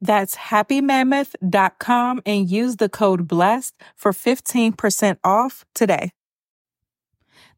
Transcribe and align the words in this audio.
That's 0.00 0.36
happymammoth.com 0.36 2.22
and 2.24 2.50
use 2.50 2.76
the 2.76 2.88
code 2.88 3.28
BLESSED 3.28 3.74
for 3.96 4.12
15% 4.12 5.18
off 5.22 5.64
today. 5.74 6.12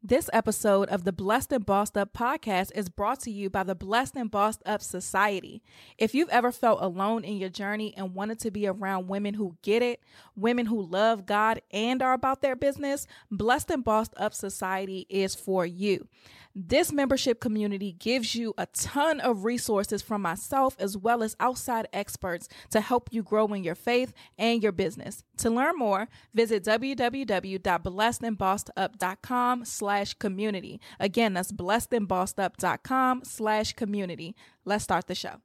This 0.04 0.28
episode 0.32 0.88
of 0.88 1.04
the 1.04 1.12
Blessed 1.12 1.52
and 1.52 1.64
Bossed 1.64 1.96
Up 1.96 2.12
podcast 2.12 2.72
is 2.74 2.88
brought 2.88 3.20
to 3.20 3.30
you 3.30 3.48
by 3.48 3.62
the 3.62 3.76
Blessed 3.76 4.16
and 4.16 4.28
Bossed 4.28 4.60
Up 4.66 4.82
Society. 4.82 5.62
If 5.96 6.12
you've 6.12 6.28
ever 6.30 6.50
felt 6.50 6.82
alone 6.82 7.22
in 7.22 7.36
your 7.36 7.48
journey 7.48 7.94
and 7.96 8.12
wanted 8.12 8.40
to 8.40 8.50
be 8.50 8.66
around 8.66 9.06
women 9.06 9.34
who 9.34 9.56
get 9.62 9.80
it, 9.80 10.00
women 10.34 10.66
who 10.66 10.82
love 10.82 11.24
God 11.24 11.62
and 11.70 12.02
are 12.02 12.14
about 12.14 12.42
their 12.42 12.56
business, 12.56 13.06
Blessed 13.30 13.70
and 13.70 13.84
Bossed 13.84 14.12
Up 14.16 14.34
Society 14.34 15.06
is 15.08 15.36
for 15.36 15.64
you. 15.64 16.08
This 16.54 16.92
membership 16.92 17.40
community 17.40 17.92
gives 17.92 18.34
you 18.34 18.52
a 18.58 18.66
ton 18.66 19.20
of 19.20 19.46
resources 19.46 20.02
from 20.02 20.20
myself 20.20 20.76
as 20.78 20.98
well 20.98 21.22
as 21.22 21.34
outside 21.40 21.88
experts 21.94 22.46
to 22.70 22.82
help 22.82 23.08
you 23.10 23.22
grow 23.22 23.46
in 23.54 23.64
your 23.64 23.74
faith 23.74 24.12
and 24.36 24.62
your 24.62 24.72
business. 24.72 25.24
To 25.38 25.48
learn 25.48 25.78
more, 25.78 26.08
visit 26.34 26.62
www.blessedandbossedup.com 26.64 29.64
slash 29.64 30.12
community. 30.14 30.80
Again, 31.00 31.32
that's 31.32 31.52
blessedandbossedup.com 31.52 33.22
slash 33.24 33.72
community. 33.72 34.36
Let's 34.66 34.84
start 34.84 35.06
the 35.06 35.14
show. 35.14 35.36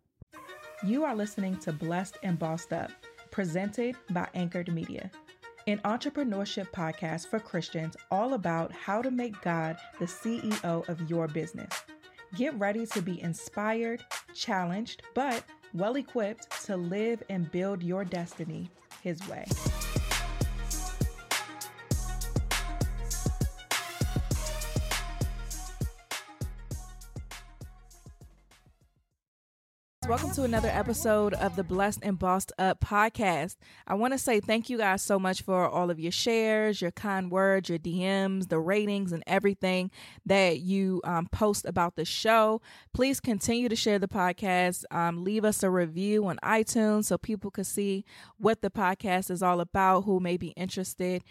You 0.85 1.05
are 1.05 1.15
listening 1.15 1.55
to 1.59 1.71
Blessed 1.71 2.17
and 2.21 2.37
Bossed 2.37 2.73
Up, 2.73 2.91
presented 3.31 3.95
by 4.09 4.27
Anchored 4.33 4.73
Media 4.73 5.09
an 5.67 5.79
entrepreneurship 5.79 6.71
podcast 6.71 7.27
for 7.27 7.39
Christians 7.39 7.97
all 8.09 8.33
about 8.33 8.71
how 8.71 9.01
to 9.01 9.11
make 9.11 9.39
God 9.41 9.77
the 9.99 10.05
CEO 10.05 10.87
of 10.87 11.09
your 11.09 11.27
business. 11.27 11.73
Get 12.35 12.57
ready 12.57 12.85
to 12.87 13.01
be 13.01 13.21
inspired, 13.21 14.03
challenged, 14.33 15.03
but 15.13 15.43
well 15.73 15.97
equipped 15.97 16.65
to 16.65 16.77
live 16.77 17.21
and 17.29 17.51
build 17.51 17.83
your 17.83 18.05
destiny 18.05 18.69
His 19.01 19.25
way. 19.27 19.45
Welcome 30.07 30.31
to 30.31 30.43
another 30.43 30.69
episode 30.69 31.33
of 31.33 31.57
the 31.57 31.65
Blessed 31.65 31.99
and 32.01 32.17
Bossed 32.17 32.53
Up 32.57 32.79
podcast. 32.79 33.57
I 33.85 33.95
want 33.95 34.13
to 34.13 34.17
say 34.17 34.39
thank 34.39 34.69
you 34.69 34.77
guys 34.77 35.01
so 35.01 35.19
much 35.19 35.41
for 35.41 35.67
all 35.67 35.91
of 35.91 35.99
your 35.99 36.13
shares, 36.13 36.81
your 36.81 36.91
kind 36.91 37.29
words, 37.29 37.67
your 37.67 37.77
DMs, 37.77 38.47
the 38.47 38.57
ratings, 38.57 39.11
and 39.11 39.21
everything 39.27 39.91
that 40.25 40.61
you 40.61 41.01
um, 41.03 41.27
post 41.33 41.65
about 41.65 41.97
the 41.97 42.05
show. 42.05 42.61
Please 42.93 43.19
continue 43.19 43.67
to 43.67 43.75
share 43.75 43.99
the 43.99 44.07
podcast. 44.07 44.85
Um, 44.91 45.25
leave 45.25 45.43
us 45.43 45.61
a 45.61 45.69
review 45.69 46.25
on 46.27 46.39
iTunes 46.41 47.03
so 47.03 47.17
people 47.17 47.51
can 47.51 47.65
see 47.65 48.05
what 48.37 48.61
the 48.61 48.69
podcast 48.69 49.29
is 49.29 49.43
all 49.43 49.59
about, 49.59 50.05
who 50.05 50.21
may 50.21 50.37
be 50.37 50.49
interested. 50.49 51.21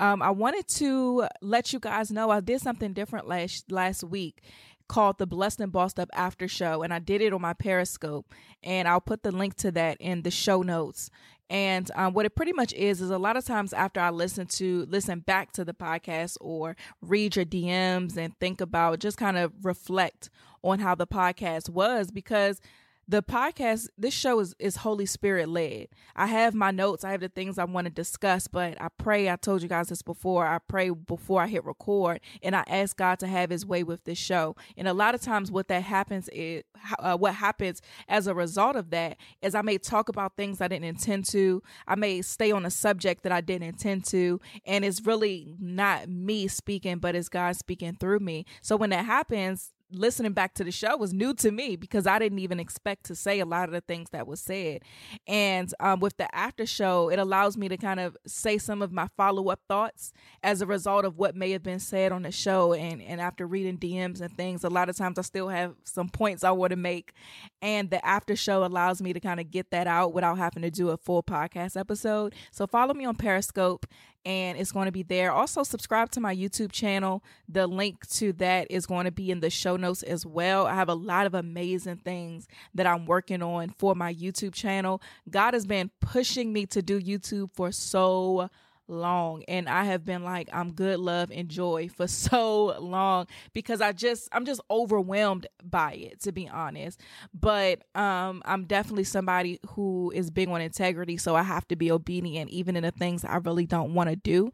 Um, 0.00 0.22
I 0.22 0.30
wanted 0.30 0.66
to 0.68 1.28
let 1.40 1.72
you 1.72 1.78
guys 1.78 2.10
know 2.10 2.30
I 2.30 2.40
did 2.40 2.60
something 2.60 2.94
different 2.94 3.28
last 3.28 3.70
last 3.70 4.02
week 4.02 4.42
called 4.88 5.18
the 5.18 5.26
Blessed 5.26 5.60
and 5.60 5.72
Bossed 5.72 5.98
Up 5.98 6.10
After 6.14 6.48
Show, 6.48 6.82
and 6.82 6.92
I 6.92 6.98
did 6.98 7.20
it 7.20 7.32
on 7.32 7.42
my 7.42 7.52
Periscope, 7.52 8.32
and 8.62 8.86
I'll 8.88 9.00
put 9.00 9.22
the 9.22 9.32
link 9.32 9.56
to 9.56 9.70
that 9.72 9.96
in 10.00 10.22
the 10.22 10.30
show 10.30 10.62
notes. 10.62 11.10
And 11.50 11.90
um, 11.94 12.14
what 12.14 12.26
it 12.26 12.34
pretty 12.34 12.52
much 12.52 12.72
is 12.72 13.00
is 13.00 13.10
a 13.10 13.18
lot 13.18 13.36
of 13.36 13.44
times 13.44 13.72
after 13.72 14.00
I 14.00 14.10
listen 14.10 14.46
to 14.46 14.86
listen 14.88 15.20
back 15.20 15.52
to 15.52 15.64
the 15.64 15.74
podcast 15.74 16.38
or 16.40 16.74
read 17.02 17.36
your 17.36 17.44
DMs 17.44 18.16
and 18.16 18.38
think 18.40 18.60
about 18.60 18.98
just 18.98 19.18
kind 19.18 19.36
of 19.36 19.52
reflect 19.62 20.30
on 20.62 20.78
how 20.78 20.94
the 20.94 21.06
podcast 21.06 21.68
was 21.68 22.10
because 22.10 22.60
the 23.08 23.22
podcast 23.22 23.88
this 23.98 24.14
show 24.14 24.40
is 24.40 24.54
is 24.58 24.76
holy 24.76 25.06
spirit 25.06 25.48
led. 25.48 25.88
I 26.16 26.26
have 26.26 26.54
my 26.54 26.70
notes 26.70 27.04
i 27.04 27.10
have 27.10 27.20
the 27.20 27.28
things 27.28 27.58
i 27.58 27.64
want 27.64 27.86
to 27.86 27.90
discuss 27.90 28.48
but 28.48 28.80
i 28.80 28.88
pray 28.98 29.28
i 29.30 29.36
told 29.36 29.62
you 29.62 29.68
guys 29.68 29.88
this 29.88 30.02
before 30.02 30.46
i 30.46 30.58
pray 30.58 30.90
before 30.90 31.42
i 31.42 31.46
hit 31.46 31.64
record 31.64 32.20
and 32.42 32.56
i 32.56 32.64
ask 32.66 32.96
god 32.96 33.18
to 33.20 33.26
have 33.26 33.50
his 33.50 33.66
way 33.66 33.82
with 33.82 34.04
this 34.04 34.18
show. 34.18 34.56
And 34.76 34.88
a 34.88 34.94
lot 34.94 35.14
of 35.14 35.20
times 35.20 35.50
what 35.50 35.68
that 35.68 35.82
happens 35.82 36.28
is 36.32 36.62
uh, 36.98 37.16
what 37.16 37.34
happens 37.34 37.82
as 38.08 38.26
a 38.26 38.34
result 38.34 38.76
of 38.76 38.90
that 38.90 39.16
is 39.42 39.54
i 39.54 39.62
may 39.62 39.78
talk 39.78 40.08
about 40.08 40.36
things 40.36 40.60
i 40.60 40.68
didn't 40.68 40.84
intend 40.84 41.24
to 41.26 41.62
i 41.86 41.94
may 41.94 42.22
stay 42.22 42.50
on 42.50 42.64
a 42.64 42.70
subject 42.70 43.22
that 43.22 43.32
i 43.32 43.40
didn't 43.40 43.68
intend 43.68 44.04
to 44.04 44.40
and 44.64 44.84
it's 44.84 45.04
really 45.04 45.54
not 45.58 46.08
me 46.08 46.48
speaking 46.48 46.98
but 46.98 47.14
it's 47.14 47.28
god 47.28 47.56
speaking 47.56 47.94
through 47.94 48.20
me. 48.20 48.44
So 48.62 48.76
when 48.76 48.90
that 48.90 49.04
happens 49.04 49.72
listening 49.94 50.32
back 50.32 50.54
to 50.54 50.64
the 50.64 50.70
show 50.70 50.96
was 50.96 51.12
new 51.12 51.34
to 51.34 51.50
me 51.50 51.76
because 51.76 52.06
I 52.06 52.18
didn't 52.18 52.38
even 52.40 52.60
expect 52.60 53.04
to 53.06 53.14
say 53.14 53.40
a 53.40 53.46
lot 53.46 53.68
of 53.68 53.72
the 53.72 53.80
things 53.80 54.10
that 54.10 54.26
was 54.26 54.40
said. 54.40 54.82
And 55.26 55.72
um, 55.80 56.00
with 56.00 56.16
the 56.16 56.32
after 56.34 56.66
show, 56.66 57.10
it 57.10 57.18
allows 57.18 57.56
me 57.56 57.68
to 57.68 57.76
kind 57.76 58.00
of 58.00 58.16
say 58.26 58.58
some 58.58 58.82
of 58.82 58.92
my 58.92 59.08
follow 59.16 59.48
up 59.48 59.60
thoughts 59.68 60.12
as 60.42 60.60
a 60.60 60.66
result 60.66 61.04
of 61.04 61.18
what 61.18 61.34
may 61.34 61.50
have 61.52 61.62
been 61.62 61.80
said 61.80 62.12
on 62.12 62.22
the 62.22 62.32
show. 62.32 62.72
And, 62.72 63.00
and 63.02 63.20
after 63.20 63.46
reading 63.46 63.78
DMs 63.78 64.20
and 64.20 64.36
things, 64.36 64.64
a 64.64 64.70
lot 64.70 64.88
of 64.88 64.96
times 64.96 65.18
I 65.18 65.22
still 65.22 65.48
have 65.48 65.74
some 65.84 66.08
points 66.08 66.44
I 66.44 66.50
want 66.50 66.70
to 66.70 66.76
make. 66.76 67.12
And 67.62 67.90
the 67.90 68.04
after 68.04 68.36
show 68.36 68.64
allows 68.64 69.00
me 69.00 69.12
to 69.12 69.20
kind 69.20 69.40
of 69.40 69.50
get 69.50 69.70
that 69.70 69.86
out 69.86 70.12
without 70.12 70.38
having 70.38 70.62
to 70.62 70.70
do 70.70 70.90
a 70.90 70.96
full 70.96 71.22
podcast 71.22 71.78
episode. 71.78 72.34
So 72.50 72.66
follow 72.66 72.94
me 72.94 73.04
on 73.04 73.16
Periscope 73.16 73.86
and 74.24 74.58
it's 74.58 74.72
going 74.72 74.86
to 74.86 74.92
be 74.92 75.02
there. 75.02 75.32
Also, 75.32 75.62
subscribe 75.62 76.10
to 76.12 76.20
my 76.20 76.34
YouTube 76.34 76.72
channel. 76.72 77.22
The 77.48 77.66
link 77.66 78.06
to 78.10 78.32
that 78.34 78.66
is 78.70 78.86
going 78.86 79.04
to 79.04 79.12
be 79.12 79.30
in 79.30 79.40
the 79.40 79.50
show 79.50 79.76
notes 79.76 80.02
as 80.02 80.24
well. 80.24 80.66
I 80.66 80.74
have 80.74 80.88
a 80.88 80.94
lot 80.94 81.26
of 81.26 81.34
amazing 81.34 81.98
things 81.98 82.48
that 82.74 82.86
I'm 82.86 83.06
working 83.06 83.42
on 83.42 83.70
for 83.78 83.94
my 83.94 84.12
YouTube 84.14 84.54
channel. 84.54 85.02
God 85.30 85.54
has 85.54 85.66
been 85.66 85.90
pushing 86.00 86.52
me 86.52 86.66
to 86.66 86.82
do 86.82 87.00
YouTube 87.00 87.50
for 87.52 87.70
so 87.72 88.48
long. 88.88 89.42
And 89.48 89.68
i 89.68 89.84
have 89.84 90.04
been 90.04 90.24
like 90.24 90.48
i'm 90.52 90.72
good 90.72 90.98
love 90.98 91.30
and 91.32 91.48
joy 91.48 91.88
for 91.88 92.06
so 92.24 92.78
long 92.80 93.26
because 93.52 93.80
i 93.80 93.92
just 93.92 94.28
i'm 94.32 94.44
just 94.44 94.60
overwhelmed 94.70 95.46
by 95.62 95.92
it 95.92 96.20
to 96.22 96.32
be 96.32 96.48
honest. 96.48 97.00
But 97.32 97.82
um 97.94 98.42
i'm 98.44 98.64
definitely 98.64 99.04
somebody 99.04 99.60
who 99.70 100.12
is 100.14 100.30
big 100.30 100.48
on 100.48 100.60
integrity 100.60 101.16
so 101.16 101.34
i 101.34 101.42
have 101.42 101.66
to 101.68 101.76
be 101.76 101.90
obedient 101.90 102.50
even 102.50 102.76
in 102.76 102.82
the 102.82 102.90
things 102.90 103.24
i 103.24 103.36
really 103.36 103.66
don't 103.66 103.94
want 103.94 104.10
to 104.10 104.16
do. 104.16 104.50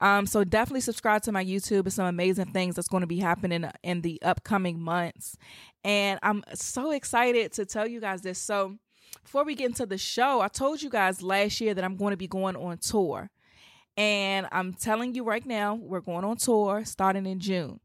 Um 0.00 0.26
so 0.26 0.44
definitely 0.44 0.80
subscribe 0.80 1.22
to 1.22 1.32
my 1.32 1.44
youtube. 1.44 1.84
And 1.84 1.92
some 1.92 2.06
amazing 2.06 2.52
things 2.52 2.76
that's 2.76 2.88
going 2.88 3.02
to 3.02 3.06
be 3.06 3.18
happening 3.18 3.68
in 3.82 4.00
the 4.02 4.20
upcoming 4.22 4.80
months. 4.80 5.36
And 5.84 6.18
i'm 6.22 6.44
so 6.54 6.90
excited 6.92 7.52
to 7.52 7.66
tell 7.66 7.86
you 7.86 8.00
guys 8.00 8.22
this. 8.22 8.38
So 8.38 8.78
before 9.22 9.44
we 9.44 9.54
get 9.54 9.66
into 9.66 9.86
the 9.86 9.98
show, 9.98 10.40
I 10.40 10.48
told 10.48 10.82
you 10.82 10.90
guys 10.90 11.22
last 11.22 11.60
year 11.60 11.74
that 11.74 11.84
I'm 11.84 11.96
going 11.96 12.12
to 12.12 12.16
be 12.16 12.26
going 12.26 12.56
on 12.56 12.78
tour. 12.78 13.30
And 13.96 14.46
I'm 14.52 14.72
telling 14.72 15.14
you 15.14 15.24
right 15.24 15.44
now, 15.44 15.74
we're 15.74 16.00
going 16.00 16.24
on 16.24 16.36
tour 16.36 16.84
starting 16.84 17.26
in 17.26 17.40
June. 17.40 17.80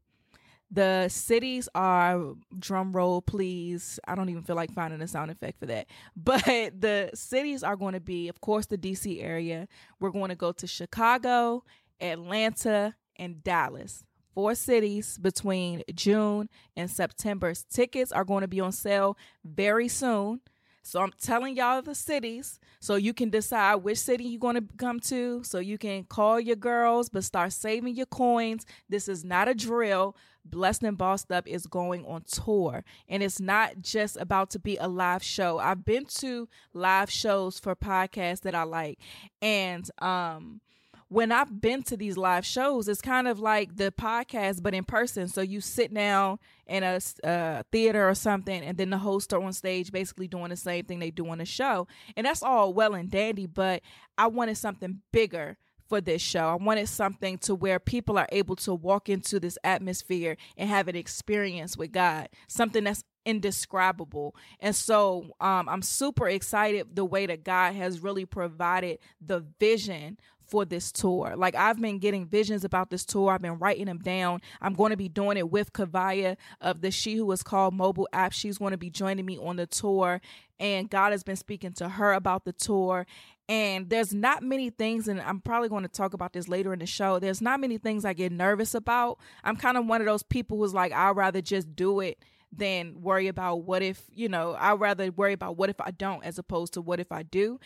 The 0.70 1.08
cities 1.08 1.68
are 1.74 2.34
drum 2.58 2.92
roll, 2.92 3.22
please. 3.22 3.98
I 4.06 4.14
don't 4.14 4.28
even 4.28 4.42
feel 4.42 4.56
like 4.56 4.70
finding 4.72 5.00
a 5.00 5.08
sound 5.08 5.30
effect 5.30 5.58
for 5.58 5.66
that. 5.66 5.86
But 6.16 6.44
the 6.44 7.10
cities 7.14 7.62
are 7.62 7.76
going 7.76 7.94
to 7.94 8.00
be, 8.00 8.28
of 8.28 8.40
course, 8.40 8.66
the 8.66 8.76
DC 8.76 9.22
area. 9.22 9.66
We're 9.98 10.10
going 10.10 10.28
to 10.28 10.34
go 10.34 10.52
to 10.52 10.66
Chicago, 10.66 11.64
Atlanta, 12.00 12.94
and 13.16 13.42
Dallas. 13.42 14.04
Four 14.34 14.54
cities 14.54 15.18
between 15.18 15.82
June 15.94 16.48
and 16.76 16.90
September. 16.90 17.54
Tickets 17.70 18.12
are 18.12 18.24
going 18.24 18.42
to 18.42 18.48
be 18.48 18.60
on 18.60 18.72
sale 18.72 19.16
very 19.44 19.88
soon. 19.88 20.40
So 20.82 21.00
I'm 21.00 21.12
telling 21.20 21.56
y'all 21.56 21.82
the 21.82 21.94
cities 21.94 22.58
so 22.80 22.96
you 22.96 23.12
can 23.12 23.30
decide 23.30 23.76
which 23.76 23.98
city 23.98 24.24
you're 24.24 24.40
going 24.40 24.56
to 24.56 24.64
come 24.76 25.00
to. 25.00 25.42
So 25.44 25.58
you 25.58 25.78
can 25.78 26.04
call 26.04 26.40
your 26.40 26.56
girls, 26.56 27.08
but 27.08 27.24
start 27.24 27.52
saving 27.52 27.94
your 27.94 28.06
coins. 28.06 28.64
This 28.88 29.08
is 29.08 29.24
not 29.24 29.48
a 29.48 29.54
drill. 29.54 30.16
Blessed 30.44 30.84
and 30.84 30.96
Bossed 30.96 31.30
Up 31.30 31.46
is 31.46 31.66
going 31.66 32.06
on 32.06 32.22
tour. 32.22 32.84
And 33.08 33.22
it's 33.22 33.40
not 33.40 33.82
just 33.82 34.16
about 34.16 34.50
to 34.50 34.58
be 34.58 34.76
a 34.78 34.88
live 34.88 35.22
show. 35.22 35.58
I've 35.58 35.84
been 35.84 36.06
to 36.06 36.48
live 36.72 37.10
shows 37.10 37.58
for 37.58 37.76
podcasts 37.76 38.40
that 38.42 38.54
I 38.54 38.62
like. 38.62 38.98
And 39.42 39.88
um 39.98 40.60
when 41.08 41.32
I've 41.32 41.60
been 41.60 41.82
to 41.84 41.96
these 41.96 42.18
live 42.18 42.44
shows, 42.44 42.86
it's 42.86 43.00
kind 43.00 43.28
of 43.28 43.40
like 43.40 43.76
the 43.76 43.90
podcast, 43.90 44.62
but 44.62 44.74
in 44.74 44.84
person. 44.84 45.28
So 45.28 45.40
you 45.40 45.60
sit 45.60 45.92
down 45.92 46.38
in 46.66 46.82
a 46.82 47.00
uh, 47.24 47.62
theater 47.72 48.08
or 48.08 48.14
something, 48.14 48.62
and 48.62 48.76
then 48.76 48.90
the 48.90 48.98
hosts 48.98 49.32
are 49.32 49.42
on 49.42 49.54
stage 49.54 49.90
basically 49.90 50.28
doing 50.28 50.50
the 50.50 50.56
same 50.56 50.84
thing 50.84 50.98
they 50.98 51.10
do 51.10 51.26
on 51.28 51.38
the 51.38 51.46
show. 51.46 51.88
And 52.16 52.26
that's 52.26 52.42
all 52.42 52.74
well 52.74 52.94
and 52.94 53.10
dandy, 53.10 53.46
but 53.46 53.82
I 54.18 54.26
wanted 54.26 54.58
something 54.58 55.00
bigger 55.10 55.56
for 55.88 56.02
this 56.02 56.20
show. 56.20 56.48
I 56.48 56.56
wanted 56.56 56.88
something 56.88 57.38
to 57.38 57.54
where 57.54 57.78
people 57.78 58.18
are 58.18 58.28
able 58.30 58.56
to 58.56 58.74
walk 58.74 59.08
into 59.08 59.40
this 59.40 59.56
atmosphere 59.64 60.36
and 60.58 60.68
have 60.68 60.88
an 60.88 60.96
experience 60.96 61.76
with 61.76 61.92
God, 61.92 62.28
something 62.46 62.84
that's 62.84 63.04
indescribable. 63.24 64.34
And 64.60 64.74
so 64.76 65.34
um, 65.40 65.68
I'm 65.68 65.82
super 65.82 66.28
excited 66.28 66.94
the 66.94 67.04
way 67.04 67.26
that 67.26 67.44
God 67.44 67.74
has 67.74 68.00
really 68.00 68.26
provided 68.26 68.98
the 69.20 69.44
vision 69.58 70.18
for 70.48 70.64
this 70.64 70.90
tour. 70.92 71.34
Like 71.36 71.54
I've 71.54 71.80
been 71.80 71.98
getting 71.98 72.26
visions 72.26 72.64
about 72.64 72.90
this 72.90 73.04
tour. 73.04 73.30
I've 73.30 73.42
been 73.42 73.58
writing 73.58 73.86
them 73.86 73.98
down. 73.98 74.40
I'm 74.60 74.74
going 74.74 74.90
to 74.90 74.96
be 74.96 75.08
doing 75.08 75.36
it 75.36 75.50
with 75.50 75.72
Kavaya 75.72 76.36
of 76.60 76.80
the 76.80 76.90
She 76.90 77.16
Who 77.16 77.30
is 77.32 77.42
called 77.42 77.74
mobile 77.74 78.08
app. 78.12 78.32
She's 78.32 78.58
going 78.58 78.72
to 78.72 78.78
be 78.78 78.90
joining 78.90 79.26
me 79.26 79.38
on 79.38 79.56
the 79.56 79.66
tour 79.66 80.20
and 80.60 80.90
God 80.90 81.12
has 81.12 81.22
been 81.22 81.36
speaking 81.36 81.72
to 81.74 81.88
her 81.88 82.12
about 82.12 82.44
the 82.44 82.52
tour. 82.52 83.06
And 83.48 83.88
there's 83.88 84.12
not 84.12 84.42
many 84.42 84.68
things, 84.68 85.08
and 85.08 85.20
I'm 85.20 85.40
probably 85.40 85.70
going 85.70 85.84
to 85.84 85.88
talk 85.88 86.12
about 86.12 86.34
this 86.34 86.48
later 86.48 86.72
in 86.74 86.80
the 86.80 86.86
show. 86.86 87.18
There's 87.18 87.40
not 87.40 87.60
many 87.60 87.78
things 87.78 88.04
I 88.04 88.12
get 88.12 88.30
nervous 88.30 88.74
about. 88.74 89.18
I'm 89.42 89.56
kind 89.56 89.78
of 89.78 89.86
one 89.86 90.02
of 90.02 90.06
those 90.06 90.22
people 90.22 90.58
who's 90.58 90.74
like, 90.74 90.92
I'd 90.92 91.16
rather 91.16 91.40
just 91.40 91.74
do 91.74 92.00
it 92.00 92.18
than 92.52 93.00
worry 93.00 93.26
about 93.26 93.62
what 93.62 93.82
if, 93.82 94.04
you 94.14 94.28
know, 94.28 94.54
I'd 94.58 94.80
rather 94.80 95.10
worry 95.10 95.32
about 95.32 95.56
what 95.56 95.70
if 95.70 95.80
I 95.80 95.92
don't 95.92 96.24
as 96.24 96.38
opposed 96.38 96.74
to 96.74 96.82
what 96.82 97.00
if 97.00 97.10
I 97.10 97.22
do. 97.22 97.58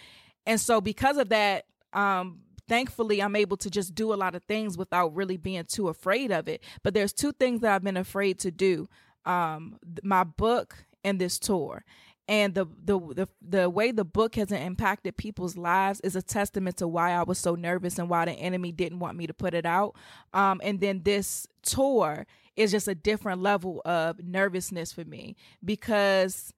And 0.46 0.60
so 0.60 0.80
because 0.80 1.16
of 1.16 1.30
that, 1.30 1.66
um, 1.92 2.40
thankfully 2.68 3.22
I'm 3.22 3.36
able 3.36 3.56
to 3.58 3.70
just 3.70 3.94
do 3.94 4.12
a 4.12 4.16
lot 4.16 4.34
of 4.34 4.42
things 4.44 4.76
without 4.78 5.14
really 5.14 5.36
being 5.36 5.64
too 5.64 5.88
afraid 5.88 6.30
of 6.30 6.48
it. 6.48 6.62
But 6.82 6.94
there's 6.94 7.12
two 7.12 7.32
things 7.32 7.60
that 7.60 7.74
I've 7.74 7.84
been 7.84 7.96
afraid 7.96 8.38
to 8.40 8.50
do. 8.50 8.88
Um, 9.24 9.78
my 10.02 10.24
book 10.24 10.84
and 11.04 11.20
this 11.20 11.38
tour. 11.38 11.84
And 12.28 12.54
the, 12.54 12.66
the 12.84 12.98
the 12.98 13.28
the 13.46 13.68
way 13.68 13.90
the 13.90 14.04
book 14.04 14.36
has 14.36 14.52
impacted 14.52 15.16
people's 15.16 15.56
lives 15.56 16.00
is 16.00 16.14
a 16.14 16.22
testament 16.22 16.76
to 16.76 16.86
why 16.86 17.12
I 17.12 17.24
was 17.24 17.38
so 17.38 17.56
nervous 17.56 17.98
and 17.98 18.08
why 18.08 18.24
the 18.24 18.32
enemy 18.32 18.70
didn't 18.70 19.00
want 19.00 19.16
me 19.16 19.26
to 19.26 19.34
put 19.34 19.54
it 19.54 19.66
out. 19.66 19.96
Um, 20.32 20.60
and 20.62 20.80
then 20.80 21.02
this 21.02 21.48
tour 21.62 22.26
is 22.56 22.70
just 22.70 22.86
a 22.86 22.94
different 22.94 23.42
level 23.42 23.82
of 23.84 24.22
nervousness 24.22 24.92
for 24.92 25.04
me 25.04 25.36
because 25.64 26.52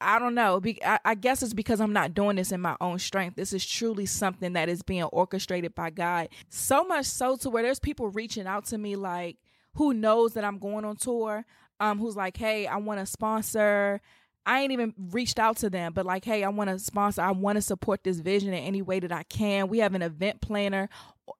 I 0.00 0.18
don't 0.18 0.34
know. 0.34 0.60
I 1.04 1.14
guess 1.14 1.42
it's 1.42 1.54
because 1.54 1.80
I'm 1.80 1.92
not 1.92 2.14
doing 2.14 2.36
this 2.36 2.52
in 2.52 2.60
my 2.60 2.76
own 2.80 2.98
strength. 2.98 3.36
This 3.36 3.52
is 3.52 3.64
truly 3.64 4.06
something 4.06 4.52
that 4.52 4.68
is 4.68 4.82
being 4.82 5.04
orchestrated 5.04 5.74
by 5.74 5.90
God. 5.90 6.28
So 6.48 6.84
much 6.84 7.06
so 7.06 7.36
to 7.36 7.50
where 7.50 7.62
there's 7.62 7.80
people 7.80 8.08
reaching 8.08 8.46
out 8.46 8.66
to 8.66 8.78
me 8.78 8.96
like 8.96 9.38
who 9.74 9.94
knows 9.94 10.34
that 10.34 10.44
I'm 10.44 10.58
going 10.58 10.84
on 10.84 10.96
tour, 10.96 11.44
um, 11.80 11.98
who's 11.98 12.16
like, 12.16 12.36
hey, 12.36 12.66
I 12.66 12.76
want 12.76 13.00
to 13.00 13.06
sponsor. 13.06 14.00
I 14.46 14.60
ain't 14.60 14.72
even 14.72 14.92
reached 15.10 15.38
out 15.38 15.56
to 15.58 15.70
them, 15.70 15.92
but 15.92 16.04
like, 16.04 16.24
hey, 16.24 16.44
I 16.44 16.48
want 16.48 16.70
to 16.70 16.78
sponsor, 16.78 17.22
I 17.22 17.30
want 17.30 17.56
to 17.56 17.62
support 17.62 18.04
this 18.04 18.18
vision 18.18 18.52
in 18.52 18.62
any 18.62 18.82
way 18.82 19.00
that 19.00 19.12
I 19.12 19.22
can. 19.24 19.68
We 19.68 19.78
have 19.78 19.94
an 19.94 20.02
event 20.02 20.40
planner, 20.42 20.88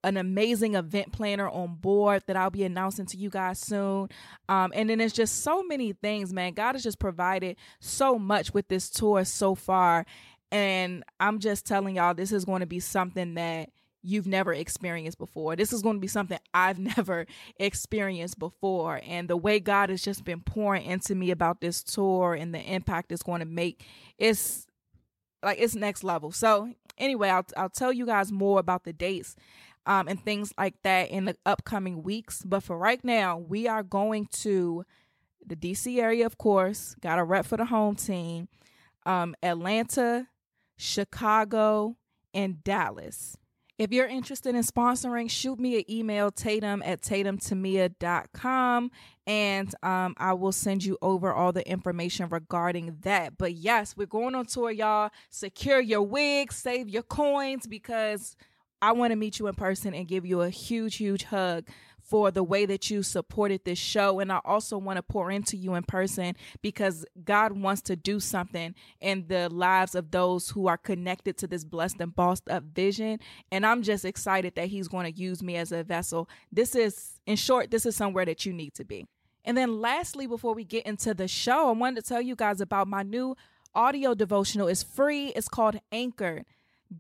an 0.03 0.17
amazing 0.17 0.75
event 0.75 1.13
planner 1.13 1.49
on 1.49 1.75
board 1.75 2.23
that 2.27 2.37
I'll 2.37 2.51
be 2.51 2.65
announcing 2.65 3.07
to 3.07 3.19
you 3.19 3.29
guys 3.29 3.59
soon. 3.59 4.09
Um, 4.49 4.73
and 4.75 4.89
then 4.89 4.99
there's 4.99 5.13
just 5.13 5.43
so 5.43 5.63
many 5.63 5.93
things, 5.93 6.33
man. 6.33 6.55
God 6.55 6.75
has 6.75 6.83
just 6.83 6.99
provided 6.99 7.57
so 7.81 8.19
much 8.19 8.55
with 8.55 8.69
this 8.69 8.89
tour 8.89 9.25
so 9.25 9.55
far. 9.55 10.07
And 10.51 11.05
I'm 11.21 11.41
just 11.41 11.67
telling 11.67 11.97
y'all, 11.97 12.15
this 12.15 12.33
is 12.33 12.45
going 12.45 12.61
to 12.61 12.67
be 12.67 12.81
something 12.81 13.35
that 13.35 13.71
you've 14.05 14.27
never 14.27 14.53
experienced 14.53 15.19
before. 15.19 15.57
This 15.57 15.73
is 15.73 15.83
going 15.83 15.97
to 15.97 16.01
be 16.01 16.07
something 16.07 16.39
I've 16.53 16.79
never 16.97 17.27
experienced 17.57 18.39
before. 18.39 19.01
And 19.05 19.29
the 19.29 19.37
way 19.37 19.59
God 19.59 19.91
has 19.91 20.03
just 20.03 20.25
been 20.25 20.41
pouring 20.41 20.85
into 20.85 21.15
me 21.15 21.31
about 21.31 21.61
this 21.61 21.83
tour 21.83 22.35
and 22.35 22.55
the 22.55 22.61
impact 22.61 23.11
it's 23.11 23.23
going 23.23 23.41
to 23.41 23.47
make 23.47 23.85
it's 24.19 24.67
like 25.43 25.59
it's 25.61 25.75
next 25.75 26.05
level. 26.05 26.31
So 26.31 26.73
anyway, 26.99 27.31
I'll 27.31 27.47
I'll 27.57 27.71
tell 27.71 27.93
you 27.93 28.07
guys 28.07 28.31
more 28.31 28.61
about 28.61 28.85
the 28.85 28.93
dates 28.93 29.37
um, 29.87 30.09
and 30.09 30.23
things 30.23 30.53
like 30.57 30.75
that 30.83 31.11
in 31.11 31.25
the 31.25 31.37
upcoming 31.45 32.03
weeks. 32.03 32.43
But 32.45 32.63
for 32.63 32.79
right 32.79 33.03
now, 33.05 33.39
we 33.39 33.67
are 33.69 33.83
going 33.83 34.29
to 34.43 34.85
the 35.45 35.57
DC 35.57 35.99
area, 35.99 36.27
of 36.27 36.39
course. 36.39 36.95
Got 37.01 37.19
a 37.19 37.25
rep 37.25 37.47
for 37.47 37.57
the 37.57 37.67
home 37.67 37.97
team. 37.97 38.49
Um, 39.05 39.35
Atlanta, 39.43 40.29
Chicago, 40.77 41.97
and 42.33 42.65
Dallas. 42.65 43.37
If 43.77 43.93
you're 43.93 44.07
interested 44.07 44.55
in 44.55 44.63
sponsoring, 44.63 45.29
shoot 45.29 45.59
me 45.59 45.79
an 45.79 45.91
email, 45.91 46.31
tatum 46.31 46.81
at 46.85 47.01
tatumtemia.com, 47.01 48.91
and 49.27 49.75
um, 49.83 50.15
I 50.17 50.33
will 50.35 50.53
send 50.53 50.85
you 50.85 50.97
over 51.03 51.33
all 51.33 51.51
the 51.51 51.69
information 51.69 52.29
regarding 52.29 52.99
that. 53.01 53.37
But 53.37 53.55
yes, 53.55 53.97
we're 53.97 54.07
going 54.07 54.37
on 54.37 54.47
tour, 54.47 54.71
y'all. 54.71 55.11
Secure 55.29 55.81
your 55.81 56.03
wigs, 56.03 56.55
save 56.55 56.89
your 56.89 57.03
coins, 57.03 57.67
because 57.67 58.37
I 58.81 58.93
want 58.93 59.11
to 59.11 59.17
meet 59.17 59.41
you 59.41 59.49
in 59.49 59.55
person 59.55 59.93
and 59.93 60.07
give 60.07 60.25
you 60.25 60.43
a 60.43 60.51
huge, 60.51 60.95
huge 60.95 61.25
hug 61.25 61.67
for 62.05 62.31
the 62.31 62.43
way 62.43 62.67
that 62.67 62.91
you 62.91 63.03
supported 63.03 63.65
this 63.65 63.79
show. 63.79 64.21
And 64.21 64.31
I 64.31 64.41
also 64.45 64.77
want 64.77 64.99
to 64.99 65.03
pour 65.03 65.31
into 65.31 65.57
you 65.57 65.75
in 65.75 65.83
person 65.83 66.37
because 66.63 67.05
God 67.25 67.53
wants 67.53 67.81
to 67.83 67.97
do 67.97 68.21
something 68.21 68.75
in 69.01 69.27
the 69.29 69.49
lives 69.49 69.95
of 69.95 70.11
those 70.11 70.51
who 70.51 70.67
are 70.69 70.77
connected 70.77 71.39
to 71.39 71.47
this 71.47 71.65
blessed 71.65 71.97
and 72.01 72.15
bossed 72.15 72.49
up 72.49 72.65
vision. 72.65 73.21
And 73.51 73.65
I'm 73.65 73.83
just 73.83 74.05
excited 74.05 74.55
that 74.57 74.67
He's 74.67 74.89
going 74.89 75.11
to 75.11 75.19
use 75.19 75.43
me 75.43 75.57
as 75.57 75.73
a 75.73 75.83
vessel. 75.83 76.29
This 76.53 76.75
is, 76.75 77.21
in 77.27 77.37
short, 77.37 77.71
this 77.71 77.87
is 77.87 77.97
somewhere 77.97 78.27
that 78.27 78.45
you 78.45 78.53
need 78.53 78.75
to 78.75 78.85
be. 78.85 79.07
And 79.45 79.57
then 79.57 79.81
lastly, 79.81 80.27
before 80.27 80.55
we 80.55 80.65
get 80.65 80.87
into 80.87 81.15
the 81.15 81.29
show, 81.29 81.69
I 81.69 81.73
wanted 81.73 82.03
to 82.03 82.09
tell 82.09 82.21
you 82.21 82.37
guys 82.37 82.61
about 82.61 82.87
my 82.87 83.03
new 83.03 83.37
audio 83.75 84.15
devotional. 84.15 84.69
It's 84.69 84.83
free. 84.83 85.29
It's 85.29 85.49
called 85.49 85.79
Anchored 85.91 86.45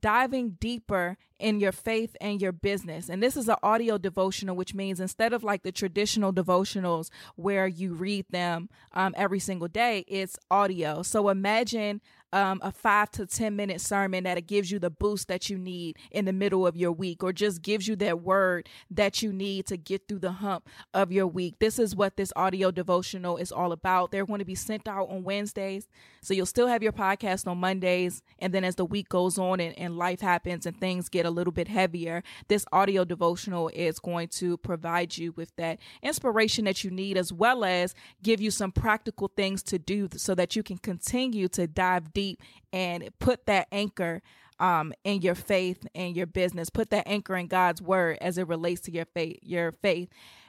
diving 0.00 0.50
deeper 0.60 1.16
in 1.38 1.60
your 1.60 1.72
faith 1.72 2.16
and 2.20 2.40
your 2.40 2.52
business. 2.52 3.08
And 3.08 3.22
this 3.22 3.36
is 3.36 3.48
an 3.48 3.56
audio 3.62 3.98
devotional, 3.98 4.56
which 4.56 4.74
means 4.74 5.00
instead 5.00 5.32
of 5.32 5.44
like 5.44 5.62
the 5.62 5.72
traditional 5.72 6.32
devotionals 6.32 7.10
where 7.36 7.66
you 7.66 7.94
read 7.94 8.26
them 8.30 8.68
um, 8.92 9.14
every 9.16 9.40
single 9.40 9.68
day, 9.68 10.04
it's 10.08 10.38
audio. 10.50 11.02
So 11.02 11.28
imagine 11.28 12.00
um, 12.34 12.58
a 12.64 12.72
five 12.72 13.12
to 13.12 13.26
10 13.26 13.54
minute 13.54 13.80
sermon 13.80 14.24
that 14.24 14.36
it 14.36 14.48
gives 14.48 14.70
you 14.70 14.80
the 14.80 14.90
boost 14.90 15.28
that 15.28 15.48
you 15.48 15.56
need 15.56 15.96
in 16.10 16.24
the 16.24 16.32
middle 16.32 16.66
of 16.66 16.76
your 16.76 16.90
week 16.90 17.22
or 17.22 17.32
just 17.32 17.62
gives 17.62 17.86
you 17.86 17.94
that 17.94 18.22
word 18.22 18.68
that 18.90 19.22
you 19.22 19.32
need 19.32 19.66
to 19.66 19.76
get 19.76 20.08
through 20.08 20.18
the 20.18 20.32
hump 20.32 20.68
of 20.92 21.12
your 21.12 21.28
week. 21.28 21.60
This 21.60 21.78
is 21.78 21.94
what 21.94 22.16
this 22.16 22.32
audio 22.34 22.72
devotional 22.72 23.36
is 23.36 23.52
all 23.52 23.70
about. 23.70 24.10
They're 24.10 24.26
going 24.26 24.40
to 24.40 24.44
be 24.44 24.56
sent 24.56 24.88
out 24.88 25.08
on 25.10 25.22
Wednesdays. 25.22 25.86
So 26.22 26.34
you'll 26.34 26.46
still 26.46 26.66
have 26.66 26.82
your 26.82 26.92
podcast 26.92 27.46
on 27.46 27.58
Mondays. 27.58 28.22
And 28.40 28.52
then 28.52 28.64
as 28.64 28.74
the 28.74 28.84
week 28.84 29.08
goes 29.08 29.38
on 29.38 29.60
and, 29.60 29.78
and 29.78 29.96
life 29.96 30.20
happens 30.20 30.66
and 30.66 30.78
things 30.78 31.08
get 31.08 31.26
a 31.26 31.30
little 31.30 31.52
bit 31.52 31.68
heavier, 31.68 32.24
this 32.48 32.66
audio 32.72 33.04
devotional 33.04 33.68
is 33.68 34.00
going 34.00 34.28
to 34.28 34.56
provide 34.56 35.16
you 35.16 35.32
with 35.36 35.54
that 35.54 35.78
inspiration 36.02 36.64
that 36.64 36.82
you 36.82 36.90
need 36.90 37.16
as 37.16 37.32
well 37.32 37.64
as 37.64 37.94
give 38.24 38.40
you 38.40 38.50
some 38.50 38.72
practical 38.72 39.28
things 39.28 39.62
to 39.62 39.78
do 39.78 40.08
so 40.16 40.34
that 40.34 40.56
you 40.56 40.64
can 40.64 40.78
continue 40.78 41.46
to 41.46 41.68
dive 41.68 42.12
deep 42.12 42.23
deep 42.24 42.42
and 42.72 43.08
put 43.18 43.46
that 43.46 43.68
anchor 43.72 44.22
um, 44.60 44.92
in 45.04 45.20
your 45.20 45.34
faith 45.34 45.86
and 45.94 46.16
your 46.16 46.26
business. 46.26 46.70
Put 46.70 46.90
that 46.90 47.08
anchor 47.08 47.36
in 47.36 47.46
God's 47.46 47.82
word 47.82 48.18
as 48.20 48.38
it 48.38 48.48
relates 48.48 48.82
to 48.82 48.92
your 48.92 49.06
faith, 49.06 49.38
your 49.42 49.72
faith 49.72 50.08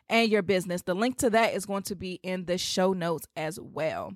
and 0.10 0.30
your 0.32 0.42
business. 0.42 0.84
The 0.84 0.94
link 0.94 1.18
to 1.20 1.30
that 1.32 1.54
is 1.54 1.66
going 1.66 1.84
to 1.84 1.96
be 1.96 2.20
in 2.24 2.46
the 2.46 2.58
show 2.58 2.94
notes 2.94 3.28
as 3.36 3.60
well. 3.60 4.14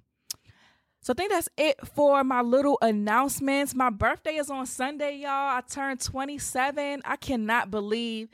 So 1.02 1.14
I 1.14 1.16
think 1.16 1.32
that's 1.32 1.50
it 1.58 1.78
for 1.96 2.24
my 2.24 2.42
little 2.42 2.78
announcements. 2.82 3.74
My 3.74 3.90
birthday 3.90 4.36
is 4.36 4.50
on 4.50 4.66
Sunday, 4.66 5.18
y'all. 5.18 5.30
I 5.58 5.62
turned 5.68 6.02
27. 6.02 7.02
I 7.06 7.16
cannot 7.16 7.72
believe 7.72 8.30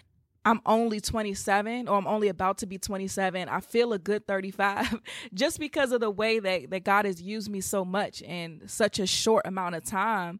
I'm 0.45 0.61
only 0.67 1.01
27 1.01 1.87
or 1.87 1.97
I'm 1.97 2.05
only 2.05 2.27
about 2.27 2.59
to 2.59 2.67
be 2.67 2.77
27, 2.77 3.49
I 3.49 3.59
feel 3.59 3.93
a 3.93 3.99
good 3.99 4.27
35 4.27 5.01
just 5.33 5.59
because 5.59 5.91
of 5.91 6.01
the 6.01 6.11
way 6.11 6.39
that, 6.39 6.69
that 6.69 6.83
God 6.83 7.05
has 7.05 7.19
used 7.19 7.49
me 7.49 7.61
so 7.61 7.83
much 7.83 8.21
in 8.21 8.61
such 8.67 8.99
a 8.99 9.07
short 9.07 9.47
amount 9.47 9.73
of 9.73 9.83
time. 9.83 10.39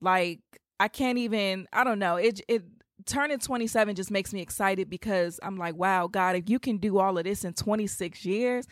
Like 0.00 0.40
I 0.78 0.88
can't 0.88 1.16
even, 1.16 1.66
I 1.72 1.84
don't 1.84 1.98
know. 1.98 2.16
It, 2.16 2.42
it, 2.48 2.64
turning 3.06 3.38
27 3.38 3.96
just 3.96 4.10
makes 4.10 4.34
me 4.34 4.42
excited 4.42 4.90
because 4.90 5.40
I'm 5.42 5.56
like, 5.56 5.74
wow, 5.74 6.06
God, 6.06 6.36
if 6.36 6.50
you 6.50 6.58
can 6.58 6.76
do 6.76 6.98
all 6.98 7.16
of 7.16 7.24
this 7.24 7.42
in 7.42 7.54
26 7.54 8.26
years, 8.26 8.66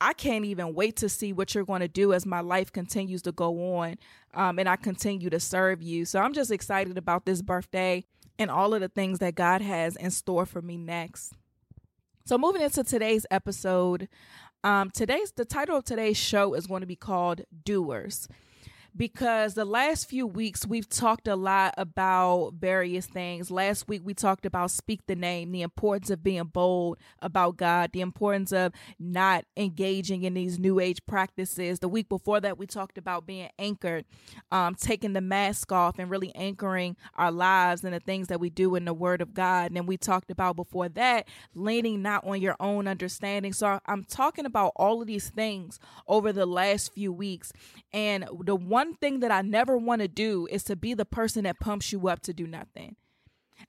I 0.00 0.12
can't 0.12 0.44
even 0.44 0.72
wait 0.72 0.96
to 0.96 1.08
see 1.08 1.32
what 1.32 1.54
you're 1.54 1.64
going 1.64 1.80
to 1.80 1.88
do 1.88 2.12
as 2.12 2.24
my 2.24 2.40
life 2.40 2.72
continues 2.72 3.22
to 3.22 3.32
go 3.32 3.76
on 3.76 3.96
um, 4.34 4.58
and 4.58 4.68
I 4.68 4.76
continue 4.76 5.30
to 5.30 5.40
serve 5.40 5.82
you. 5.82 6.04
So 6.04 6.20
I'm 6.20 6.32
just 6.32 6.52
excited 6.52 6.96
about 6.96 7.26
this 7.26 7.42
birthday 7.42 8.04
and 8.40 8.50
all 8.50 8.72
of 8.74 8.80
the 8.80 8.88
things 8.88 9.18
that 9.18 9.34
God 9.34 9.60
has 9.60 9.94
in 9.96 10.10
store 10.10 10.46
for 10.46 10.62
me 10.62 10.78
next. 10.78 11.34
So 12.24 12.38
moving 12.38 12.62
into 12.62 12.82
today's 12.82 13.26
episode, 13.30 14.08
um, 14.64 14.90
today's 14.90 15.32
the 15.32 15.44
title 15.44 15.76
of 15.76 15.84
today's 15.84 16.16
show 16.16 16.54
is 16.54 16.66
going 16.66 16.80
to 16.80 16.86
be 16.86 16.96
called 16.96 17.42
Doers 17.64 18.28
because 18.96 19.54
the 19.54 19.64
last 19.64 20.08
few 20.08 20.26
weeks 20.26 20.66
we've 20.66 20.88
talked 20.88 21.28
a 21.28 21.36
lot 21.36 21.74
about 21.76 22.54
various 22.58 23.06
things. 23.06 23.50
Last 23.50 23.88
week 23.88 24.02
we 24.04 24.14
talked 24.14 24.46
about 24.46 24.70
speak 24.70 25.00
the 25.06 25.16
name, 25.16 25.52
the 25.52 25.62
importance 25.62 26.10
of 26.10 26.22
being 26.22 26.44
bold 26.44 26.98
about 27.20 27.56
God, 27.56 27.92
the 27.92 28.00
importance 28.00 28.52
of 28.52 28.72
not 28.98 29.44
engaging 29.56 30.24
in 30.24 30.34
these 30.34 30.58
new 30.58 30.80
age 30.80 31.04
practices. 31.06 31.78
The 31.78 31.88
week 31.88 32.08
before 32.08 32.40
that 32.40 32.58
we 32.58 32.66
talked 32.66 32.98
about 32.98 33.26
being 33.26 33.48
anchored, 33.58 34.04
um, 34.50 34.74
taking 34.74 35.12
the 35.12 35.20
mask 35.20 35.72
off 35.72 35.98
and 35.98 36.10
really 36.10 36.34
anchoring 36.34 36.96
our 37.16 37.30
lives 37.30 37.84
and 37.84 37.94
the 37.94 38.00
things 38.00 38.28
that 38.28 38.40
we 38.40 38.50
do 38.50 38.74
in 38.74 38.84
the 38.84 38.94
Word 38.94 39.20
of 39.20 39.34
God. 39.34 39.66
And 39.66 39.76
then 39.76 39.86
we 39.86 39.96
talked 39.96 40.30
about 40.30 40.56
before 40.56 40.88
that 40.90 41.26
leaning 41.54 42.02
not 42.02 42.26
on 42.26 42.40
your 42.40 42.56
own 42.60 42.86
understanding. 42.86 43.52
So 43.52 43.80
I'm 43.86 44.04
talking 44.04 44.46
about 44.46 44.72
all 44.76 45.00
of 45.00 45.06
these 45.06 45.30
things 45.30 45.78
over 46.06 46.32
the 46.32 46.46
last 46.46 46.92
few 46.92 47.12
weeks, 47.12 47.52
and 47.92 48.26
the 48.40 48.56
one 48.56 48.89
one 48.90 48.96
thing 48.96 49.20
that 49.20 49.30
I 49.30 49.42
never 49.42 49.78
want 49.78 50.00
to 50.00 50.08
do 50.08 50.48
is 50.50 50.64
to 50.64 50.74
be 50.74 50.94
the 50.94 51.04
person 51.04 51.44
that 51.44 51.60
pumps 51.60 51.92
you 51.92 52.08
up 52.08 52.22
to 52.22 52.32
do 52.32 52.46
nothing. 52.46 52.96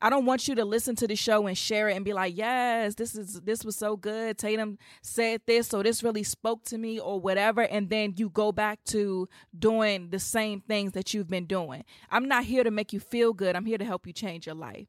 I 0.02 0.10
don't 0.10 0.26
want 0.26 0.48
you 0.48 0.56
to 0.56 0.66
listen 0.66 0.96
to 0.96 1.08
the 1.08 1.16
show 1.16 1.46
and 1.46 1.56
share 1.56 1.90
it 1.90 1.96
and 1.96 2.04
be 2.04 2.14
like, 2.14 2.36
"Yes, 2.36 2.96
this 2.96 3.14
is 3.14 3.42
this 3.42 3.64
was 3.64 3.76
so 3.76 3.98
good. 3.98 4.38
Tatum 4.38 4.80
said 5.02 5.42
this, 5.46 5.68
so 5.68 5.84
this 5.84 6.02
really 6.02 6.24
spoke 6.24 6.64
to 6.66 6.78
me 6.78 6.98
or 6.98 7.20
whatever." 7.20 7.62
And 7.62 7.90
then 7.90 8.14
you 8.16 8.30
go 8.30 8.52
back 8.52 8.84
to 8.86 9.28
doing 9.58 10.10
the 10.10 10.18
same 10.18 10.62
things 10.62 10.94
that 10.94 11.14
you've 11.14 11.30
been 11.30 11.46
doing. 11.46 11.84
I'm 12.10 12.28
not 12.28 12.46
here 12.46 12.64
to 12.64 12.72
make 12.72 12.94
you 12.94 13.00
feel 13.00 13.34
good. 13.34 13.56
I'm 13.56 13.66
here 13.66 13.78
to 13.78 13.86
help 13.86 14.08
you 14.08 14.14
change 14.14 14.48
your 14.48 14.56
life. 14.56 14.88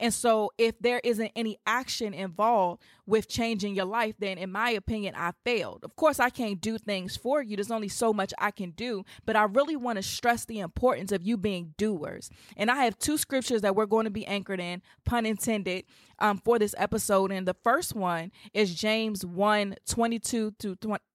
And 0.00 0.14
so, 0.14 0.50
if 0.56 0.78
there 0.80 1.00
isn't 1.04 1.30
any 1.36 1.58
action 1.66 2.14
involved 2.14 2.82
with 3.06 3.28
changing 3.28 3.74
your 3.74 3.84
life, 3.84 4.14
then 4.18 4.38
in 4.38 4.50
my 4.50 4.70
opinion, 4.70 5.14
I 5.14 5.32
failed. 5.44 5.84
Of 5.84 5.94
course, 5.94 6.18
I 6.18 6.30
can't 6.30 6.58
do 6.58 6.78
things 6.78 7.16
for 7.16 7.42
you. 7.42 7.56
There's 7.56 7.70
only 7.70 7.88
so 7.88 8.12
much 8.14 8.32
I 8.38 8.50
can 8.50 8.70
do, 8.70 9.04
but 9.26 9.36
I 9.36 9.42
really 9.42 9.76
want 9.76 9.96
to 9.96 10.02
stress 10.02 10.46
the 10.46 10.60
importance 10.60 11.12
of 11.12 11.22
you 11.22 11.36
being 11.36 11.74
doers. 11.76 12.30
And 12.56 12.70
I 12.70 12.84
have 12.84 12.98
two 12.98 13.18
scriptures 13.18 13.60
that 13.60 13.76
we're 13.76 13.84
going 13.84 14.04
to 14.04 14.10
be 14.10 14.26
anchored 14.26 14.60
in, 14.60 14.80
pun 15.04 15.26
intended, 15.26 15.84
um, 16.18 16.38
for 16.38 16.58
this 16.58 16.74
episode. 16.78 17.30
And 17.30 17.46
the 17.46 17.56
first 17.62 17.94
one 17.94 18.32
is 18.54 18.74
James 18.74 19.26
1 19.26 19.76
22 19.86 20.54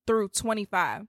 through 0.05 0.29
25 0.29 1.07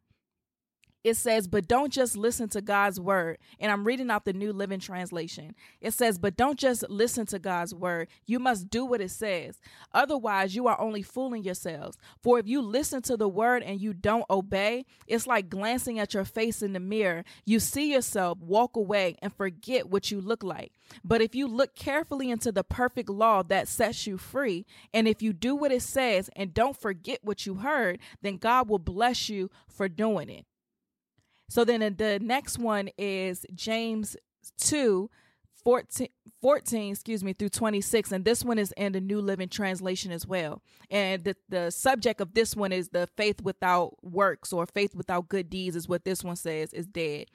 it 1.07 1.17
says, 1.17 1.47
but 1.47 1.69
don't 1.69 1.93
just 1.93 2.17
listen 2.17 2.49
to 2.49 2.61
God's 2.61 2.99
word. 2.99 3.39
And 3.61 3.71
I'm 3.71 3.85
reading 3.85 4.11
out 4.11 4.25
the 4.25 4.33
New 4.33 4.53
Living 4.53 4.81
Translation. 4.81 5.55
It 5.81 5.95
says, 5.95 6.19
but 6.19 6.37
don't 6.37 6.59
just 6.59 6.91
listen 6.91 7.27
to 7.27 7.39
God's 7.39 7.73
word. 7.73 8.09
You 8.27 8.41
must 8.41 8.69
do 8.71 8.85
what 8.85 9.01
it 9.01 9.13
says. 9.13 9.61
Otherwise, 9.95 10.57
you 10.57 10.67
are 10.67 10.81
only 10.81 11.03
fooling 11.03 11.45
yourselves. 11.45 11.97
For 12.25 12.41
if 12.41 12.49
you 12.49 12.61
listen 12.61 13.03
to 13.03 13.17
the 13.17 13.29
word 13.29 13.63
and 13.63 13.81
you 13.81 13.95
don't 13.95 14.25
obey, 14.29 14.85
it's 15.07 15.29
like 15.29 15.49
glancing 15.49 16.01
at 16.01 16.13
your 16.13 16.25
face 16.25 16.61
in 16.61 16.73
the 16.73 16.81
mirror. 16.81 17.23
You 17.45 17.61
see 17.61 17.93
yourself, 17.93 18.39
walk 18.41 18.75
away, 18.75 19.15
and 19.23 19.33
forget 19.33 19.89
what 19.89 20.11
you 20.11 20.21
look 20.21 20.43
like. 20.43 20.73
But 21.05 21.23
if 21.23 21.37
you 21.37 21.47
look 21.47 21.77
carefully 21.77 22.33
into 22.33 22.51
the 22.51 22.65
perfect 22.65 23.09
law 23.09 23.45
that 23.45 23.69
sets 23.69 24.09
you 24.09 24.19
free, 24.19 24.67
and 24.93 25.07
if 25.07 25.23
you 25.23 25.33
do 25.33 25.55
what 25.55 25.71
it 25.71 25.83
says 25.83 26.31
and 26.35 26.53
don't 26.53 26.77
forget 26.77 27.21
what 27.23 27.47
you 27.47 27.55
heard, 27.55 28.01
then 28.23 28.39
God 28.39 28.69
will 28.69 28.81
bless 28.81 29.29
you 29.29 29.53
for 29.69 29.89
doing 29.89 30.29
it. 30.29 30.47
So 31.49 31.65
then 31.65 31.81
the 31.97 32.19
next 32.21 32.59
one 32.59 32.91
is 32.99 33.47
James 33.55 34.17
2 34.59 35.11
14, 35.67 36.07
14, 36.43 36.93
excuse 36.93 37.25
me, 37.25 37.33
through 37.33 37.49
26. 37.49 38.13
And 38.13 38.25
this 38.25 38.45
one 38.45 38.57
is 38.57 38.73
in 38.77 38.93
the 38.93 39.01
New 39.01 39.21
Living 39.21 39.49
Translation 39.49 40.13
as 40.13 40.25
well. 40.25 40.63
And 40.93 41.25
the, 41.25 41.35
the 41.49 41.71
subject 41.73 42.21
of 42.21 42.35
this 42.35 42.55
one 42.55 42.71
is 42.71 42.91
the 42.91 43.09
faith 43.17 43.43
without 43.43 43.97
works 44.01 44.53
or 44.53 44.65
faith 44.67 44.95
without 44.95 45.29
good 45.29 45.51
deeds, 45.51 45.75
is 45.75 45.89
what 45.89 46.05
this 46.05 46.23
one 46.23 46.37
says 46.37 46.73
is 46.73 46.87
dead. 46.87 47.27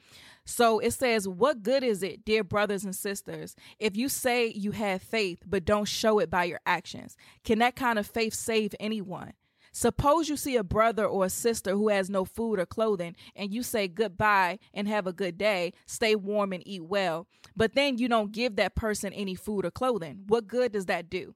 So 0.46 0.78
it 0.78 0.92
says, 0.94 1.28
What 1.28 1.62
good 1.62 1.84
is 1.84 2.02
it, 2.02 2.24
dear 2.24 2.42
brothers 2.42 2.84
and 2.84 2.96
sisters, 2.96 3.54
if 3.78 3.98
you 3.98 4.08
say 4.08 4.46
you 4.46 4.70
have 4.70 5.02
faith 5.02 5.42
but 5.46 5.66
don't 5.66 5.84
show 5.84 6.18
it 6.18 6.30
by 6.30 6.44
your 6.44 6.60
actions? 6.64 7.18
Can 7.44 7.58
that 7.58 7.76
kind 7.76 7.98
of 7.98 8.06
faith 8.06 8.32
save 8.32 8.74
anyone? 8.80 9.34
Suppose 9.72 10.28
you 10.28 10.36
see 10.36 10.56
a 10.56 10.62
brother 10.62 11.06
or 11.06 11.24
a 11.24 11.30
sister 11.30 11.72
who 11.72 11.88
has 11.88 12.10
no 12.10 12.26
food 12.26 12.58
or 12.58 12.66
clothing, 12.66 13.16
and 13.34 13.52
you 13.52 13.62
say 13.62 13.88
goodbye 13.88 14.58
and 14.74 14.86
have 14.86 15.06
a 15.06 15.12
good 15.12 15.38
day, 15.38 15.72
stay 15.86 16.14
warm 16.14 16.52
and 16.52 16.62
eat 16.66 16.84
well, 16.84 17.26
but 17.56 17.74
then 17.74 17.96
you 17.96 18.06
don't 18.06 18.32
give 18.32 18.56
that 18.56 18.74
person 18.74 19.12
any 19.14 19.34
food 19.34 19.64
or 19.64 19.70
clothing. 19.70 20.24
What 20.26 20.46
good 20.46 20.72
does 20.72 20.86
that 20.86 21.08
do? 21.08 21.34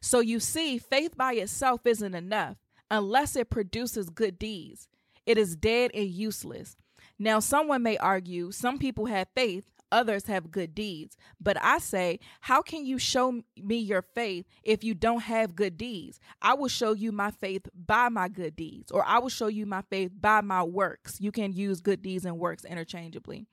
So 0.00 0.20
you 0.20 0.38
see, 0.38 0.78
faith 0.78 1.16
by 1.16 1.32
itself 1.34 1.86
isn't 1.86 2.14
enough 2.14 2.56
unless 2.90 3.36
it 3.36 3.50
produces 3.50 4.10
good 4.10 4.38
deeds. 4.38 4.86
It 5.26 5.38
is 5.38 5.56
dead 5.56 5.90
and 5.94 6.08
useless. 6.08 6.76
Now, 7.18 7.40
someone 7.40 7.82
may 7.82 7.96
argue 7.96 8.52
some 8.52 8.78
people 8.78 9.06
have 9.06 9.28
faith, 9.34 9.64
others 9.92 10.26
have 10.26 10.50
good 10.50 10.74
deeds. 10.74 11.16
But 11.40 11.56
I 11.62 11.78
say, 11.78 12.20
how 12.40 12.62
can 12.62 12.84
you 12.84 12.98
show 12.98 13.42
me 13.56 13.76
your 13.76 14.02
faith 14.02 14.46
if 14.62 14.84
you 14.84 14.94
don't 14.94 15.22
have 15.22 15.56
good 15.56 15.76
deeds? 15.76 16.20
I 16.42 16.54
will 16.54 16.68
show 16.68 16.92
you 16.92 17.12
my 17.12 17.30
faith 17.30 17.68
by 17.74 18.08
my 18.08 18.28
good 18.28 18.56
deeds, 18.56 18.92
or 18.92 19.04
I 19.04 19.18
will 19.18 19.28
show 19.28 19.48
you 19.48 19.66
my 19.66 19.82
faith 19.90 20.12
by 20.18 20.40
my 20.40 20.62
works. 20.62 21.20
You 21.20 21.32
can 21.32 21.52
use 21.52 21.80
good 21.80 22.02
deeds 22.02 22.24
and 22.24 22.38
works 22.38 22.64
interchangeably. 22.64 23.46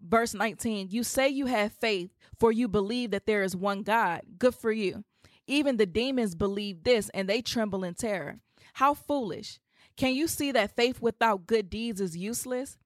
Verse 0.00 0.34
19, 0.34 0.88
you 0.90 1.02
say 1.02 1.28
you 1.28 1.46
have 1.46 1.72
faith, 1.72 2.10
for 2.38 2.52
you 2.52 2.68
believe 2.68 3.12
that 3.12 3.26
there 3.26 3.42
is 3.42 3.56
one 3.56 3.82
God. 3.82 4.22
Good 4.38 4.54
for 4.54 4.70
you. 4.70 5.04
Even 5.46 5.76
the 5.76 5.86
demons 5.86 6.34
believe 6.34 6.84
this 6.84 7.08
and 7.10 7.28
they 7.28 7.40
tremble 7.40 7.84
in 7.84 7.94
terror. 7.94 8.40
How 8.74 8.94
foolish. 8.94 9.58
Can 9.96 10.14
you 10.14 10.28
see 10.28 10.52
that 10.52 10.76
faith 10.76 11.00
without 11.00 11.46
good 11.46 11.70
deeds 11.70 12.00
is 12.00 12.16
useless? 12.16 12.76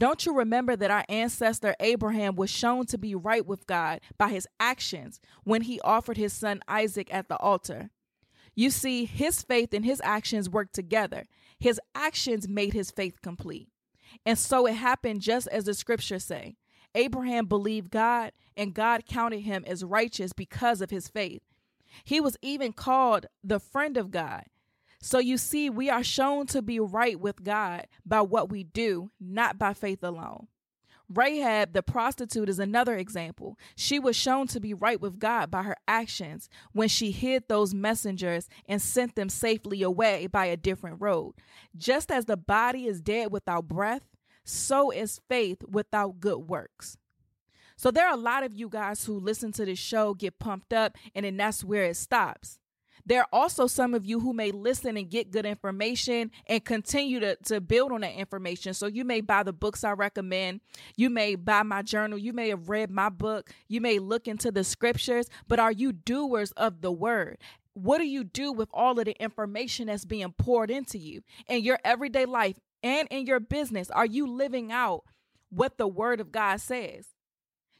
Don't 0.00 0.24
you 0.24 0.34
remember 0.34 0.76
that 0.76 0.90
our 0.90 1.04
ancestor 1.10 1.76
Abraham 1.78 2.34
was 2.34 2.48
shown 2.48 2.86
to 2.86 2.96
be 2.96 3.14
right 3.14 3.44
with 3.44 3.66
God 3.66 4.00
by 4.16 4.30
his 4.30 4.48
actions 4.58 5.20
when 5.44 5.60
he 5.60 5.78
offered 5.82 6.16
his 6.16 6.32
son 6.32 6.62
Isaac 6.66 7.12
at 7.12 7.28
the 7.28 7.36
altar? 7.36 7.90
You 8.54 8.70
see, 8.70 9.04
his 9.04 9.42
faith 9.42 9.74
and 9.74 9.84
his 9.84 10.00
actions 10.02 10.48
worked 10.48 10.72
together. 10.72 11.26
His 11.58 11.78
actions 11.94 12.48
made 12.48 12.72
his 12.72 12.90
faith 12.90 13.20
complete. 13.20 13.68
And 14.24 14.38
so 14.38 14.64
it 14.64 14.76
happened 14.76 15.20
just 15.20 15.48
as 15.48 15.64
the 15.64 15.74
scriptures 15.74 16.24
say. 16.24 16.56
Abraham 16.94 17.44
believed 17.44 17.90
God, 17.90 18.32
and 18.56 18.72
God 18.72 19.04
counted 19.04 19.40
him 19.40 19.64
as 19.66 19.84
righteous 19.84 20.32
because 20.32 20.80
of 20.80 20.88
his 20.88 21.08
faith. 21.08 21.42
He 22.04 22.22
was 22.22 22.38
even 22.40 22.72
called 22.72 23.26
the 23.44 23.60
friend 23.60 23.98
of 23.98 24.10
God. 24.10 24.44
So 25.00 25.18
you 25.18 25.38
see, 25.38 25.70
we 25.70 25.88
are 25.88 26.04
shown 26.04 26.46
to 26.48 26.60
be 26.60 26.78
right 26.78 27.18
with 27.18 27.42
God 27.42 27.86
by 28.04 28.20
what 28.20 28.50
we 28.50 28.64
do, 28.64 29.10
not 29.18 29.58
by 29.58 29.72
faith 29.72 30.02
alone. 30.02 30.48
Rahab, 31.12 31.72
the 31.72 31.82
prostitute, 31.82 32.48
is 32.48 32.60
another 32.60 32.96
example. 32.96 33.58
She 33.74 33.98
was 33.98 34.14
shown 34.14 34.46
to 34.48 34.60
be 34.60 34.74
right 34.74 35.00
with 35.00 35.18
God 35.18 35.50
by 35.50 35.64
her 35.64 35.76
actions 35.88 36.48
when 36.72 36.86
she 36.86 37.10
hid 37.10 37.48
those 37.48 37.74
messengers 37.74 38.48
and 38.68 38.80
sent 38.80 39.16
them 39.16 39.28
safely 39.28 39.82
away 39.82 40.28
by 40.28 40.46
a 40.46 40.56
different 40.56 41.00
road. 41.00 41.34
Just 41.76 42.12
as 42.12 42.26
the 42.26 42.36
body 42.36 42.86
is 42.86 43.00
dead 43.00 43.32
without 43.32 43.66
breath, 43.66 44.02
so 44.44 44.92
is 44.92 45.20
faith 45.28 45.64
without 45.68 46.20
good 46.20 46.48
works. 46.48 46.96
So 47.76 47.90
there 47.90 48.06
are 48.06 48.14
a 48.14 48.18
lot 48.18 48.44
of 48.44 48.54
you 48.54 48.68
guys 48.68 49.04
who 49.04 49.18
listen 49.18 49.50
to 49.52 49.64
this 49.64 49.78
show, 49.78 50.14
get 50.14 50.38
pumped 50.38 50.72
up, 50.72 50.96
and 51.14 51.24
then 51.24 51.38
that's 51.38 51.64
where 51.64 51.84
it 51.84 51.96
stops. 51.96 52.58
There 53.06 53.20
are 53.20 53.28
also 53.32 53.66
some 53.66 53.94
of 53.94 54.04
you 54.04 54.20
who 54.20 54.32
may 54.32 54.50
listen 54.50 54.96
and 54.96 55.10
get 55.10 55.30
good 55.30 55.46
information 55.46 56.30
and 56.46 56.64
continue 56.64 57.20
to, 57.20 57.36
to 57.44 57.60
build 57.60 57.92
on 57.92 58.02
that 58.02 58.14
information. 58.14 58.74
So 58.74 58.86
you 58.86 59.04
may 59.04 59.20
buy 59.20 59.42
the 59.42 59.52
books 59.52 59.84
I 59.84 59.92
recommend. 59.92 60.60
You 60.96 61.10
may 61.10 61.34
buy 61.34 61.62
my 61.62 61.82
journal. 61.82 62.18
You 62.18 62.32
may 62.32 62.48
have 62.50 62.68
read 62.68 62.90
my 62.90 63.08
book. 63.08 63.50
You 63.68 63.80
may 63.80 63.98
look 63.98 64.28
into 64.28 64.50
the 64.50 64.64
scriptures, 64.64 65.28
but 65.48 65.58
are 65.58 65.72
you 65.72 65.92
doers 65.92 66.52
of 66.52 66.80
the 66.80 66.92
word? 66.92 67.38
What 67.74 67.98
do 67.98 68.04
you 68.04 68.24
do 68.24 68.52
with 68.52 68.68
all 68.72 68.98
of 68.98 69.04
the 69.04 69.22
information 69.22 69.86
that's 69.86 70.04
being 70.04 70.32
poured 70.32 70.70
into 70.70 70.98
you 70.98 71.22
in 71.48 71.62
your 71.62 71.78
everyday 71.84 72.26
life 72.26 72.58
and 72.82 73.06
in 73.10 73.26
your 73.26 73.40
business? 73.40 73.90
Are 73.90 74.06
you 74.06 74.26
living 74.26 74.72
out 74.72 75.04
what 75.50 75.78
the 75.78 75.88
word 75.88 76.20
of 76.20 76.32
God 76.32 76.60
says? 76.60 77.06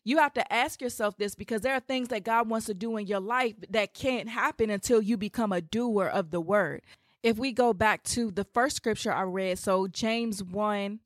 You 0.04 0.18
have 0.18 0.32
to 0.34 0.52
ask 0.52 0.80
yourself 0.80 1.16
this 1.18 1.34
because 1.34 1.60
there 1.60 1.74
are 1.74 1.80
things 1.80 2.08
that 2.08 2.24
God 2.24 2.48
wants 2.48 2.66
to 2.66 2.74
do 2.74 2.96
in 2.96 3.06
your 3.06 3.20
life 3.20 3.54
that 3.68 3.94
can't 3.94 4.28
happen 4.28 4.70
until 4.70 5.02
you 5.02 5.16
become 5.16 5.52
a 5.52 5.60
doer 5.60 6.06
of 6.06 6.30
the 6.30 6.40
word. 6.40 6.82
If 7.22 7.36
we 7.36 7.52
go 7.52 7.74
back 7.74 8.02
to 8.04 8.30
the 8.30 8.44
first 8.44 8.76
scripture 8.76 9.12
I 9.12 9.22
read, 9.22 9.58
so 9.58 9.86
James 9.86 10.42
1, 10.42 11.00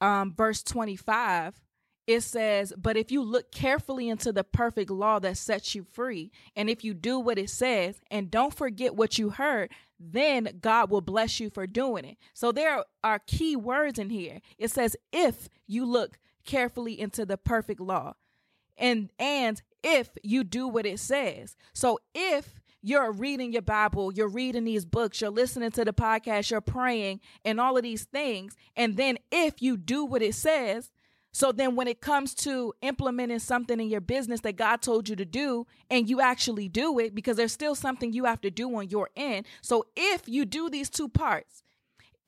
um, 0.00 0.34
verse 0.36 0.62
25, 0.62 1.60
it 2.06 2.20
says, 2.20 2.72
But 2.76 2.96
if 2.96 3.10
you 3.10 3.22
look 3.22 3.50
carefully 3.50 4.08
into 4.08 4.32
the 4.32 4.44
perfect 4.44 4.90
law 4.90 5.18
that 5.18 5.36
sets 5.36 5.74
you 5.74 5.84
free, 5.90 6.30
and 6.54 6.70
if 6.70 6.84
you 6.84 6.94
do 6.94 7.18
what 7.18 7.38
it 7.38 7.50
says, 7.50 8.00
and 8.12 8.30
don't 8.30 8.54
forget 8.54 8.94
what 8.94 9.18
you 9.18 9.30
heard, 9.30 9.70
then 9.98 10.58
God 10.60 10.88
will 10.88 11.00
bless 11.00 11.40
you 11.40 11.50
for 11.50 11.66
doing 11.66 12.04
it. 12.04 12.16
So 12.32 12.52
there 12.52 12.84
are 13.02 13.18
key 13.18 13.56
words 13.56 13.98
in 13.98 14.10
here. 14.10 14.40
It 14.56 14.70
says, 14.70 14.96
If 15.12 15.48
you 15.66 15.84
look 15.84 16.18
carefully 16.44 16.98
into 16.98 17.26
the 17.26 17.36
perfect 17.36 17.80
law 17.80 18.14
and 18.80 19.10
and 19.18 19.62
if 19.84 20.08
you 20.22 20.42
do 20.42 20.66
what 20.66 20.86
it 20.86 20.98
says 20.98 21.56
so 21.72 21.98
if 22.14 22.60
you're 22.82 23.12
reading 23.12 23.52
your 23.52 23.62
bible 23.62 24.12
you're 24.12 24.28
reading 24.28 24.64
these 24.64 24.84
books 24.84 25.20
you're 25.20 25.30
listening 25.30 25.70
to 25.70 25.84
the 25.84 25.92
podcast 25.92 26.50
you're 26.50 26.60
praying 26.60 27.20
and 27.44 27.60
all 27.60 27.76
of 27.76 27.82
these 27.82 28.04
things 28.04 28.56
and 28.76 28.96
then 28.96 29.16
if 29.30 29.62
you 29.62 29.76
do 29.76 30.04
what 30.04 30.22
it 30.22 30.34
says 30.34 30.90
so 31.32 31.52
then 31.52 31.76
when 31.76 31.86
it 31.86 32.00
comes 32.00 32.34
to 32.36 32.72
implementing 32.82 33.38
something 33.38 33.78
in 33.78 33.88
your 33.88 34.00
business 34.00 34.40
that 34.40 34.56
God 34.56 34.82
told 34.82 35.08
you 35.08 35.16
to 35.16 35.24
do 35.24 35.66
and 35.88 36.08
you 36.08 36.20
actually 36.20 36.68
do 36.68 36.98
it 36.98 37.14
because 37.14 37.36
there's 37.36 37.52
still 37.52 37.74
something 37.74 38.12
you 38.12 38.24
have 38.24 38.40
to 38.40 38.50
do 38.50 38.74
on 38.76 38.88
your 38.88 39.10
end. 39.14 39.46
So 39.62 39.86
if 39.94 40.28
you 40.28 40.44
do 40.44 40.68
these 40.68 40.90
two 40.90 41.08
parts, 41.08 41.62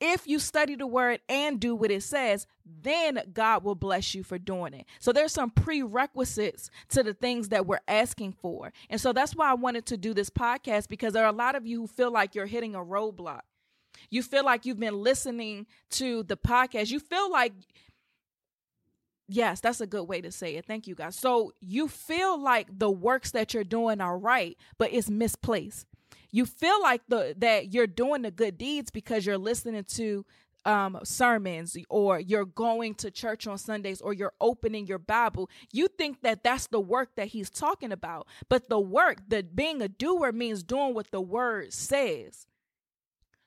if 0.03 0.27
you 0.27 0.37
study 0.37 0.75
the 0.75 0.85
word 0.85 1.21
and 1.29 1.61
do 1.61 1.73
what 1.73 1.89
it 1.89 2.03
says, 2.03 2.45
then 2.65 3.21
God 3.33 3.63
will 3.63 3.73
bless 3.73 4.13
you 4.13 4.21
for 4.21 4.37
doing 4.37 4.73
it. 4.73 4.85
So 4.99 5.13
there's 5.13 5.31
some 5.31 5.49
prerequisites 5.49 6.69
to 6.89 7.03
the 7.03 7.13
things 7.13 7.49
that 7.49 7.65
we're 7.65 7.79
asking 7.87 8.33
for. 8.33 8.73
And 8.89 8.99
so 8.99 9.13
that's 9.13 9.33
why 9.33 9.49
I 9.49 9.53
wanted 9.53 9.85
to 9.87 9.97
do 9.97 10.13
this 10.13 10.29
podcast 10.29 10.89
because 10.89 11.13
there 11.13 11.23
are 11.23 11.29
a 11.29 11.35
lot 11.35 11.55
of 11.55 11.65
you 11.65 11.81
who 11.81 11.87
feel 11.87 12.11
like 12.11 12.35
you're 12.35 12.47
hitting 12.47 12.75
a 12.75 12.79
roadblock. 12.79 13.41
You 14.09 14.23
feel 14.23 14.43
like 14.43 14.65
you've 14.65 14.79
been 14.79 15.01
listening 15.01 15.67
to 15.91 16.23
the 16.23 16.35
podcast. 16.35 16.91
You 16.91 16.99
feel 16.99 17.31
like 17.31 17.53
Yes, 19.29 19.61
that's 19.61 19.79
a 19.79 19.87
good 19.87 20.03
way 20.03 20.19
to 20.19 20.31
say 20.33 20.57
it. 20.57 20.65
Thank 20.65 20.85
you, 20.85 20.95
guys. 20.95 21.15
So 21.15 21.53
you 21.61 21.87
feel 21.87 22.37
like 22.37 22.67
the 22.77 22.91
works 22.91 23.31
that 23.31 23.53
you're 23.53 23.63
doing 23.63 24.01
are 24.01 24.17
right, 24.17 24.57
but 24.77 24.91
it's 24.91 25.09
misplaced 25.09 25.87
you 26.33 26.45
feel 26.45 26.81
like 26.81 27.01
the 27.07 27.33
that 27.37 27.73
you're 27.73 27.87
doing 27.87 28.23
the 28.23 28.31
good 28.31 28.57
deeds 28.57 28.91
because 28.91 29.25
you're 29.25 29.37
listening 29.37 29.85
to 29.85 30.25
um, 30.65 30.99
sermons 31.03 31.77
or 31.89 32.19
you're 32.19 32.45
going 32.45 32.95
to 32.95 33.11
church 33.11 33.47
on 33.47 33.57
Sundays 33.57 34.01
or 34.01 34.13
you're 34.13 34.33
opening 34.41 34.87
your 34.87 34.99
Bible, 34.99 35.49
you 35.71 35.87
think 35.87 36.21
that 36.21 36.43
that's 36.43 36.67
the 36.67 36.79
work 36.79 37.15
that 37.15 37.27
he's 37.27 37.49
talking 37.49 37.91
about. 37.91 38.27
But 38.49 38.69
the 38.69 38.79
work, 38.79 39.17
that 39.29 39.55
being 39.55 39.81
a 39.81 39.87
doer 39.87 40.31
means 40.31 40.63
doing 40.63 40.93
what 40.93 41.11
the 41.11 41.21
word 41.21 41.73
says. 41.73 42.47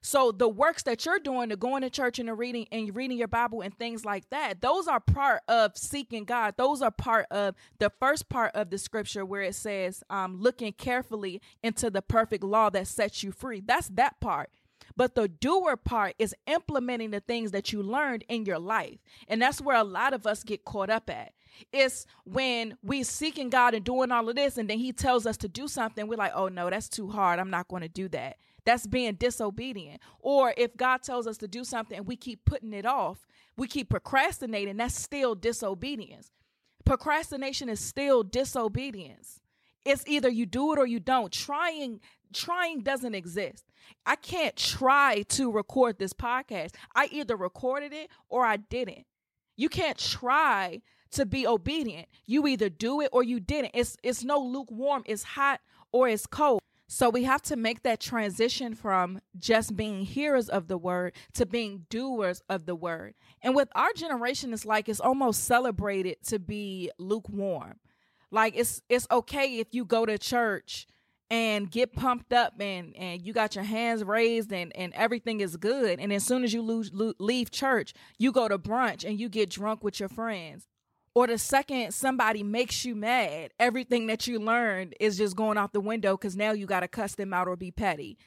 So 0.06 0.30
the 0.30 0.48
works 0.48 0.84
that 0.84 1.04
you're 1.04 1.18
doing, 1.18 1.48
the 1.48 1.56
going 1.56 1.82
to 1.82 1.90
church 1.90 2.20
and 2.20 2.28
the 2.28 2.34
reading 2.34 2.68
and 2.70 2.94
reading 2.94 3.18
your 3.18 3.26
Bible 3.26 3.60
and 3.60 3.76
things 3.76 4.04
like 4.04 4.30
that, 4.30 4.60
those 4.60 4.86
are 4.86 5.00
part 5.00 5.42
of 5.48 5.76
seeking 5.76 6.22
God. 6.22 6.54
Those 6.56 6.80
are 6.80 6.92
part 6.92 7.26
of 7.32 7.56
the 7.80 7.90
first 7.90 8.28
part 8.28 8.52
of 8.54 8.70
the 8.70 8.78
scripture 8.78 9.26
where 9.26 9.42
it 9.42 9.56
says, 9.56 10.04
um, 10.08 10.40
looking 10.40 10.72
carefully 10.74 11.42
into 11.60 11.90
the 11.90 12.02
perfect 12.02 12.44
law 12.44 12.70
that 12.70 12.86
sets 12.86 13.24
you 13.24 13.32
free. 13.32 13.60
That's 13.66 13.88
that 13.88 14.20
part. 14.20 14.50
But 14.94 15.16
the 15.16 15.26
doer 15.26 15.76
part 15.76 16.14
is 16.20 16.36
implementing 16.46 17.10
the 17.10 17.18
things 17.18 17.50
that 17.50 17.72
you 17.72 17.82
learned 17.82 18.22
in 18.28 18.44
your 18.44 18.60
life. 18.60 19.00
And 19.26 19.42
that's 19.42 19.60
where 19.60 19.76
a 19.76 19.82
lot 19.82 20.14
of 20.14 20.24
us 20.24 20.44
get 20.44 20.64
caught 20.64 20.88
up 20.88 21.10
at. 21.10 21.32
It's 21.72 22.06
when 22.24 22.78
we 22.80 23.02
seeking 23.02 23.50
God 23.50 23.74
and 23.74 23.84
doing 23.84 24.12
all 24.12 24.28
of 24.28 24.36
this, 24.36 24.56
and 24.56 24.70
then 24.70 24.78
He 24.78 24.92
tells 24.92 25.26
us 25.26 25.36
to 25.38 25.48
do 25.48 25.66
something, 25.66 26.06
we're 26.06 26.16
like, 26.16 26.32
oh 26.32 26.46
no, 26.46 26.70
that's 26.70 26.88
too 26.88 27.08
hard. 27.08 27.40
I'm 27.40 27.50
not 27.50 27.66
going 27.66 27.82
to 27.82 27.88
do 27.88 28.06
that. 28.10 28.36
That's 28.66 28.86
being 28.86 29.14
disobedient. 29.14 30.02
Or 30.18 30.52
if 30.56 30.76
God 30.76 31.02
tells 31.02 31.26
us 31.26 31.38
to 31.38 31.48
do 31.48 31.64
something 31.64 31.96
and 31.96 32.06
we 32.06 32.16
keep 32.16 32.44
putting 32.44 32.72
it 32.72 32.84
off, 32.84 33.26
we 33.56 33.68
keep 33.68 33.88
procrastinating, 33.88 34.76
that's 34.76 35.00
still 35.00 35.34
disobedience. 35.34 36.30
Procrastination 36.84 37.68
is 37.68 37.80
still 37.80 38.22
disobedience. 38.22 39.40
It's 39.84 40.04
either 40.06 40.28
you 40.28 40.46
do 40.46 40.72
it 40.72 40.78
or 40.80 40.86
you 40.86 41.00
don't. 41.00 41.32
Trying 41.32 42.00
trying 42.32 42.80
doesn't 42.80 43.14
exist. 43.14 43.64
I 44.04 44.16
can't 44.16 44.56
try 44.56 45.22
to 45.28 45.50
record 45.50 45.98
this 45.98 46.12
podcast. 46.12 46.74
I 46.94 47.08
either 47.12 47.36
recorded 47.36 47.92
it 47.92 48.10
or 48.28 48.44
I 48.44 48.56
didn't. 48.56 49.06
You 49.56 49.68
can't 49.68 49.96
try 49.96 50.82
to 51.12 51.24
be 51.24 51.46
obedient. 51.46 52.08
You 52.26 52.48
either 52.48 52.68
do 52.68 53.00
it 53.00 53.10
or 53.12 53.22
you 53.22 53.38
didn't. 53.38 53.70
It's 53.74 53.96
it's 54.02 54.24
no 54.24 54.40
lukewarm, 54.40 55.04
it's 55.06 55.22
hot 55.22 55.60
or 55.92 56.08
it's 56.08 56.26
cold. 56.26 56.60
So 56.88 57.10
we 57.10 57.24
have 57.24 57.42
to 57.42 57.56
make 57.56 57.82
that 57.82 58.00
transition 58.00 58.74
from 58.74 59.20
just 59.36 59.76
being 59.76 60.04
hearers 60.04 60.48
of 60.48 60.68
the 60.68 60.78
word 60.78 61.14
to 61.34 61.44
being 61.44 61.86
doers 61.90 62.42
of 62.48 62.66
the 62.66 62.76
word. 62.76 63.14
And 63.42 63.56
with 63.56 63.68
our 63.74 63.92
generation, 63.92 64.52
it's 64.52 64.64
like 64.64 64.88
it's 64.88 65.00
almost 65.00 65.44
celebrated 65.44 66.22
to 66.28 66.38
be 66.38 66.90
lukewarm. 66.98 67.80
Like 68.30 68.54
it's 68.56 68.82
it's 68.88 69.06
okay 69.10 69.58
if 69.58 69.68
you 69.72 69.84
go 69.84 70.06
to 70.06 70.16
church 70.18 70.86
and 71.28 71.70
get 71.70 71.92
pumped 71.92 72.32
up 72.32 72.54
and 72.60 72.94
and 72.96 73.20
you 73.22 73.32
got 73.32 73.54
your 73.54 73.64
hands 73.64 74.04
raised 74.04 74.52
and 74.52 74.74
and 74.76 74.92
everything 74.94 75.40
is 75.40 75.56
good 75.56 75.98
and 75.98 76.12
as 76.12 76.24
soon 76.24 76.44
as 76.44 76.52
you 76.52 76.62
lose, 76.62 76.90
leave 76.92 77.50
church 77.50 77.94
you 78.18 78.30
go 78.30 78.46
to 78.46 78.58
brunch 78.58 79.04
and 79.04 79.18
you 79.18 79.28
get 79.28 79.50
drunk 79.50 79.82
with 79.82 79.98
your 79.98 80.08
friends 80.08 80.68
or 81.16 81.26
the 81.26 81.38
second 81.38 81.94
somebody 81.94 82.42
makes 82.42 82.84
you 82.84 82.94
mad, 82.94 83.50
everything 83.58 84.06
that 84.06 84.26
you 84.26 84.38
learned 84.38 84.94
is 85.00 85.16
just 85.16 85.34
going 85.34 85.56
out 85.56 85.72
the 85.72 85.80
window 85.80 86.14
because 86.14 86.36
now 86.36 86.52
you 86.52 86.66
got 86.66 86.80
to 86.80 86.88
cuss 86.88 87.14
them 87.14 87.32
out 87.32 87.48
or 87.48 87.56
be 87.56 87.70
petty. 87.70 88.18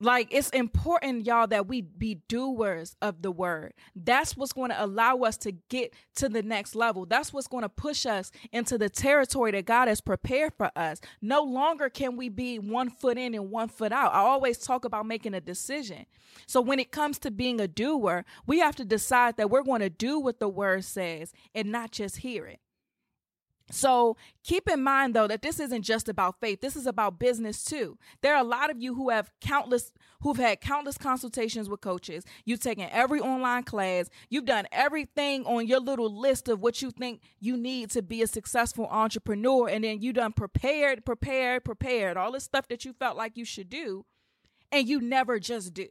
Like 0.00 0.28
it's 0.30 0.50
important, 0.50 1.26
y'all, 1.26 1.48
that 1.48 1.66
we 1.66 1.80
be 1.82 2.20
doers 2.28 2.94
of 3.02 3.22
the 3.22 3.32
word. 3.32 3.74
That's 3.96 4.36
what's 4.36 4.52
going 4.52 4.70
to 4.70 4.84
allow 4.84 5.18
us 5.18 5.36
to 5.38 5.52
get 5.52 5.92
to 6.16 6.28
the 6.28 6.42
next 6.42 6.76
level. 6.76 7.04
That's 7.04 7.32
what's 7.32 7.48
going 7.48 7.62
to 7.62 7.68
push 7.68 8.06
us 8.06 8.30
into 8.52 8.78
the 8.78 8.88
territory 8.88 9.50
that 9.52 9.64
God 9.64 9.88
has 9.88 10.00
prepared 10.00 10.52
for 10.56 10.70
us. 10.76 11.00
No 11.20 11.42
longer 11.42 11.88
can 11.88 12.16
we 12.16 12.28
be 12.28 12.60
one 12.60 12.90
foot 12.90 13.18
in 13.18 13.34
and 13.34 13.50
one 13.50 13.68
foot 13.68 13.90
out. 13.90 14.14
I 14.14 14.18
always 14.18 14.58
talk 14.58 14.84
about 14.84 15.04
making 15.04 15.34
a 15.34 15.40
decision. 15.40 16.06
So 16.46 16.60
when 16.60 16.78
it 16.78 16.92
comes 16.92 17.18
to 17.20 17.32
being 17.32 17.60
a 17.60 17.66
doer, 17.66 18.24
we 18.46 18.60
have 18.60 18.76
to 18.76 18.84
decide 18.84 19.36
that 19.36 19.50
we're 19.50 19.64
going 19.64 19.80
to 19.80 19.90
do 19.90 20.20
what 20.20 20.38
the 20.38 20.48
word 20.48 20.84
says 20.84 21.32
and 21.56 21.72
not 21.72 21.90
just 21.90 22.18
hear 22.18 22.46
it. 22.46 22.60
So 23.70 24.16
keep 24.44 24.68
in 24.68 24.82
mind 24.82 25.14
though 25.14 25.26
that 25.26 25.42
this 25.42 25.60
isn't 25.60 25.82
just 25.82 26.08
about 26.08 26.40
faith. 26.40 26.60
This 26.60 26.76
is 26.76 26.86
about 26.86 27.18
business 27.18 27.62
too. 27.62 27.98
There 28.22 28.34
are 28.34 28.40
a 28.40 28.46
lot 28.46 28.70
of 28.70 28.80
you 28.80 28.94
who 28.94 29.10
have 29.10 29.30
countless 29.40 29.92
who've 30.20 30.36
had 30.36 30.60
countless 30.60 30.98
consultations 30.98 31.68
with 31.68 31.80
coaches. 31.80 32.24
You've 32.44 32.60
taken 32.60 32.88
every 32.90 33.20
online 33.20 33.64
class. 33.64 34.08
You've 34.30 34.46
done 34.46 34.66
everything 34.72 35.44
on 35.44 35.66
your 35.66 35.80
little 35.80 36.18
list 36.18 36.48
of 36.48 36.60
what 36.60 36.82
you 36.82 36.90
think 36.90 37.20
you 37.40 37.56
need 37.56 37.90
to 37.90 38.02
be 38.02 38.22
a 38.22 38.26
successful 38.26 38.86
entrepreneur 38.90 39.68
and 39.68 39.84
then 39.84 40.00
you 40.00 40.12
done 40.12 40.32
prepared, 40.32 41.04
prepared, 41.04 41.64
prepared 41.64 42.16
all 42.16 42.32
this 42.32 42.44
stuff 42.44 42.68
that 42.68 42.84
you 42.84 42.92
felt 42.94 43.16
like 43.16 43.36
you 43.36 43.44
should 43.44 43.68
do 43.68 44.04
and 44.72 44.88
you 44.88 45.00
never 45.00 45.38
just 45.38 45.74
do. 45.74 45.88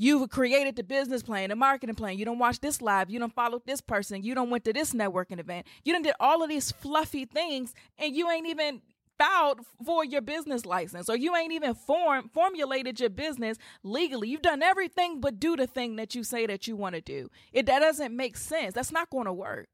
You've 0.00 0.30
created 0.30 0.76
the 0.76 0.84
business 0.84 1.24
plan, 1.24 1.50
the 1.50 1.56
marketing 1.56 1.96
plan. 1.96 2.16
You 2.16 2.24
don't 2.24 2.38
watch 2.38 2.60
this 2.60 2.80
live. 2.80 3.10
You 3.10 3.18
don't 3.18 3.34
follow 3.34 3.60
this 3.66 3.80
person. 3.80 4.22
You 4.22 4.32
don't 4.32 4.48
went 4.48 4.64
to 4.64 4.72
this 4.72 4.94
networking 4.94 5.40
event. 5.40 5.66
You 5.84 5.92
don't 5.92 6.02
did 6.02 6.14
all 6.20 6.42
of 6.42 6.48
these 6.48 6.70
fluffy 6.70 7.24
things, 7.24 7.74
and 7.98 8.14
you 8.14 8.30
ain't 8.30 8.46
even 8.46 8.80
filed 9.18 9.60
for 9.84 10.04
your 10.04 10.20
business 10.20 10.64
license, 10.64 11.08
or 11.08 11.16
you 11.16 11.34
ain't 11.34 11.52
even 11.52 11.74
form 11.74 12.30
formulated 12.32 13.00
your 13.00 13.10
business 13.10 13.58
legally. 13.82 14.28
You've 14.28 14.42
done 14.42 14.62
everything 14.62 15.20
but 15.20 15.40
do 15.40 15.56
the 15.56 15.66
thing 15.66 15.96
that 15.96 16.14
you 16.14 16.22
say 16.22 16.46
that 16.46 16.68
you 16.68 16.76
want 16.76 16.94
to 16.94 17.00
do. 17.00 17.28
It 17.52 17.66
that 17.66 17.80
doesn't 17.80 18.16
make 18.16 18.36
sense. 18.36 18.74
That's 18.74 18.92
not 18.92 19.10
going 19.10 19.26
to 19.26 19.32
work. 19.32 19.68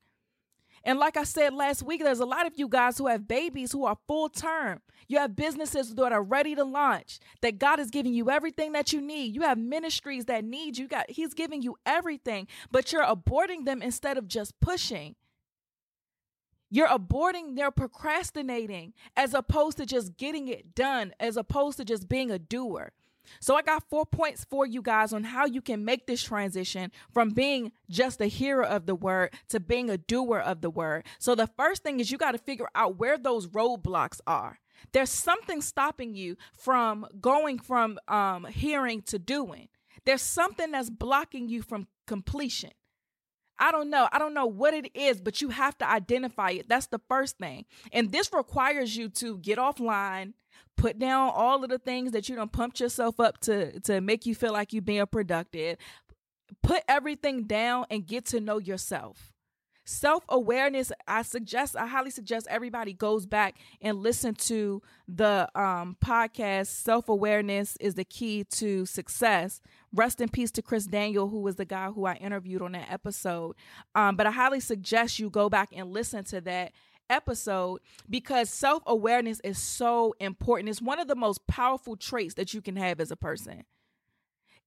And 0.84 0.98
like 0.98 1.16
I 1.16 1.24
said 1.24 1.54
last 1.54 1.82
week, 1.82 2.02
there's 2.02 2.20
a 2.20 2.26
lot 2.26 2.46
of 2.46 2.52
you 2.56 2.68
guys 2.68 2.98
who 2.98 3.06
have 3.06 3.26
babies 3.26 3.72
who 3.72 3.86
are 3.86 3.96
full 4.06 4.28
term. 4.28 4.80
You 5.08 5.18
have 5.18 5.36
businesses 5.36 5.94
that 5.94 6.12
are 6.12 6.22
ready 6.22 6.54
to 6.54 6.64
launch, 6.64 7.18
that 7.40 7.58
God 7.58 7.80
is 7.80 7.90
giving 7.90 8.14
you 8.14 8.30
everything 8.30 8.72
that 8.72 8.92
you 8.92 9.00
need. 9.00 9.34
You 9.34 9.42
have 9.42 9.58
ministries 9.58 10.26
that 10.26 10.44
need 10.44 10.76
you. 10.76 10.88
Got 10.88 11.10
He's 11.10 11.34
giving 11.34 11.62
you 11.62 11.76
everything, 11.86 12.48
but 12.70 12.92
you're 12.92 13.04
aborting 13.04 13.64
them 13.64 13.82
instead 13.82 14.18
of 14.18 14.28
just 14.28 14.58
pushing. 14.60 15.16
You're 16.70 16.88
aborting, 16.88 17.56
they're 17.56 17.70
procrastinating 17.70 18.94
as 19.16 19.32
opposed 19.32 19.76
to 19.76 19.86
just 19.86 20.16
getting 20.16 20.48
it 20.48 20.74
done, 20.74 21.12
as 21.20 21.36
opposed 21.36 21.78
to 21.78 21.84
just 21.84 22.08
being 22.08 22.30
a 22.30 22.38
doer. 22.38 22.92
So 23.40 23.56
I 23.56 23.62
got 23.62 23.88
four 23.88 24.06
points 24.06 24.44
for 24.44 24.66
you 24.66 24.82
guys 24.82 25.12
on 25.12 25.24
how 25.24 25.46
you 25.46 25.60
can 25.60 25.84
make 25.84 26.06
this 26.06 26.22
transition 26.22 26.90
from 27.12 27.30
being 27.30 27.72
just 27.88 28.20
a 28.20 28.26
hearer 28.26 28.64
of 28.64 28.86
the 28.86 28.94
word 28.94 29.34
to 29.48 29.60
being 29.60 29.90
a 29.90 29.98
doer 29.98 30.38
of 30.38 30.60
the 30.60 30.70
word. 30.70 31.04
So 31.18 31.34
the 31.34 31.46
first 31.46 31.82
thing 31.82 32.00
is 32.00 32.10
you 32.10 32.18
got 32.18 32.32
to 32.32 32.38
figure 32.38 32.68
out 32.74 32.98
where 32.98 33.18
those 33.18 33.46
roadblocks 33.48 34.20
are. 34.26 34.58
There's 34.92 35.10
something 35.10 35.60
stopping 35.60 36.14
you 36.14 36.36
from 36.52 37.06
going 37.20 37.58
from 37.58 37.98
um, 38.08 38.44
hearing 38.44 39.02
to 39.02 39.18
doing. 39.18 39.68
There's 40.04 40.22
something 40.22 40.72
that's 40.72 40.90
blocking 40.90 41.48
you 41.48 41.62
from 41.62 41.88
completion. 42.06 42.70
I 43.58 43.70
don't 43.70 43.88
know. 43.88 44.08
I 44.10 44.18
don't 44.18 44.34
know 44.34 44.46
what 44.46 44.74
it 44.74 44.90
is, 44.94 45.20
but 45.20 45.40
you 45.40 45.50
have 45.50 45.78
to 45.78 45.88
identify 45.88 46.50
it. 46.50 46.68
That's 46.68 46.88
the 46.88 47.00
first 47.08 47.38
thing. 47.38 47.66
And 47.92 48.10
this 48.10 48.30
requires 48.32 48.96
you 48.96 49.08
to 49.10 49.38
get 49.38 49.58
offline, 49.58 50.32
put 50.76 50.98
down 50.98 51.30
all 51.34 51.62
of 51.62 51.70
the 51.70 51.78
things 51.78 52.12
that 52.12 52.28
you 52.28 52.36
don't 52.36 52.52
pumped 52.52 52.80
yourself 52.80 53.20
up 53.20 53.38
to 53.40 53.78
to 53.80 54.00
make 54.00 54.26
you 54.26 54.34
feel 54.34 54.52
like 54.52 54.72
you're 54.72 54.82
being 54.82 55.06
productive. 55.06 55.76
Put 56.62 56.82
everything 56.88 57.44
down 57.44 57.86
and 57.90 58.06
get 58.06 58.26
to 58.26 58.40
know 58.40 58.58
yourself. 58.58 59.34
Self 59.86 60.24
awareness, 60.30 60.90
I 61.06 61.22
suggest, 61.22 61.76
I 61.76 61.86
highly 61.86 62.10
suggest 62.10 62.46
everybody 62.48 62.94
goes 62.94 63.26
back 63.26 63.56
and 63.82 63.98
listen 63.98 64.34
to 64.36 64.80
the 65.06 65.46
um, 65.54 65.98
podcast. 66.02 66.68
Self 66.68 67.10
awareness 67.10 67.76
is 67.80 67.94
the 67.94 68.04
key 68.04 68.44
to 68.44 68.86
success. 68.86 69.60
Rest 69.92 70.22
in 70.22 70.30
peace 70.30 70.50
to 70.52 70.62
Chris 70.62 70.86
Daniel, 70.86 71.28
who 71.28 71.40
was 71.40 71.56
the 71.56 71.66
guy 71.66 71.90
who 71.90 72.06
I 72.06 72.14
interviewed 72.14 72.62
on 72.62 72.72
that 72.72 72.90
episode. 72.90 73.56
Um, 73.94 74.16
but 74.16 74.26
I 74.26 74.30
highly 74.30 74.60
suggest 74.60 75.18
you 75.18 75.28
go 75.28 75.50
back 75.50 75.68
and 75.76 75.92
listen 75.92 76.24
to 76.24 76.40
that 76.40 76.72
episode 77.10 77.80
because 78.08 78.50
self 78.50 78.82
awareness 78.86 79.40
is 79.44 79.58
so 79.58 80.14
important. 80.20 80.68
It's 80.68 80.82
one 80.82 80.98
of 80.98 81.08
the 81.08 81.16
most 81.16 81.46
powerful 81.46 81.96
traits 81.96 82.34
that 82.34 82.54
you 82.54 82.60
can 82.60 82.76
have 82.76 83.00
as 83.00 83.10
a 83.10 83.16
person. 83.16 83.64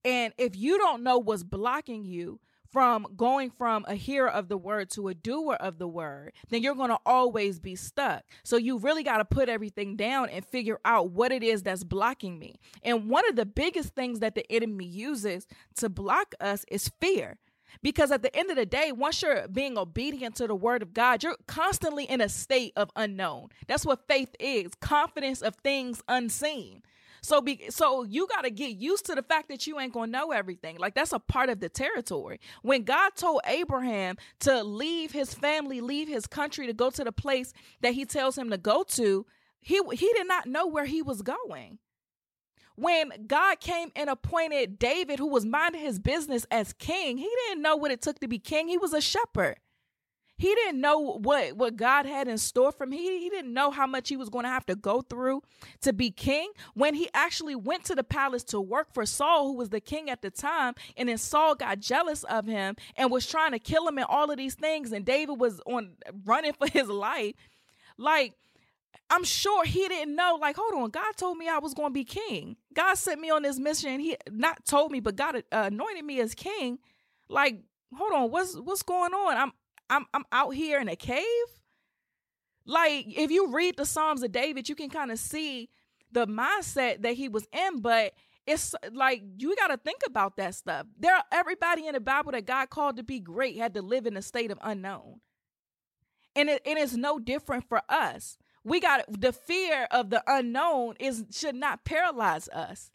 And 0.04 0.32
if 0.38 0.56
you 0.56 0.78
don't 0.78 1.02
know 1.02 1.18
what's 1.18 1.42
blocking 1.42 2.04
you, 2.04 2.40
from 2.70 3.06
going 3.16 3.50
from 3.50 3.84
a 3.88 3.94
hearer 3.94 4.28
of 4.28 4.48
the 4.48 4.56
word 4.56 4.90
to 4.90 5.08
a 5.08 5.14
doer 5.14 5.54
of 5.54 5.78
the 5.78 5.88
word, 5.88 6.32
then 6.50 6.62
you're 6.62 6.74
going 6.74 6.90
to 6.90 6.98
always 7.06 7.58
be 7.58 7.74
stuck. 7.74 8.24
So 8.42 8.56
you 8.56 8.78
really 8.78 9.02
got 9.02 9.18
to 9.18 9.24
put 9.24 9.48
everything 9.48 9.96
down 9.96 10.28
and 10.28 10.44
figure 10.44 10.78
out 10.84 11.10
what 11.10 11.32
it 11.32 11.42
is 11.42 11.62
that's 11.62 11.84
blocking 11.84 12.38
me. 12.38 12.56
And 12.82 13.08
one 13.08 13.26
of 13.28 13.36
the 13.36 13.46
biggest 13.46 13.94
things 13.94 14.20
that 14.20 14.34
the 14.34 14.50
enemy 14.52 14.84
uses 14.84 15.46
to 15.76 15.88
block 15.88 16.34
us 16.40 16.64
is 16.68 16.90
fear. 17.00 17.38
Because 17.82 18.10
at 18.10 18.22
the 18.22 18.34
end 18.34 18.50
of 18.50 18.56
the 18.56 18.66
day, 18.66 18.92
once 18.92 19.22
you're 19.22 19.48
being 19.48 19.78
obedient 19.78 20.36
to 20.36 20.46
the 20.46 20.54
word 20.54 20.82
of 20.82 20.94
God, 20.94 21.22
you're 21.22 21.36
constantly 21.46 22.04
in 22.04 22.20
a 22.20 22.28
state 22.28 22.72
of 22.76 22.90
unknown. 22.96 23.48
That's 23.66 23.86
what 23.86 24.06
faith 24.06 24.34
is 24.40 24.72
confidence 24.80 25.42
of 25.42 25.56
things 25.56 26.02
unseen. 26.08 26.82
So 27.20 27.40
be 27.40 27.64
so 27.70 28.04
you 28.04 28.26
got 28.28 28.42
to 28.42 28.50
get 28.50 28.76
used 28.76 29.06
to 29.06 29.14
the 29.14 29.22
fact 29.22 29.48
that 29.48 29.66
you 29.66 29.78
ain't 29.80 29.92
to 29.92 30.06
know 30.06 30.30
everything. 30.30 30.78
Like 30.78 30.94
that's 30.94 31.12
a 31.12 31.18
part 31.18 31.48
of 31.48 31.60
the 31.60 31.68
territory. 31.68 32.40
When 32.62 32.84
God 32.84 33.10
told 33.16 33.40
Abraham 33.46 34.16
to 34.40 34.62
leave 34.62 35.12
his 35.12 35.34
family, 35.34 35.80
leave 35.80 36.08
his 36.08 36.26
country 36.26 36.66
to 36.66 36.72
go 36.72 36.90
to 36.90 37.04
the 37.04 37.12
place 37.12 37.52
that 37.80 37.94
he 37.94 38.04
tells 38.04 38.38
him 38.38 38.50
to 38.50 38.58
go 38.58 38.84
to, 38.90 39.26
he 39.60 39.80
he 39.92 40.12
did 40.14 40.28
not 40.28 40.46
know 40.46 40.66
where 40.66 40.86
he 40.86 41.02
was 41.02 41.22
going. 41.22 41.78
When 42.78 43.10
God 43.26 43.58
came 43.58 43.90
and 43.96 44.08
appointed 44.08 44.78
David, 44.78 45.18
who 45.18 45.26
was 45.26 45.44
minding 45.44 45.80
his 45.80 45.98
business 45.98 46.46
as 46.48 46.72
king, 46.72 47.18
he 47.18 47.28
didn't 47.48 47.60
know 47.60 47.74
what 47.74 47.90
it 47.90 48.00
took 48.00 48.20
to 48.20 48.28
be 48.28 48.38
king. 48.38 48.68
He 48.68 48.78
was 48.78 48.92
a 48.92 49.00
shepherd. 49.00 49.56
He 50.36 50.54
didn't 50.54 50.80
know 50.80 51.00
what 51.00 51.56
what 51.56 51.74
God 51.74 52.06
had 52.06 52.28
in 52.28 52.38
store 52.38 52.70
for 52.70 52.84
him. 52.84 52.92
He, 52.92 53.18
he 53.18 53.28
didn't 53.30 53.52
know 53.52 53.72
how 53.72 53.88
much 53.88 54.08
he 54.08 54.16
was 54.16 54.28
going 54.28 54.44
to 54.44 54.50
have 54.50 54.64
to 54.66 54.76
go 54.76 55.02
through 55.02 55.42
to 55.80 55.92
be 55.92 56.12
king. 56.12 56.52
When 56.74 56.94
he 56.94 57.08
actually 57.12 57.56
went 57.56 57.84
to 57.86 57.96
the 57.96 58.04
palace 58.04 58.44
to 58.44 58.60
work 58.60 58.94
for 58.94 59.04
Saul, 59.04 59.48
who 59.48 59.56
was 59.56 59.70
the 59.70 59.80
king 59.80 60.08
at 60.08 60.22
the 60.22 60.30
time, 60.30 60.74
and 60.96 61.08
then 61.08 61.18
Saul 61.18 61.56
got 61.56 61.80
jealous 61.80 62.22
of 62.22 62.46
him 62.46 62.76
and 62.94 63.10
was 63.10 63.26
trying 63.26 63.50
to 63.50 63.58
kill 63.58 63.88
him 63.88 63.98
and 63.98 64.06
all 64.08 64.30
of 64.30 64.36
these 64.36 64.54
things, 64.54 64.92
and 64.92 65.04
David 65.04 65.40
was 65.40 65.60
on 65.66 65.96
running 66.24 66.52
for 66.58 66.68
his 66.68 66.86
life. 66.86 67.34
Like 67.96 68.34
I'm 69.10 69.24
sure 69.24 69.64
he 69.64 69.88
didn't 69.88 70.14
know, 70.14 70.36
like, 70.40 70.56
hold 70.56 70.74
on, 70.74 70.90
God 70.90 71.16
told 71.16 71.38
me 71.38 71.48
I 71.48 71.58
was 71.58 71.72
going 71.72 71.88
to 71.88 71.94
be 71.94 72.04
king. 72.04 72.56
God 72.74 72.94
sent 72.94 73.20
me 73.20 73.30
on 73.30 73.42
this 73.42 73.58
mission. 73.58 74.00
He 74.00 74.16
not 74.30 74.64
told 74.66 74.92
me, 74.92 75.00
but 75.00 75.16
God 75.16 75.36
uh, 75.36 75.40
anointed 75.50 76.04
me 76.04 76.20
as 76.20 76.34
king. 76.34 76.78
Like, 77.28 77.62
hold 77.96 78.12
on, 78.12 78.30
what's 78.30 78.54
what's 78.56 78.82
going 78.82 79.14
on? 79.14 79.36
I'm 79.36 79.52
I'm 79.90 80.06
I'm 80.12 80.24
out 80.32 80.54
here 80.54 80.80
in 80.80 80.88
a 80.88 80.96
cave. 80.96 81.24
Like 82.66 83.06
if 83.08 83.30
you 83.30 83.52
read 83.52 83.76
the 83.76 83.86
Psalms 83.86 84.22
of 84.22 84.32
David, 84.32 84.68
you 84.68 84.74
can 84.74 84.90
kind 84.90 85.10
of 85.10 85.18
see 85.18 85.70
the 86.12 86.26
mindset 86.26 87.02
that 87.02 87.14
he 87.14 87.28
was 87.28 87.46
in, 87.52 87.80
but 87.80 88.12
it's 88.46 88.74
like 88.92 89.22
you 89.38 89.54
got 89.56 89.68
to 89.68 89.76
think 89.78 90.00
about 90.06 90.36
that 90.36 90.54
stuff. 90.54 90.86
There 90.98 91.14
everybody 91.32 91.86
in 91.86 91.94
the 91.94 92.00
Bible 92.00 92.32
that 92.32 92.46
God 92.46 92.70
called 92.70 92.96
to 92.96 93.02
be 93.02 93.20
great 93.20 93.56
had 93.56 93.74
to 93.74 93.82
live 93.82 94.06
in 94.06 94.16
a 94.16 94.22
state 94.22 94.50
of 94.50 94.58
unknown. 94.62 95.20
And 96.36 96.48
it, 96.48 96.62
and 96.64 96.78
it 96.78 96.82
is 96.82 96.96
no 96.96 97.18
different 97.18 97.68
for 97.68 97.82
us. 97.88 98.38
We 98.68 98.80
got 98.80 99.04
the 99.08 99.32
fear 99.32 99.88
of 99.90 100.10
the 100.10 100.22
unknown 100.26 100.94
is 101.00 101.24
should 101.30 101.54
not 101.54 101.84
paralyze 101.84 102.48
us. 102.48 102.90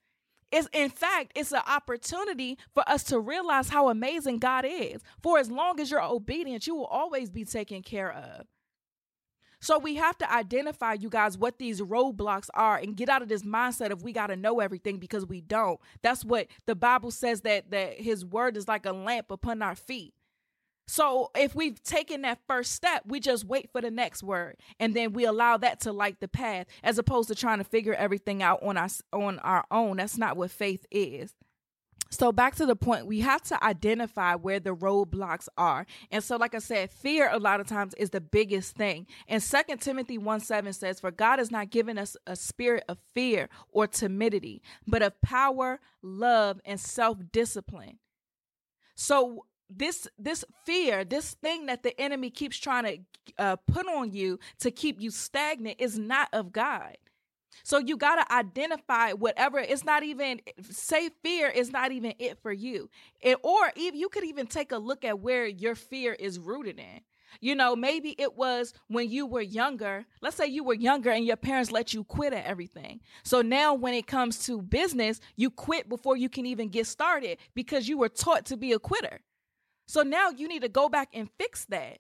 It's 0.52 0.68
in 0.72 0.92
fact, 0.92 1.32
it's 1.36 1.52
an 1.52 1.64
opportunity 1.68 2.60
for 2.76 2.88
us 2.88 3.04
to 3.06 3.20
realize 3.20 3.70
how 3.70 3.90
amazing 3.90 4.38
God 4.38 4.66
is. 4.68 5.02
For 5.24 5.40
as 5.40 5.50
long 5.50 5.80
as 5.80 5.90
you're 5.90 6.04
obedient, 6.04 6.68
you 6.68 6.76
will 6.76 6.86
always 6.86 7.32
be 7.32 7.44
taken 7.44 7.82
care 7.82 8.12
of. 8.12 8.46
So 9.62 9.80
we 9.80 9.96
have 9.96 10.18
to 10.18 10.32
identify, 10.32 10.94
you 10.94 11.10
guys, 11.10 11.38
what 11.38 11.58
these 11.58 11.82
roadblocks 11.82 12.50
are 12.54 12.78
and 12.78 12.98
get 12.98 13.10
out 13.10 13.22
of 13.22 13.30
this 13.30 13.44
mindset 13.44 13.92
of 13.92 14.04
we 14.04 14.12
got 14.12 14.28
to 14.28 14.36
know 14.36 14.60
everything 14.60 14.98
because 14.98 15.26
we 15.26 15.42
don't. 15.42 15.80
That's 16.02 16.24
what 16.24 16.48
the 16.68 16.76
Bible 16.76 17.12
says 17.12 17.42
that 17.42 17.72
that 17.72 18.00
his 18.00 18.24
word 18.26 18.58
is 18.58 18.68
like 18.68 18.86
a 18.86 18.92
lamp 18.92 19.32
upon 19.32 19.62
our 19.62 19.76
feet. 19.76 20.14
So 20.88 21.32
if 21.36 21.56
we've 21.56 21.82
taken 21.82 22.22
that 22.24 22.40
first 22.48 22.74
step, 22.74 23.04
we 23.06 23.20
just 23.20 23.46
wait 23.46 23.72
for 23.72 23.82
the 23.82 23.92
next 23.92 24.22
word 24.22 24.58
and 24.80 24.94
then 24.94 25.14
we 25.14 25.26
allow 25.26 25.58
that 25.58 25.80
to 25.82 25.94
light 25.94 26.20
the 26.20 26.28
path 26.28 26.68
as 26.84 26.98
opposed 26.98 27.30
to 27.30 27.36
trying 27.36 27.60
to 27.60 27.64
figure 27.64 27.94
everything 27.94 28.44
out 28.44 28.62
on 28.64 28.78
our 28.78 28.90
on 29.14 29.40
our 29.40 29.66
own. 29.72 29.98
That's 29.98 30.18
not 30.18 30.36
what 30.36 30.52
faith 30.52 30.86
is. 30.92 31.34
So 32.14 32.32
back 32.32 32.54
to 32.56 32.68
the 32.68 32.76
point, 32.76 33.08
we 33.08 33.22
have 33.22 33.42
to 33.44 33.64
identify 33.64 34.36
where 34.36 34.60
the 34.60 34.76
roadblocks 34.76 35.48
are. 35.58 35.88
And 36.12 36.24
so, 36.24 36.38
like 36.38 36.54
I 36.54 36.60
said, 36.60 36.92
fear 36.92 37.28
a 37.32 37.40
lot 37.40 37.60
of 37.60 37.66
times 37.66 37.96
is 37.96 38.12
the 38.12 38.22
biggest 38.22 38.76
thing. 38.76 39.08
And 39.28 39.42
Second 39.42 39.80
Timothy 39.82 40.20
1 40.20 40.40
7 40.42 40.74
says, 40.74 41.00
For 41.00 41.10
God 41.10 41.40
has 41.40 41.50
not 41.50 41.72
given 41.72 41.98
us 41.98 42.16
a 42.28 42.36
spirit 42.36 42.84
of 42.88 43.00
fear 43.16 43.50
or 43.72 43.88
timidity, 43.88 44.62
but 44.86 45.02
of 45.02 45.20
power, 45.22 45.80
love, 46.04 46.62
and 46.66 46.80
self 46.80 47.18
discipline. 47.32 47.98
So 48.96 49.46
this 49.70 50.08
this 50.18 50.44
fear 50.66 51.04
this 51.04 51.34
thing 51.36 51.66
that 51.68 51.84
the 51.84 52.00
enemy 52.00 52.30
keeps 52.30 52.58
trying 52.58 52.84
to 52.86 52.98
uh, 53.38 53.56
put 53.56 53.88
on 53.88 54.12
you 54.12 54.40
to 54.60 54.72
keep 54.72 55.02
you 55.02 55.10
stagnant 55.10 55.80
is 55.80 55.98
not 55.98 56.28
of 56.34 56.52
god. 56.52 56.98
So 57.64 57.78
you 57.78 57.98
got 57.98 58.16
to 58.16 58.34
identify 58.34 59.12
whatever 59.12 59.60
it's 59.60 59.86
not 59.86 60.04
even 60.04 60.42
say 60.70 61.10
fear 61.22 61.50
is 61.50 61.72
not 61.72 61.92
even 61.92 62.14
it 62.20 62.40
for 62.42 62.52
you. 62.52 62.90
It, 63.22 63.38
or 63.44 63.72
even 63.76 64.00
you 64.00 64.10
could 64.10 64.26
even 64.26 64.48
take 64.48 64.72
a 64.72 64.78
look 64.78 65.06
at 65.06 65.20
where 65.20 65.46
your 65.46 65.76
fear 65.76 66.14
is 66.14 66.40
rooted 66.40 66.80
in. 66.80 67.02
You 67.40 67.56
know 67.56 67.76
maybe 67.76 68.16
it 68.18 68.36
was 68.36 68.74
when 68.88 69.10
you 69.10 69.26
were 69.26 69.42
younger. 69.42 70.06
Let's 70.22 70.36
say 70.36 70.48
you 70.48 70.64
were 70.64 70.74
younger 70.74 71.10
and 71.10 71.26
your 71.26 71.38
parents 71.38 71.72
let 71.72 71.94
you 71.94 72.04
quit 72.04 72.34
at 72.34 72.46
everything. 72.46 73.00
So 73.24 73.42
now 73.42 73.74
when 73.74 73.94
it 73.94 74.08
comes 74.08 74.46
to 74.46 74.62
business 74.62 75.22
you 75.36 75.50
quit 75.50 75.88
before 75.88 76.18
you 76.18 76.30
can 76.30 76.46
even 76.46 76.70
get 76.70 76.88
started 76.88 77.38
because 77.56 77.88
you 77.88 77.98
were 77.98 78.10
taught 78.10 78.46
to 78.48 78.58
be 78.58 78.74
a 78.74 78.80
quitter 78.80 79.22
so 79.86 80.02
now 80.02 80.30
you 80.30 80.48
need 80.48 80.62
to 80.62 80.70
go 80.70 80.90
back 80.90 81.10
and 81.14 81.30
fix 81.38 81.66
that. 81.66 82.00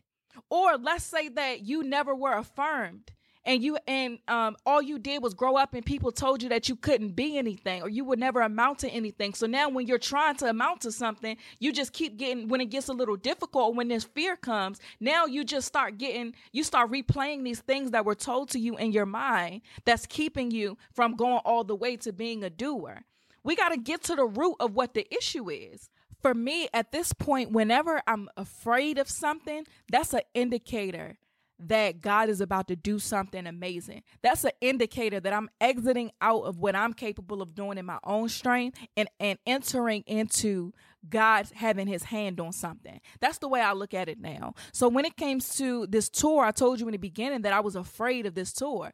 Or 0.49 0.77
let's 0.77 1.03
say 1.03 1.29
that 1.29 1.61
you 1.61 1.83
never 1.83 2.15
were 2.15 2.33
affirmed 2.33 3.11
and 3.45 3.63
you 3.63 3.77
and 3.87 4.19
um, 4.27 4.55
all 4.65 4.81
you 4.81 4.97
did 4.99 5.21
was 5.21 5.33
grow 5.33 5.57
up 5.57 5.73
and 5.73 5.85
people 5.85 6.11
told 6.11 6.41
you 6.41 6.49
that 6.49 6.69
you 6.69 6.75
couldn't 6.75 7.15
be 7.15 7.37
anything 7.37 7.81
or 7.81 7.89
you 7.89 8.05
would 8.05 8.19
never 8.19 8.41
amount 8.41 8.79
to 8.79 8.89
anything. 8.89 9.33
So 9.33 9.47
now 9.47 9.69
when 9.69 9.87
you're 9.87 9.97
trying 9.97 10.35
to 10.37 10.47
amount 10.47 10.81
to 10.81 10.91
something 10.91 11.37
you 11.59 11.71
just 11.73 11.93
keep 11.93 12.17
getting 12.17 12.47
when 12.47 12.61
it 12.61 12.69
gets 12.69 12.87
a 12.87 12.93
little 12.93 13.15
difficult 13.15 13.75
when 13.75 13.89
this 13.89 14.03
fear 14.03 14.35
comes 14.35 14.79
now 14.99 15.25
you 15.25 15.43
just 15.43 15.67
start 15.67 15.97
getting 15.97 16.33
you 16.51 16.63
start 16.63 16.91
replaying 16.91 17.43
these 17.43 17.59
things 17.59 17.91
that 17.91 18.05
were 18.05 18.15
told 18.15 18.49
to 18.49 18.59
you 18.59 18.77
in 18.77 18.91
your 18.91 19.05
mind 19.05 19.61
that's 19.85 20.05
keeping 20.05 20.51
you 20.51 20.77
from 20.93 21.15
going 21.15 21.41
all 21.45 21.63
the 21.63 21.75
way 21.75 21.97
to 21.97 22.13
being 22.13 22.43
a 22.43 22.49
doer. 22.49 23.01
We 23.43 23.55
got 23.55 23.69
to 23.69 23.77
get 23.77 24.03
to 24.03 24.15
the 24.15 24.25
root 24.25 24.55
of 24.59 24.73
what 24.73 24.93
the 24.93 25.05
issue 25.13 25.49
is 25.49 25.89
for 26.23 26.33
me 26.33 26.69
at 26.73 26.91
this 26.91 27.13
point, 27.13 27.51
whenever 27.51 28.01
I'm 28.07 28.29
afraid 28.37 28.97
of 28.97 29.09
something, 29.09 29.65
that's 29.91 30.13
an 30.13 30.21
indicator 30.33 31.17
that 31.59 32.01
God 32.01 32.29
is 32.29 32.41
about 32.41 32.67
to 32.69 32.75
do 32.75 32.97
something 32.97 33.45
amazing. 33.45 34.03
That's 34.21 34.43
an 34.43 34.51
indicator 34.59 35.19
that 35.19 35.33
I'm 35.33 35.49
exiting 35.61 36.11
out 36.21 36.43
of 36.43 36.59
what 36.59 36.75
I'm 36.75 36.93
capable 36.93 37.41
of 37.41 37.53
doing 37.53 37.77
in 37.77 37.85
my 37.85 37.99
own 38.03 38.29
strength 38.29 38.79
and, 38.97 39.07
and 39.19 39.37
entering 39.45 40.03
into 40.07 40.73
God 41.07 41.49
having 41.53 41.87
his 41.87 42.03
hand 42.03 42.39
on 42.39 42.53
something. 42.53 42.99
That's 43.19 43.37
the 43.37 43.49
way 43.49 43.61
I 43.61 43.73
look 43.73 43.93
at 43.93 44.09
it 44.09 44.19
now. 44.19 44.55
So 44.71 44.87
when 44.87 45.05
it 45.05 45.17
comes 45.17 45.55
to 45.57 45.85
this 45.87 46.09
tour, 46.09 46.43
I 46.45 46.51
told 46.51 46.79
you 46.79 46.87
in 46.87 46.93
the 46.93 46.97
beginning 46.97 47.41
that 47.41 47.53
I 47.53 47.59
was 47.59 47.75
afraid 47.75 48.25
of 48.25 48.33
this 48.33 48.53
tour 48.53 48.93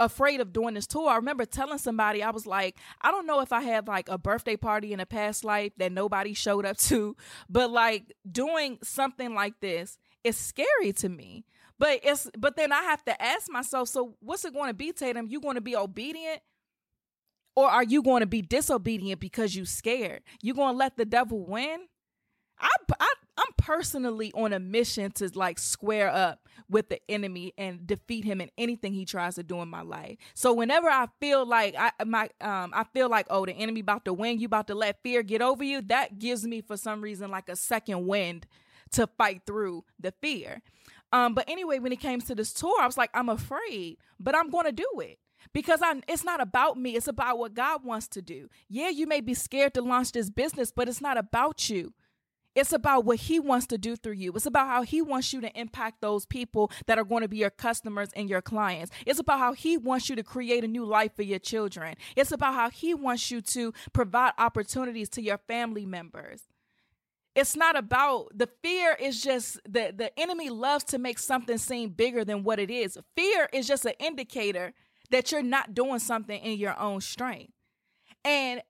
afraid 0.00 0.40
of 0.40 0.52
doing 0.52 0.74
this 0.74 0.86
tour. 0.86 1.08
I 1.08 1.16
remember 1.16 1.44
telling 1.44 1.78
somebody, 1.78 2.22
I 2.22 2.30
was 2.30 2.46
like, 2.46 2.76
I 3.00 3.12
don't 3.12 3.26
know 3.26 3.40
if 3.40 3.52
I 3.52 3.60
had 3.60 3.86
like 3.86 4.08
a 4.08 4.18
birthday 4.18 4.56
party 4.56 4.92
in 4.92 4.98
a 4.98 5.06
past 5.06 5.44
life 5.44 5.72
that 5.76 5.92
nobody 5.92 6.34
showed 6.34 6.64
up 6.64 6.78
to, 6.78 7.16
but 7.48 7.70
like 7.70 8.12
doing 8.30 8.78
something 8.82 9.34
like 9.34 9.60
this 9.60 9.98
is 10.24 10.36
scary 10.36 10.92
to 10.94 11.08
me. 11.08 11.44
But 11.78 12.00
it's 12.02 12.28
but 12.36 12.56
then 12.56 12.72
I 12.72 12.82
have 12.82 13.04
to 13.04 13.22
ask 13.22 13.50
myself, 13.50 13.88
so 13.88 14.16
what's 14.20 14.44
it 14.44 14.52
going 14.52 14.68
to 14.68 14.74
be, 14.74 14.92
Tatum? 14.92 15.28
You 15.28 15.40
going 15.40 15.54
to 15.54 15.60
be 15.60 15.76
obedient? 15.76 16.40
Or 17.56 17.68
are 17.68 17.82
you 17.82 18.02
going 18.02 18.20
to 18.20 18.26
be 18.26 18.42
disobedient 18.42 19.20
because 19.20 19.54
you 19.54 19.64
scared? 19.64 20.22
You 20.40 20.54
going 20.54 20.74
to 20.74 20.78
let 20.78 20.96
the 20.96 21.04
devil 21.04 21.44
win? 21.44 21.80
I, 22.58 22.68
I 22.98 23.12
personally 23.60 24.32
on 24.34 24.52
a 24.52 24.58
mission 24.58 25.12
to 25.12 25.30
like 25.34 25.58
square 25.58 26.08
up 26.08 26.48
with 26.70 26.88
the 26.88 26.98
enemy 27.10 27.52
and 27.58 27.86
defeat 27.86 28.24
him 28.24 28.40
in 28.40 28.50
anything 28.56 28.94
he 28.94 29.04
tries 29.04 29.34
to 29.34 29.42
do 29.42 29.60
in 29.60 29.68
my 29.68 29.82
life. 29.82 30.16
So 30.34 30.54
whenever 30.54 30.88
I 30.88 31.08
feel 31.20 31.44
like 31.44 31.74
I 31.78 31.92
my 32.04 32.30
um 32.40 32.72
I 32.74 32.84
feel 32.94 33.08
like 33.10 33.26
oh 33.28 33.44
the 33.44 33.52
enemy 33.52 33.80
about 33.80 34.06
to 34.06 34.14
win, 34.14 34.40
you 34.40 34.46
about 34.46 34.66
to 34.68 34.74
let 34.74 35.02
fear 35.02 35.22
get 35.22 35.42
over 35.42 35.62
you, 35.62 35.82
that 35.82 36.18
gives 36.18 36.46
me 36.46 36.62
for 36.62 36.76
some 36.76 37.02
reason 37.02 37.30
like 37.30 37.48
a 37.48 37.56
second 37.56 38.06
wind 38.06 38.46
to 38.92 39.06
fight 39.06 39.42
through 39.46 39.84
the 39.98 40.12
fear. 40.22 40.62
Um 41.12 41.34
but 41.34 41.48
anyway, 41.48 41.78
when 41.78 41.92
it 41.92 42.00
came 42.00 42.20
to 42.22 42.34
this 42.34 42.52
tour, 42.54 42.80
I 42.80 42.86
was 42.86 42.96
like 42.96 43.10
I'm 43.12 43.28
afraid, 43.28 43.98
but 44.18 44.34
I'm 44.34 44.48
going 44.48 44.66
to 44.66 44.72
do 44.72 44.88
it 45.00 45.18
because 45.52 45.80
I 45.82 46.00
it's 46.08 46.24
not 46.24 46.40
about 46.40 46.78
me, 46.78 46.96
it's 46.96 47.08
about 47.08 47.38
what 47.38 47.54
God 47.54 47.84
wants 47.84 48.08
to 48.08 48.22
do. 48.22 48.48
Yeah, 48.68 48.88
you 48.88 49.06
may 49.06 49.20
be 49.20 49.34
scared 49.34 49.74
to 49.74 49.82
launch 49.82 50.12
this 50.12 50.30
business, 50.30 50.70
but 50.70 50.88
it's 50.88 51.00
not 51.00 51.18
about 51.18 51.68
you. 51.68 51.92
It's 52.54 52.72
about 52.72 53.04
what 53.04 53.18
he 53.18 53.38
wants 53.38 53.66
to 53.68 53.78
do 53.78 53.94
through 53.94 54.14
you. 54.14 54.32
It's 54.34 54.46
about 54.46 54.66
how 54.66 54.82
he 54.82 55.00
wants 55.00 55.32
you 55.32 55.40
to 55.40 55.58
impact 55.58 56.00
those 56.00 56.26
people 56.26 56.70
that 56.86 56.98
are 56.98 57.04
going 57.04 57.22
to 57.22 57.28
be 57.28 57.38
your 57.38 57.50
customers 57.50 58.08
and 58.16 58.28
your 58.28 58.42
clients. 58.42 58.90
It's 59.06 59.20
about 59.20 59.38
how 59.38 59.52
he 59.52 59.76
wants 59.76 60.08
you 60.08 60.16
to 60.16 60.22
create 60.22 60.64
a 60.64 60.68
new 60.68 60.84
life 60.84 61.14
for 61.14 61.22
your 61.22 61.38
children. 61.38 61.94
It's 62.16 62.32
about 62.32 62.54
how 62.54 62.70
he 62.70 62.92
wants 62.92 63.30
you 63.30 63.40
to 63.40 63.72
provide 63.92 64.32
opportunities 64.36 65.08
to 65.10 65.22
your 65.22 65.38
family 65.38 65.86
members. 65.86 66.42
It's 67.36 67.54
not 67.54 67.76
about 67.76 68.36
the 68.36 68.48
fear 68.62 68.96
is 69.00 69.22
just 69.22 69.60
the 69.64 69.94
the 69.96 70.10
enemy 70.18 70.50
loves 70.50 70.82
to 70.84 70.98
make 70.98 71.18
something 71.18 71.58
seem 71.58 71.90
bigger 71.90 72.24
than 72.24 72.42
what 72.42 72.58
it 72.58 72.70
is. 72.70 72.98
Fear 73.16 73.48
is 73.52 73.68
just 73.68 73.84
an 73.84 73.92
indicator 74.00 74.72
that 75.10 75.30
you're 75.30 75.42
not 75.42 75.74
doing 75.74 76.00
something 76.00 76.40
in 76.42 76.58
your 76.58 76.78
own 76.78 77.00
strength. 77.00 77.52
And 78.24 78.62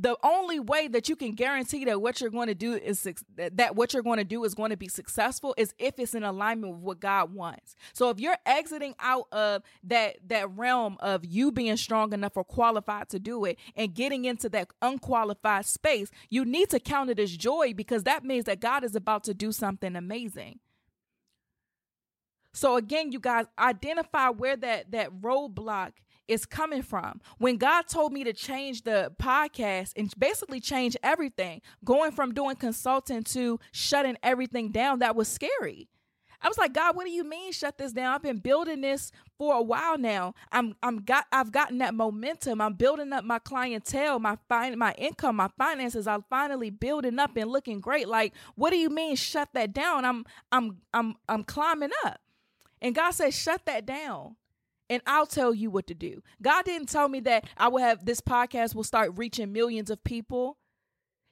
the 0.00 0.16
only 0.22 0.60
way 0.60 0.86
that 0.86 1.08
you 1.08 1.16
can 1.16 1.32
guarantee 1.32 1.84
that 1.84 2.00
what 2.00 2.20
you're 2.20 2.30
going 2.30 2.46
to 2.46 2.54
do 2.54 2.74
is 2.74 3.08
that 3.36 3.74
what 3.74 3.92
you're 3.92 4.02
going 4.02 4.18
to 4.18 4.24
do 4.24 4.44
is 4.44 4.54
going 4.54 4.70
to 4.70 4.76
be 4.76 4.86
successful 4.86 5.54
is 5.58 5.74
if 5.76 5.98
it's 5.98 6.14
in 6.14 6.22
alignment 6.22 6.74
with 6.74 6.82
what 6.82 7.00
God 7.00 7.34
wants. 7.34 7.74
So 7.94 8.08
if 8.10 8.20
you're 8.20 8.36
exiting 8.46 8.94
out 9.00 9.26
of 9.32 9.62
that 9.82 10.18
that 10.28 10.50
realm 10.56 10.98
of 11.00 11.24
you 11.24 11.50
being 11.50 11.76
strong 11.76 12.12
enough 12.12 12.36
or 12.36 12.44
qualified 12.44 13.08
to 13.08 13.18
do 13.18 13.44
it 13.44 13.58
and 13.74 13.92
getting 13.92 14.24
into 14.24 14.48
that 14.50 14.68
unqualified 14.80 15.66
space, 15.66 16.10
you 16.30 16.44
need 16.44 16.70
to 16.70 16.78
count 16.78 17.10
it 17.10 17.18
as 17.18 17.36
joy 17.36 17.74
because 17.74 18.04
that 18.04 18.24
means 18.24 18.44
that 18.44 18.60
God 18.60 18.84
is 18.84 18.94
about 18.94 19.24
to 19.24 19.34
do 19.34 19.50
something 19.50 19.96
amazing. 19.96 20.60
So 22.52 22.76
again, 22.76 23.10
you 23.10 23.18
guys 23.18 23.46
identify 23.58 24.28
where 24.28 24.56
that 24.56 24.92
that 24.92 25.20
roadblock 25.20 25.92
is 26.28 26.46
coming 26.46 26.82
from. 26.82 27.20
When 27.38 27.56
God 27.56 27.88
told 27.88 28.12
me 28.12 28.22
to 28.24 28.32
change 28.32 28.82
the 28.82 29.12
podcast 29.20 29.92
and 29.96 30.12
basically 30.18 30.60
change 30.60 30.96
everything, 31.02 31.62
going 31.84 32.12
from 32.12 32.34
doing 32.34 32.56
consulting 32.56 33.22
to 33.24 33.58
shutting 33.72 34.16
everything 34.22 34.70
down, 34.70 35.00
that 35.00 35.16
was 35.16 35.28
scary. 35.28 35.88
I 36.40 36.46
was 36.46 36.58
like, 36.58 36.72
God, 36.72 36.94
what 36.94 37.04
do 37.04 37.10
you 37.10 37.24
mean 37.24 37.50
shut 37.50 37.78
this 37.78 37.92
down? 37.92 38.14
I've 38.14 38.22
been 38.22 38.38
building 38.38 38.80
this 38.80 39.10
for 39.38 39.54
a 39.54 39.62
while 39.62 39.98
now. 39.98 40.34
I'm 40.52 40.76
I'm 40.82 40.98
got 40.98 41.26
I've 41.32 41.50
gotten 41.50 41.78
that 41.78 41.94
momentum. 41.94 42.60
I'm 42.60 42.74
building 42.74 43.12
up 43.12 43.24
my 43.24 43.40
clientele, 43.40 44.20
my 44.20 44.36
fin- 44.48 44.78
my 44.78 44.92
income, 44.98 45.36
my 45.36 45.48
finances 45.58 46.06
I'm 46.06 46.24
finally 46.30 46.70
building 46.70 47.18
up 47.18 47.36
and 47.36 47.50
looking 47.50 47.80
great. 47.80 48.06
Like, 48.06 48.34
what 48.54 48.70
do 48.70 48.76
you 48.76 48.88
mean 48.88 49.16
shut 49.16 49.48
that 49.54 49.72
down? 49.72 50.04
I'm 50.04 50.24
I'm 50.52 50.78
I'm 50.94 51.16
I'm 51.28 51.42
climbing 51.42 51.90
up. 52.04 52.20
And 52.80 52.94
God 52.94 53.10
said, 53.10 53.34
shut 53.34 53.66
that 53.66 53.84
down 53.84 54.36
and 54.90 55.02
I'll 55.06 55.26
tell 55.26 55.54
you 55.54 55.70
what 55.70 55.86
to 55.88 55.94
do. 55.94 56.22
God 56.42 56.64
didn't 56.64 56.88
tell 56.88 57.08
me 57.08 57.20
that 57.20 57.44
I 57.56 57.68
will 57.68 57.78
have 57.78 58.04
this 58.04 58.20
podcast 58.20 58.74
will 58.74 58.84
start 58.84 59.12
reaching 59.16 59.52
millions 59.52 59.90
of 59.90 60.02
people. 60.04 60.56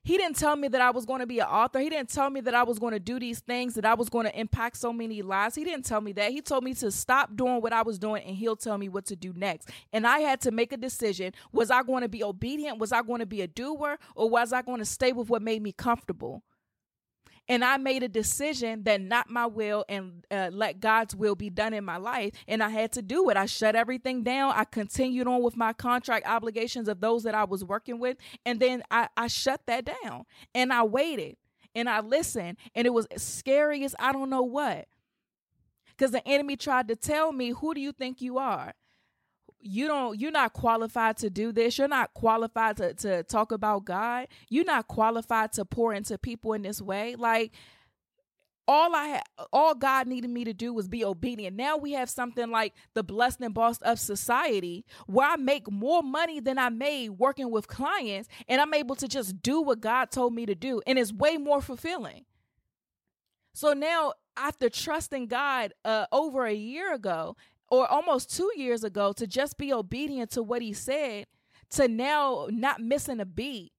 He 0.06 0.16
didn't 0.16 0.36
tell 0.36 0.54
me 0.54 0.68
that 0.68 0.80
I 0.80 0.90
was 0.90 1.04
going 1.04 1.18
to 1.18 1.26
be 1.26 1.40
an 1.40 1.48
author. 1.48 1.80
He 1.80 1.90
didn't 1.90 2.10
tell 2.10 2.30
me 2.30 2.40
that 2.42 2.54
I 2.54 2.62
was 2.62 2.78
going 2.78 2.92
to 2.92 3.00
do 3.00 3.18
these 3.18 3.40
things, 3.40 3.74
that 3.74 3.84
I 3.84 3.94
was 3.94 4.08
going 4.08 4.24
to 4.24 4.38
impact 4.38 4.76
so 4.76 4.92
many 4.92 5.20
lives. 5.20 5.56
He 5.56 5.64
didn't 5.64 5.84
tell 5.84 6.00
me 6.00 6.12
that. 6.12 6.30
He 6.30 6.40
told 6.40 6.62
me 6.62 6.74
to 6.74 6.92
stop 6.92 7.34
doing 7.34 7.60
what 7.60 7.72
I 7.72 7.82
was 7.82 7.98
doing 7.98 8.22
and 8.22 8.36
he'll 8.36 8.54
tell 8.54 8.78
me 8.78 8.88
what 8.88 9.06
to 9.06 9.16
do 9.16 9.32
next. 9.34 9.68
And 9.92 10.06
I 10.06 10.20
had 10.20 10.40
to 10.42 10.52
make 10.52 10.72
a 10.72 10.76
decision. 10.76 11.32
Was 11.50 11.72
I 11.72 11.82
going 11.82 12.02
to 12.02 12.08
be 12.08 12.22
obedient? 12.22 12.78
Was 12.78 12.92
I 12.92 13.02
going 13.02 13.18
to 13.18 13.26
be 13.26 13.42
a 13.42 13.48
doer? 13.48 13.98
Or 14.14 14.30
was 14.30 14.52
I 14.52 14.62
going 14.62 14.78
to 14.78 14.84
stay 14.84 15.10
with 15.10 15.28
what 15.28 15.42
made 15.42 15.60
me 15.60 15.72
comfortable? 15.72 16.44
And 17.48 17.64
I 17.64 17.76
made 17.76 18.02
a 18.02 18.08
decision 18.08 18.82
that 18.84 19.00
not 19.00 19.30
my 19.30 19.46
will 19.46 19.84
and 19.88 20.24
uh, 20.30 20.50
let 20.52 20.80
God's 20.80 21.14
will 21.14 21.36
be 21.36 21.48
done 21.48 21.72
in 21.74 21.84
my 21.84 21.96
life. 21.96 22.32
And 22.48 22.62
I 22.62 22.70
had 22.70 22.92
to 22.92 23.02
do 23.02 23.30
it. 23.30 23.36
I 23.36 23.46
shut 23.46 23.76
everything 23.76 24.22
down. 24.22 24.52
I 24.56 24.64
continued 24.64 25.28
on 25.28 25.42
with 25.42 25.56
my 25.56 25.72
contract 25.72 26.26
obligations 26.26 26.88
of 26.88 27.00
those 27.00 27.22
that 27.22 27.34
I 27.34 27.44
was 27.44 27.64
working 27.64 28.00
with. 28.00 28.16
And 28.44 28.58
then 28.58 28.82
I, 28.90 29.08
I 29.16 29.28
shut 29.28 29.60
that 29.66 29.84
down 30.02 30.24
and 30.54 30.72
I 30.72 30.82
waited 30.82 31.36
and 31.74 31.88
I 31.88 32.00
listened. 32.00 32.58
And 32.74 32.86
it 32.86 32.90
was 32.90 33.06
scary 33.16 33.84
as 33.84 33.94
I 33.98 34.12
don't 34.12 34.30
know 34.30 34.42
what. 34.42 34.88
Because 35.90 36.10
the 36.10 36.26
enemy 36.28 36.56
tried 36.56 36.88
to 36.88 36.96
tell 36.96 37.32
me, 37.32 37.50
Who 37.50 37.74
do 37.74 37.80
you 37.80 37.92
think 37.92 38.20
you 38.20 38.38
are? 38.38 38.74
You 39.66 39.86
don't 39.86 40.18
you're 40.20 40.30
not 40.30 40.52
qualified 40.52 41.16
to 41.18 41.30
do 41.30 41.52
this. 41.52 41.78
You're 41.78 41.88
not 41.88 42.14
qualified 42.14 42.76
to, 42.78 42.94
to 42.94 43.22
talk 43.24 43.52
about 43.52 43.84
god. 43.84 44.28
You're 44.48 44.64
not 44.64 44.88
qualified 44.88 45.52
to 45.52 45.64
pour 45.64 45.92
into 45.92 46.18
people 46.18 46.52
in 46.52 46.62
this 46.62 46.80
way. 46.80 47.16
Like 47.16 47.52
all 48.68 48.94
i 48.94 49.20
all 49.52 49.74
god 49.74 50.06
needed 50.08 50.30
me 50.30 50.44
to 50.44 50.52
do 50.52 50.72
was 50.72 50.88
be 50.88 51.04
obedient. 51.04 51.56
Now 51.56 51.76
we 51.76 51.92
have 51.92 52.10
something 52.10 52.50
like 52.50 52.74
the 52.94 53.02
blessed 53.02 53.40
and 53.40 53.54
bossed 53.54 53.82
up 53.84 53.98
society 53.98 54.84
where 55.06 55.28
i 55.28 55.36
make 55.36 55.70
more 55.70 56.02
money 56.02 56.40
than 56.40 56.58
i 56.58 56.68
made 56.68 57.10
working 57.10 57.50
with 57.50 57.68
clients 57.68 58.28
and 58.48 58.60
i'm 58.60 58.74
able 58.74 58.96
to 58.96 59.08
just 59.08 59.40
do 59.40 59.60
what 59.60 59.80
god 59.80 60.10
told 60.10 60.34
me 60.34 60.46
to 60.46 60.54
do 60.54 60.80
and 60.86 60.98
it's 60.98 61.12
way 61.12 61.36
more 61.36 61.60
fulfilling. 61.60 62.24
So 63.54 63.72
now 63.72 64.14
after 64.36 64.68
trusting 64.68 65.28
god 65.28 65.72
uh, 65.84 66.06
over 66.12 66.44
a 66.44 66.54
year 66.54 66.92
ago 66.92 67.36
or 67.70 67.90
almost 67.90 68.34
two 68.34 68.50
years 68.56 68.84
ago 68.84 69.12
to 69.12 69.26
just 69.26 69.58
be 69.58 69.72
obedient 69.72 70.30
to 70.32 70.42
what 70.42 70.62
he 70.62 70.72
said 70.72 71.26
to 71.70 71.88
now 71.88 72.48
not 72.50 72.80
missing 72.80 73.20
a 73.20 73.24
beat 73.24 73.72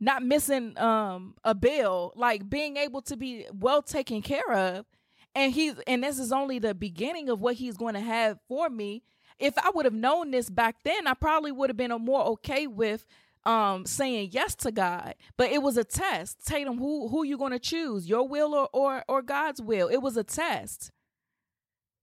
not 0.00 0.22
missing 0.22 0.78
um 0.78 1.34
a 1.44 1.54
bill 1.54 2.12
like 2.14 2.48
being 2.48 2.76
able 2.76 3.02
to 3.02 3.16
be 3.16 3.46
well 3.52 3.82
taken 3.82 4.22
care 4.22 4.52
of. 4.52 4.86
And 5.34 5.52
he's 5.52 5.74
and 5.86 6.02
this 6.02 6.18
is 6.18 6.32
only 6.32 6.58
the 6.58 6.74
beginning 6.74 7.28
of 7.28 7.40
what 7.40 7.56
he's 7.56 7.76
going 7.76 7.94
to 7.94 8.00
have 8.00 8.38
for 8.48 8.68
me. 8.68 9.02
If 9.38 9.56
i 9.58 9.70
would 9.72 9.84
have 9.84 9.94
known 9.94 10.30
this 10.32 10.50
back 10.50 10.76
then 10.84 11.06
i 11.06 11.14
probably 11.14 11.52
would 11.52 11.70
have 11.70 11.76
been 11.76 11.92
more 11.92 12.24
okay 12.26 12.66
with 12.66 13.06
um 13.44 13.86
saying 13.86 14.30
yes 14.32 14.54
to 14.56 14.72
god. 14.72 15.14
But 15.36 15.50
it 15.50 15.62
was 15.62 15.76
a 15.76 15.84
test. 15.84 16.44
Tatum 16.46 16.78
who 16.78 17.08
who 17.08 17.24
you 17.24 17.36
going 17.38 17.52
to 17.52 17.58
choose 17.58 18.08
your 18.08 18.26
will 18.26 18.54
or, 18.54 18.68
or 18.72 19.04
or 19.08 19.22
god's 19.22 19.60
will? 19.60 19.88
It 19.88 19.98
was 19.98 20.16
a 20.16 20.24
test 20.24 20.92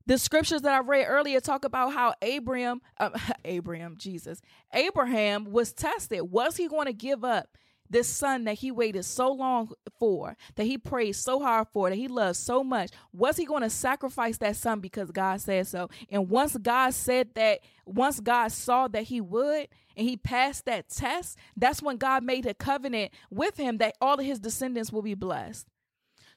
the 0.06 0.18
scriptures 0.18 0.62
that 0.62 0.74
I 0.74 0.80
read 0.80 1.06
earlier 1.08 1.40
talk 1.40 1.66
about 1.66 1.94
how 1.94 2.14
Abraham, 2.22 2.82
um, 3.00 3.14
Abraham, 3.46 3.96
Jesus, 3.98 4.42
Abraham 4.74 5.46
was 5.46 5.74
tested. 5.74 6.32
Was 6.32 6.58
he 6.58 6.68
going 6.68 6.86
to 6.86 6.94
give 6.94 7.24
up 7.24 7.50
this 7.90 8.08
son 8.08 8.46
that 8.46 8.56
he 8.56 8.72
waited 8.72 9.06
so 9.06 9.32
long 9.32 9.72
for, 10.00 10.36
that 10.56 10.64
he 10.64 10.78
prayed 10.78 11.14
so 11.14 11.40
hard 11.40 11.68
for, 11.72 11.90
that 11.90 11.96
he 11.96 12.08
loved 12.08 12.38
so 12.38 12.64
much? 12.64 12.92
Was 13.14 13.38
he 13.38 13.46
going 13.46 13.62
to 13.62 13.70
sacrifice 13.70 14.38
that 14.40 14.56
son 14.56 14.80
because 14.80 15.12
God 15.12 15.42
said 15.42 15.68
so? 15.68 15.90
And 16.10 16.30
once 16.30 16.56
God 16.58 16.94
said 16.94 17.30
that, 17.36 17.60
once 17.86 18.20
God 18.20 18.52
saw 18.52 18.88
that 18.88 19.04
he 19.04 19.22
would, 19.22 19.68
and 19.98 20.08
he 20.08 20.18
passed 20.18 20.66
that 20.66 20.90
test, 20.90 21.38
that's 21.56 21.82
when 21.82 21.98
God 21.98 22.24
made 22.24 22.46
a 22.46 22.54
covenant 22.54 23.12
with 23.30 23.58
him 23.58 23.78
that 23.78 23.96
all 24.02 24.20
of 24.20 24.26
his 24.26 24.40
descendants 24.40 24.92
will 24.92 25.02
be 25.02 25.14
blessed. 25.14 25.68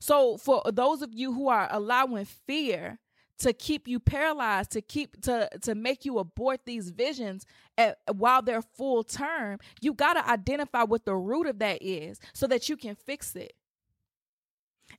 So, 0.01 0.37
for 0.37 0.63
those 0.73 1.03
of 1.03 1.13
you 1.13 1.33
who 1.33 1.49
are 1.49 1.67
allowing 1.71 2.25
fear 2.25 3.01
to 3.39 3.53
keep 3.53 3.87
you 3.87 4.01
paralyzed 4.01 4.71
to 4.71 4.81
keep 4.81 5.21
to 5.23 5.49
to 5.63 5.75
make 5.75 6.05
you 6.05 6.19
abort 6.19 6.61
these 6.65 6.91
visions 6.91 7.47
at, 7.77 7.99
while 8.13 8.43
they're 8.43 8.63
full 8.63 9.03
term 9.03 9.59
you 9.81 9.93
got 9.93 10.15
to 10.15 10.29
identify 10.29 10.83
what 10.83 11.05
the 11.05 11.15
root 11.15 11.47
of 11.47 11.59
that 11.59 11.83
is 11.83 12.19
so 12.33 12.47
that 12.47 12.69
you 12.69 12.77
can 12.77 12.95
fix 12.95 13.35
it 13.37 13.55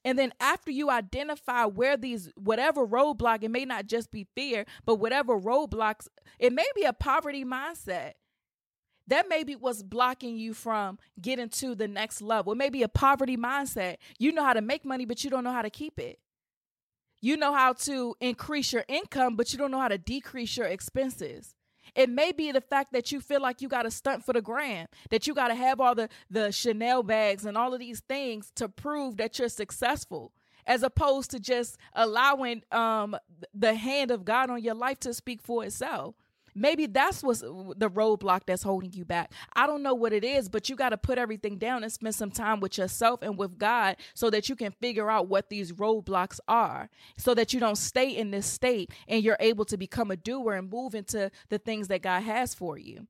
and 0.05 0.17
then 0.17 0.31
after 0.39 0.71
you 0.71 0.89
identify 0.89 1.65
where 1.65 1.97
these 1.97 2.29
whatever 2.35 2.85
roadblock 2.85 3.43
it 3.43 3.51
may 3.51 3.65
not 3.65 3.87
just 3.87 4.11
be 4.11 4.27
fear 4.35 4.65
but 4.85 4.95
whatever 4.95 5.39
roadblocks 5.39 6.07
it 6.37 6.53
may 6.53 6.67
be 6.75 6.83
a 6.83 6.93
poverty 6.93 7.43
mindset 7.43 8.13
that 9.07 9.27
may 9.27 9.43
be 9.43 9.55
what's 9.55 9.81
blocking 9.81 10.37
you 10.37 10.53
from 10.53 10.99
getting 11.19 11.49
to 11.49 11.73
the 11.73 11.87
next 11.87 12.21
level. 12.21 12.53
It 12.53 12.57
may 12.57 12.69
be 12.69 12.83
a 12.83 12.87
poverty 12.87 13.37
mindset. 13.37 13.95
You 14.19 14.31
know 14.31 14.43
how 14.43 14.53
to 14.53 14.61
make 14.61 14.85
money, 14.85 15.05
but 15.05 15.23
you 15.23 15.31
don't 15.31 15.43
know 15.43 15.51
how 15.51 15.63
to 15.63 15.71
keep 15.71 15.99
it. 15.99 16.19
You 17.21 17.35
know 17.37 17.53
how 17.53 17.73
to 17.73 18.15
increase 18.21 18.71
your 18.71 18.85
income, 18.87 19.35
but 19.35 19.51
you 19.51 19.59
don't 19.59 19.71
know 19.71 19.79
how 19.79 19.89
to 19.89 19.97
decrease 19.97 20.55
your 20.55 20.67
expenses. 20.67 21.53
It 21.95 22.09
may 22.09 22.31
be 22.31 22.51
the 22.51 22.61
fact 22.61 22.93
that 22.93 23.11
you 23.11 23.19
feel 23.19 23.41
like 23.41 23.61
you 23.61 23.67
got 23.67 23.83
to 23.83 23.91
stunt 23.91 24.23
for 24.23 24.33
the 24.33 24.41
gram, 24.41 24.87
that 25.09 25.27
you 25.27 25.33
got 25.33 25.49
to 25.49 25.55
have 25.55 25.81
all 25.81 25.95
the, 25.95 26.09
the 26.29 26.51
Chanel 26.51 27.03
bags 27.03 27.45
and 27.45 27.57
all 27.57 27.73
of 27.73 27.79
these 27.79 28.01
things 28.01 28.51
to 28.55 28.69
prove 28.69 29.17
that 29.17 29.39
you're 29.39 29.49
successful, 29.49 30.31
as 30.65 30.83
opposed 30.83 31.31
to 31.31 31.39
just 31.39 31.77
allowing 31.93 32.63
um, 32.71 33.17
the 33.53 33.73
hand 33.73 34.11
of 34.11 34.23
God 34.23 34.49
on 34.49 34.63
your 34.63 34.75
life 34.75 34.99
to 35.01 35.13
speak 35.13 35.41
for 35.41 35.65
itself. 35.65 36.15
Maybe 36.59 36.87
that's 36.87 37.23
what's 37.23 37.39
the 37.39 37.89
roadblock 37.89 38.41
that's 38.45 38.63
holding 38.63 38.91
you 38.91 39.05
back. 39.05 39.31
I 39.53 39.65
don't 39.65 39.81
know 39.81 39.93
what 39.93 40.11
it 40.11 40.25
is, 40.25 40.49
but 40.49 40.67
you 40.67 40.75
got 40.75 40.89
to 40.89 40.97
put 40.97 41.17
everything 41.17 41.57
down 41.57 41.83
and 41.83 41.91
spend 41.91 42.15
some 42.15 42.31
time 42.31 42.59
with 42.59 42.77
yourself 42.77 43.21
and 43.21 43.37
with 43.37 43.57
God 43.57 43.95
so 44.13 44.29
that 44.29 44.49
you 44.49 44.57
can 44.57 44.73
figure 44.73 45.09
out 45.09 45.29
what 45.29 45.49
these 45.49 45.71
roadblocks 45.71 46.39
are 46.49 46.89
so 47.17 47.33
that 47.33 47.53
you 47.53 47.61
don't 47.61 47.77
stay 47.77 48.09
in 48.09 48.31
this 48.31 48.45
state 48.45 48.91
and 49.07 49.23
you're 49.23 49.37
able 49.39 49.63
to 49.63 49.77
become 49.77 50.11
a 50.11 50.17
doer 50.17 50.53
and 50.55 50.69
move 50.69 50.95
into 50.95 51.31
the 51.47 51.59
things 51.59 51.87
that 51.87 52.01
God 52.01 52.23
has 52.23 52.53
for 52.53 52.77
you. 52.77 53.07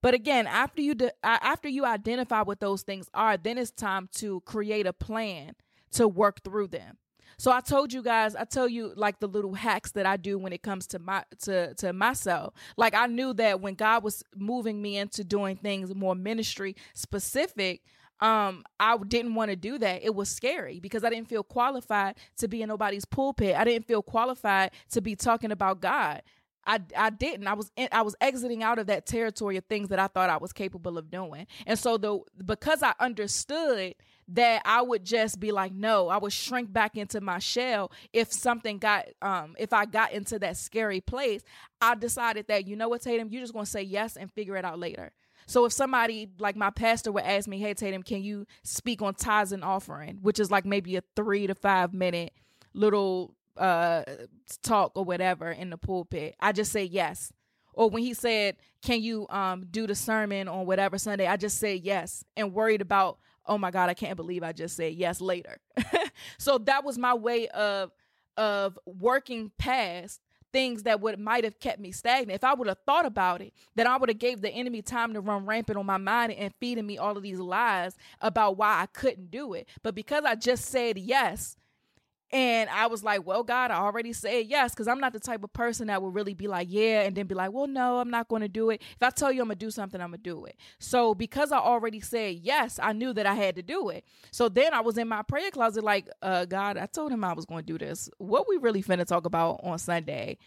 But 0.00 0.14
again, 0.14 0.46
after 0.46 0.80
you 0.80 0.94
de- 0.94 1.12
after 1.22 1.68
you 1.68 1.84
identify 1.84 2.42
what 2.42 2.58
those 2.58 2.82
things 2.82 3.08
are, 3.12 3.36
then 3.36 3.58
it's 3.58 3.70
time 3.70 4.08
to 4.14 4.40
create 4.40 4.86
a 4.86 4.94
plan 4.94 5.56
to 5.92 6.08
work 6.08 6.42
through 6.42 6.68
them. 6.68 6.96
So 7.42 7.50
I 7.50 7.58
told 7.58 7.92
you 7.92 8.04
guys, 8.04 8.36
I 8.36 8.44
tell 8.44 8.68
you 8.68 8.92
like 8.94 9.18
the 9.18 9.26
little 9.26 9.54
hacks 9.54 9.90
that 9.92 10.06
I 10.06 10.16
do 10.16 10.38
when 10.38 10.52
it 10.52 10.62
comes 10.62 10.86
to 10.86 11.00
my 11.00 11.24
to 11.40 11.74
to 11.74 11.92
myself. 11.92 12.54
Like 12.76 12.94
I 12.94 13.06
knew 13.06 13.34
that 13.34 13.60
when 13.60 13.74
God 13.74 14.04
was 14.04 14.22
moving 14.36 14.80
me 14.80 14.96
into 14.96 15.24
doing 15.24 15.56
things 15.56 15.92
more 15.92 16.14
ministry 16.14 16.76
specific, 16.94 17.82
um 18.20 18.62
I 18.78 18.96
didn't 18.96 19.34
want 19.34 19.50
to 19.50 19.56
do 19.56 19.76
that. 19.78 20.04
It 20.04 20.14
was 20.14 20.28
scary 20.28 20.78
because 20.78 21.02
I 21.02 21.10
didn't 21.10 21.28
feel 21.28 21.42
qualified 21.42 22.14
to 22.36 22.46
be 22.46 22.62
in 22.62 22.68
nobody's 22.68 23.04
pulpit. 23.04 23.56
I 23.56 23.64
didn't 23.64 23.88
feel 23.88 24.02
qualified 24.02 24.70
to 24.92 25.00
be 25.00 25.16
talking 25.16 25.50
about 25.50 25.80
God. 25.80 26.22
I, 26.64 26.80
I 26.96 27.10
didn't. 27.10 27.48
I 27.48 27.54
was 27.54 27.72
in, 27.76 27.88
I 27.90 28.02
was 28.02 28.14
exiting 28.20 28.62
out 28.62 28.78
of 28.78 28.86
that 28.86 29.04
territory 29.04 29.56
of 29.56 29.64
things 29.64 29.88
that 29.88 29.98
I 29.98 30.06
thought 30.06 30.30
I 30.30 30.36
was 30.36 30.52
capable 30.52 30.96
of 30.96 31.10
doing. 31.10 31.48
And 31.66 31.76
so 31.76 31.96
the 31.96 32.20
because 32.44 32.84
I 32.84 32.94
understood 33.00 33.96
that 34.28 34.62
I 34.64 34.82
would 34.82 35.04
just 35.04 35.40
be 35.40 35.52
like, 35.52 35.72
no, 35.72 36.08
I 36.08 36.18
would 36.18 36.32
shrink 36.32 36.72
back 36.72 36.96
into 36.96 37.20
my 37.20 37.38
shell 37.38 37.92
if 38.12 38.32
something 38.32 38.78
got, 38.78 39.06
um, 39.20 39.54
if 39.58 39.72
I 39.72 39.84
got 39.84 40.12
into 40.12 40.38
that 40.40 40.56
scary 40.56 41.00
place. 41.00 41.42
I 41.80 41.94
decided 41.94 42.46
that, 42.48 42.66
you 42.66 42.76
know 42.76 42.88
what, 42.88 43.02
Tatum, 43.02 43.28
you're 43.30 43.42
just 43.42 43.54
to 43.54 43.66
say 43.66 43.82
yes 43.82 44.16
and 44.16 44.30
figure 44.32 44.56
it 44.56 44.64
out 44.64 44.78
later. 44.78 45.12
So 45.46 45.64
if 45.64 45.72
somebody 45.72 46.28
like 46.38 46.56
my 46.56 46.70
pastor 46.70 47.10
would 47.12 47.24
ask 47.24 47.48
me, 47.48 47.58
hey, 47.58 47.74
Tatum, 47.74 48.02
can 48.02 48.22
you 48.22 48.46
speak 48.62 49.02
on 49.02 49.14
tithes 49.14 49.52
and 49.52 49.64
offering, 49.64 50.18
which 50.22 50.38
is 50.38 50.50
like 50.50 50.64
maybe 50.64 50.96
a 50.96 51.02
three 51.16 51.46
to 51.46 51.54
five 51.54 51.92
minute 51.92 52.32
little 52.74 53.34
uh 53.56 54.02
talk 54.62 54.92
or 54.94 55.04
whatever 55.04 55.50
in 55.50 55.68
the 55.68 55.76
pulpit, 55.76 56.36
I 56.40 56.52
just 56.52 56.72
say 56.72 56.84
yes 56.84 57.32
or 57.74 57.90
when 57.90 58.02
he 58.02 58.14
said 58.14 58.56
can 58.82 59.00
you 59.00 59.26
um 59.30 59.66
do 59.70 59.86
the 59.86 59.94
sermon 59.94 60.48
on 60.48 60.66
whatever 60.66 60.98
sunday 60.98 61.26
i 61.26 61.36
just 61.36 61.58
said 61.58 61.80
yes 61.82 62.24
and 62.36 62.52
worried 62.52 62.80
about 62.80 63.18
oh 63.46 63.58
my 63.58 63.70
God, 63.70 63.88
I 63.90 63.94
can't 63.94 64.16
believe 64.16 64.42
I 64.42 64.52
just 64.52 64.76
said 64.76 64.94
yes 64.94 65.20
later. 65.20 65.58
so 66.38 66.58
that 66.58 66.84
was 66.84 66.98
my 66.98 67.14
way 67.14 67.48
of 67.48 67.90
of 68.36 68.78
working 68.86 69.52
past 69.58 70.20
things 70.52 70.82
that 70.84 71.00
would 71.00 71.18
might 71.18 71.44
have 71.44 71.58
kept 71.58 71.80
me 71.80 71.92
stagnant. 71.92 72.36
If 72.36 72.44
I 72.44 72.54
would 72.54 72.68
have 72.68 72.78
thought 72.86 73.06
about 73.06 73.40
it, 73.40 73.52
then 73.74 73.86
I 73.86 73.96
would 73.96 74.08
have 74.08 74.18
gave 74.18 74.40
the 74.40 74.50
enemy 74.50 74.82
time 74.82 75.14
to 75.14 75.20
run 75.20 75.46
rampant 75.46 75.78
on 75.78 75.86
my 75.86 75.96
mind 75.96 76.32
and 76.32 76.52
feeding 76.60 76.86
me 76.86 76.98
all 76.98 77.16
of 77.16 77.22
these 77.22 77.38
lies 77.38 77.96
about 78.20 78.56
why 78.56 78.80
I 78.82 78.86
couldn't 78.86 79.30
do 79.30 79.54
it. 79.54 79.68
But 79.82 79.94
because 79.94 80.24
I 80.24 80.34
just 80.34 80.66
said 80.66 80.98
yes, 80.98 81.56
and 82.32 82.70
I 82.70 82.86
was 82.86 83.04
like, 83.04 83.26
well, 83.26 83.42
God, 83.42 83.70
I 83.70 83.76
already 83.76 84.12
said 84.12 84.46
yes, 84.46 84.72
because 84.72 84.88
I'm 84.88 85.00
not 85.00 85.12
the 85.12 85.20
type 85.20 85.44
of 85.44 85.52
person 85.52 85.88
that 85.88 86.02
would 86.02 86.14
really 86.14 86.34
be 86.34 86.48
like, 86.48 86.68
yeah, 86.70 87.02
and 87.02 87.14
then 87.14 87.26
be 87.26 87.34
like, 87.34 87.52
well, 87.52 87.66
no, 87.66 87.98
I'm 87.98 88.10
not 88.10 88.28
going 88.28 88.42
to 88.42 88.48
do 88.48 88.70
it. 88.70 88.80
If 88.82 89.02
I 89.02 89.10
tell 89.10 89.30
you 89.30 89.42
I'm 89.42 89.48
going 89.48 89.58
to 89.58 89.66
do 89.66 89.70
something, 89.70 90.00
I'm 90.00 90.10
going 90.10 90.22
to 90.22 90.30
do 90.30 90.44
it. 90.46 90.56
So 90.78 91.14
because 91.14 91.52
I 91.52 91.58
already 91.58 92.00
said 92.00 92.36
yes, 92.42 92.78
I 92.82 92.92
knew 92.92 93.12
that 93.12 93.26
I 93.26 93.34
had 93.34 93.56
to 93.56 93.62
do 93.62 93.90
it. 93.90 94.04
So 94.30 94.48
then 94.48 94.72
I 94.72 94.80
was 94.80 94.96
in 94.96 95.08
my 95.08 95.22
prayer 95.22 95.50
closet, 95.50 95.84
like, 95.84 96.08
uh, 96.22 96.46
God, 96.46 96.78
I 96.78 96.86
told 96.86 97.12
him 97.12 97.22
I 97.24 97.34
was 97.34 97.44
going 97.44 97.64
to 97.64 97.72
do 97.72 97.78
this. 97.78 98.08
What 98.18 98.48
we 98.48 98.56
really 98.56 98.82
finna 98.82 99.06
talk 99.06 99.26
about 99.26 99.60
on 99.62 99.78
Sunday? 99.78 100.38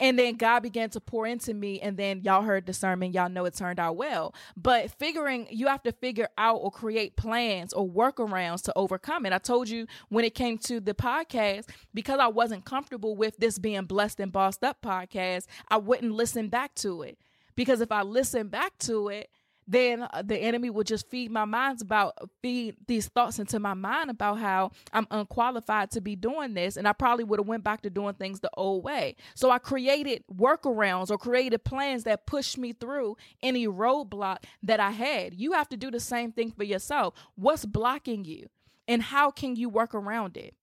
And 0.00 0.18
then 0.18 0.34
God 0.34 0.60
began 0.60 0.90
to 0.90 1.00
pour 1.00 1.26
into 1.26 1.54
me. 1.54 1.80
And 1.80 1.96
then 1.96 2.22
y'all 2.22 2.42
heard 2.42 2.66
the 2.66 2.72
sermon. 2.72 3.12
Y'all 3.12 3.28
know 3.28 3.44
it 3.44 3.54
turned 3.54 3.78
out 3.78 3.96
well. 3.96 4.34
But 4.56 4.90
figuring, 4.90 5.46
you 5.50 5.68
have 5.68 5.82
to 5.84 5.92
figure 5.92 6.28
out 6.36 6.56
or 6.56 6.70
create 6.70 7.16
plans 7.16 7.72
or 7.72 7.88
workarounds 7.88 8.62
to 8.62 8.72
overcome 8.76 9.24
it. 9.26 9.32
I 9.32 9.38
told 9.38 9.68
you 9.68 9.86
when 10.08 10.24
it 10.24 10.34
came 10.34 10.58
to 10.58 10.80
the 10.80 10.94
podcast, 10.94 11.68
because 11.92 12.18
I 12.18 12.26
wasn't 12.26 12.64
comfortable 12.64 13.14
with 13.14 13.36
this 13.36 13.58
being 13.58 13.84
blessed 13.84 14.20
and 14.20 14.32
bossed 14.32 14.64
up 14.64 14.82
podcast, 14.82 15.46
I 15.68 15.76
wouldn't 15.76 16.12
listen 16.12 16.48
back 16.48 16.74
to 16.76 17.02
it. 17.02 17.18
Because 17.56 17.80
if 17.80 17.92
I 17.92 18.02
listen 18.02 18.48
back 18.48 18.76
to 18.78 19.08
it, 19.08 19.30
then 19.66 20.02
uh, 20.02 20.22
the 20.22 20.36
enemy 20.36 20.70
would 20.70 20.86
just 20.86 21.08
feed 21.10 21.30
my 21.30 21.44
minds 21.44 21.82
about 21.82 22.14
feed 22.42 22.76
these 22.86 23.08
thoughts 23.08 23.38
into 23.38 23.58
my 23.58 23.74
mind 23.74 24.10
about 24.10 24.38
how 24.38 24.70
I'm 24.92 25.06
unqualified 25.10 25.90
to 25.92 26.00
be 26.00 26.16
doing 26.16 26.54
this 26.54 26.76
and 26.76 26.86
I 26.86 26.92
probably 26.92 27.24
would 27.24 27.38
have 27.38 27.46
went 27.46 27.64
back 27.64 27.82
to 27.82 27.90
doing 27.90 28.14
things 28.14 28.40
the 28.40 28.50
old 28.56 28.84
way. 28.84 29.16
So 29.34 29.50
I 29.50 29.58
created 29.58 30.24
workarounds 30.34 31.10
or 31.10 31.18
created 31.18 31.64
plans 31.64 32.04
that 32.04 32.26
pushed 32.26 32.58
me 32.58 32.72
through 32.72 33.16
any 33.42 33.66
roadblock 33.66 34.38
that 34.62 34.80
I 34.80 34.90
had. 34.90 35.34
You 35.34 35.52
have 35.52 35.68
to 35.70 35.76
do 35.76 35.90
the 35.90 36.00
same 36.00 36.32
thing 36.32 36.50
for 36.50 36.64
yourself. 36.64 37.14
What's 37.36 37.64
blocking 37.64 38.24
you? 38.24 38.48
And 38.86 39.02
how 39.02 39.30
can 39.30 39.56
you 39.56 39.68
work 39.68 39.94
around 39.94 40.36
it? 40.36 40.54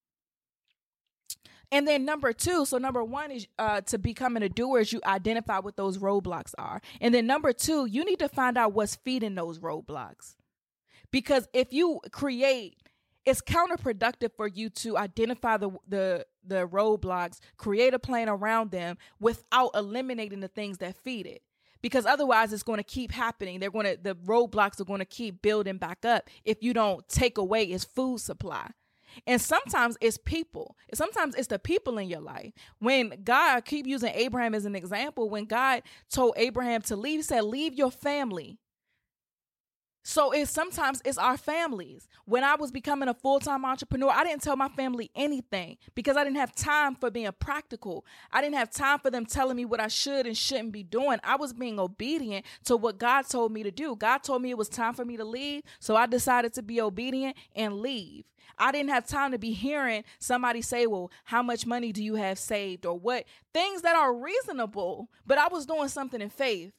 And 1.72 1.88
then 1.88 2.04
number 2.04 2.34
two, 2.34 2.66
so 2.66 2.76
number 2.76 3.02
one 3.02 3.30
is 3.30 3.48
uh, 3.58 3.80
to 3.80 3.98
becoming 3.98 4.42
a 4.42 4.50
doer 4.50 4.80
is 4.80 4.92
you 4.92 5.00
identify 5.06 5.58
what 5.58 5.74
those 5.74 5.96
roadblocks 5.96 6.52
are. 6.58 6.82
And 7.00 7.14
then 7.14 7.26
number 7.26 7.54
two, 7.54 7.86
you 7.86 8.04
need 8.04 8.18
to 8.18 8.28
find 8.28 8.58
out 8.58 8.74
what's 8.74 8.96
feeding 8.96 9.34
those 9.34 9.58
roadblocks. 9.58 10.36
Because 11.10 11.48
if 11.54 11.72
you 11.72 12.00
create, 12.10 12.76
it's 13.24 13.40
counterproductive 13.40 14.32
for 14.36 14.46
you 14.46 14.68
to 14.68 14.98
identify 14.98 15.56
the 15.56 15.70
the 15.88 16.26
the 16.44 16.68
roadblocks, 16.68 17.38
create 17.56 17.94
a 17.94 17.98
plan 17.98 18.28
around 18.28 18.70
them 18.70 18.98
without 19.18 19.70
eliminating 19.74 20.40
the 20.40 20.48
things 20.48 20.78
that 20.78 20.96
feed 20.96 21.26
it 21.26 21.42
because 21.82 22.04
otherwise 22.04 22.52
it's 22.52 22.62
going 22.62 22.78
to 22.78 22.84
keep 22.84 23.12
happening. 23.12 23.60
They're 23.60 23.70
going 23.70 23.86
to 23.86 23.98
the 24.00 24.14
roadblocks 24.14 24.80
are 24.80 24.84
going 24.84 25.00
to 25.00 25.04
keep 25.06 25.40
building 25.40 25.78
back 25.78 26.04
up 26.04 26.28
if 26.44 26.62
you 26.62 26.74
don't 26.74 27.06
take 27.08 27.38
away 27.38 27.64
its 27.64 27.84
food 27.84 28.20
supply. 28.20 28.70
And 29.26 29.40
sometimes 29.40 29.96
it's 30.00 30.18
people. 30.18 30.76
Sometimes 30.94 31.34
it's 31.34 31.48
the 31.48 31.58
people 31.58 31.98
in 31.98 32.08
your 32.08 32.20
life. 32.20 32.52
When 32.78 33.12
God, 33.24 33.56
I 33.56 33.60
keep 33.60 33.86
using 33.86 34.12
Abraham 34.14 34.54
as 34.54 34.64
an 34.64 34.76
example, 34.76 35.28
when 35.28 35.44
God 35.44 35.82
told 36.10 36.34
Abraham 36.36 36.82
to 36.82 36.96
leave, 36.96 37.18
he 37.18 37.22
said, 37.22 37.44
Leave 37.44 37.74
your 37.74 37.90
family 37.90 38.58
so 40.04 40.32
it's 40.32 40.50
sometimes 40.50 41.00
it's 41.04 41.18
our 41.18 41.36
families. 41.36 42.08
When 42.24 42.42
I 42.42 42.56
was 42.56 42.72
becoming 42.72 43.08
a 43.08 43.14
full-time 43.14 43.64
entrepreneur, 43.64 44.10
I 44.10 44.24
didn't 44.24 44.42
tell 44.42 44.56
my 44.56 44.68
family 44.68 45.10
anything 45.14 45.78
because 45.94 46.16
I 46.16 46.24
didn't 46.24 46.38
have 46.38 46.54
time 46.54 46.96
for 46.96 47.10
being 47.10 47.30
practical. 47.38 48.04
I 48.32 48.40
didn't 48.40 48.56
have 48.56 48.70
time 48.70 48.98
for 48.98 49.10
them 49.10 49.26
telling 49.26 49.56
me 49.56 49.64
what 49.64 49.80
I 49.80 49.88
should 49.88 50.26
and 50.26 50.36
shouldn't 50.36 50.72
be 50.72 50.82
doing. 50.82 51.18
I 51.22 51.36
was 51.36 51.52
being 51.52 51.78
obedient 51.78 52.44
to 52.64 52.76
what 52.76 52.98
God 52.98 53.22
told 53.28 53.52
me 53.52 53.62
to 53.62 53.70
do. 53.70 53.94
God 53.94 54.18
told 54.24 54.42
me 54.42 54.50
it 54.50 54.58
was 54.58 54.68
time 54.68 54.94
for 54.94 55.04
me 55.04 55.16
to 55.16 55.24
leave, 55.24 55.62
so 55.78 55.94
I 55.94 56.06
decided 56.06 56.52
to 56.54 56.62
be 56.62 56.80
obedient 56.80 57.36
and 57.54 57.74
leave. 57.80 58.24
I 58.58 58.72
didn't 58.72 58.90
have 58.90 59.06
time 59.06 59.32
to 59.32 59.38
be 59.38 59.52
hearing 59.52 60.04
somebody 60.18 60.62
say, 60.62 60.86
"Well, 60.86 61.10
how 61.24 61.42
much 61.42 61.66
money 61.66 61.92
do 61.92 62.02
you 62.02 62.14
have 62.16 62.38
saved?" 62.38 62.86
or 62.86 62.98
what 62.98 63.24
things 63.52 63.82
that 63.82 63.96
are 63.96 64.14
reasonable, 64.14 65.08
but 65.26 65.38
I 65.38 65.48
was 65.48 65.66
doing 65.66 65.88
something 65.88 66.20
in 66.20 66.30
faith 66.30 66.72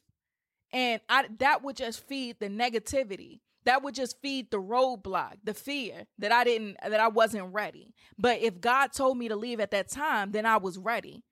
and 0.73 0.99
I 1.07 1.27
that 1.39 1.63
would 1.63 1.77
just 1.77 2.05
feed 2.05 2.39
the 2.39 2.49
negativity. 2.49 3.39
That 3.65 3.81
would 3.81 3.95
just 3.95 4.19
feed 4.21 4.51
the 4.51 4.61
roadblock, 4.61 5.35
the 5.43 5.53
fear 5.53 6.05
that 6.17 6.33
I 6.33 6.43
didn't 6.43 6.77
that 6.81 6.99
I 6.99 7.07
wasn't 7.07 7.53
ready. 7.53 7.93
But 8.17 8.41
if 8.41 8.59
God 8.59 8.91
told 8.91 9.17
me 9.17 9.29
to 9.29 9.35
leave 9.35 9.59
at 9.59 9.71
that 9.71 9.87
time, 9.89 10.31
then 10.31 10.45
I 10.45 10.57
was 10.57 10.77
ready. 10.77 11.23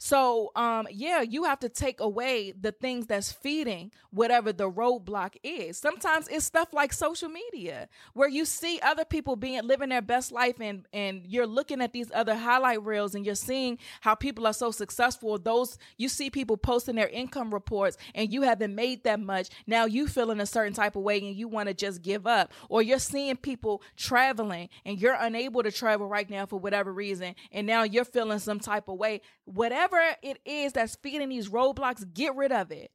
So, 0.00 0.52
um, 0.54 0.86
yeah, 0.92 1.22
you 1.22 1.44
have 1.44 1.58
to 1.60 1.68
take 1.68 1.98
away 1.98 2.52
the 2.52 2.70
things 2.70 3.06
that's 3.06 3.32
feeding 3.32 3.90
whatever 4.10 4.52
the 4.52 4.70
roadblock 4.70 5.34
is. 5.42 5.76
Sometimes 5.76 6.28
it's 6.28 6.44
stuff 6.46 6.72
like 6.72 6.92
social 6.92 7.28
media 7.28 7.88
where 8.14 8.28
you 8.28 8.44
see 8.44 8.78
other 8.80 9.04
people 9.04 9.34
being 9.34 9.60
living 9.64 9.88
their 9.88 10.00
best 10.00 10.30
life 10.30 10.60
and 10.60 10.86
and 10.92 11.22
you're 11.26 11.48
looking 11.48 11.82
at 11.82 11.92
these 11.92 12.10
other 12.14 12.36
highlight 12.36 12.82
reels 12.84 13.16
and 13.16 13.26
you're 13.26 13.34
seeing 13.34 13.76
how 14.00 14.14
people 14.14 14.46
are 14.46 14.52
so 14.52 14.70
successful. 14.70 15.36
Those 15.36 15.78
you 15.96 16.08
see 16.08 16.30
people 16.30 16.56
posting 16.56 16.94
their 16.94 17.08
income 17.08 17.52
reports 17.52 17.96
and 18.14 18.32
you 18.32 18.42
haven't 18.42 18.76
made 18.76 19.02
that 19.02 19.18
much. 19.18 19.48
Now 19.66 19.84
you 19.86 20.06
feel 20.06 20.30
in 20.30 20.40
a 20.40 20.46
certain 20.46 20.74
type 20.74 20.94
of 20.94 21.02
way 21.02 21.18
and 21.18 21.34
you 21.34 21.48
want 21.48 21.68
to 21.68 21.74
just 21.74 22.02
give 22.02 22.24
up. 22.24 22.52
Or 22.68 22.82
you're 22.82 23.00
seeing 23.00 23.36
people 23.36 23.82
traveling 23.96 24.68
and 24.84 25.00
you're 25.00 25.16
unable 25.18 25.64
to 25.64 25.72
travel 25.72 26.06
right 26.06 26.30
now 26.30 26.46
for 26.46 26.58
whatever 26.58 26.92
reason 26.92 27.34
and 27.50 27.66
now 27.66 27.82
you're 27.82 28.04
feeling 28.04 28.38
some 28.38 28.60
type 28.60 28.86
of 28.86 28.96
way. 28.96 29.22
Whatever 29.44 29.87
whatever 29.90 30.16
it 30.22 30.38
is 30.44 30.72
that's 30.72 30.96
feeding 30.96 31.28
these 31.28 31.48
roadblocks, 31.48 32.04
get 32.12 32.36
rid 32.36 32.52
of 32.52 32.70
it. 32.70 32.90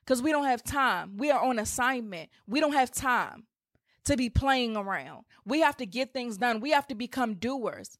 Because 0.00 0.22
we 0.22 0.32
don't 0.32 0.44
have 0.44 0.62
time. 0.62 1.16
We 1.16 1.30
are 1.30 1.42
on 1.42 1.58
assignment. 1.58 2.28
We 2.46 2.60
don't 2.60 2.74
have 2.74 2.90
time 2.90 3.44
to 4.04 4.16
be 4.16 4.28
playing 4.28 4.76
around. 4.76 5.24
We 5.46 5.60
have 5.60 5.78
to 5.78 5.86
get 5.86 6.12
things 6.12 6.36
done. 6.36 6.60
We 6.60 6.72
have 6.72 6.86
to 6.88 6.94
become 6.94 7.34
doers. 7.34 7.96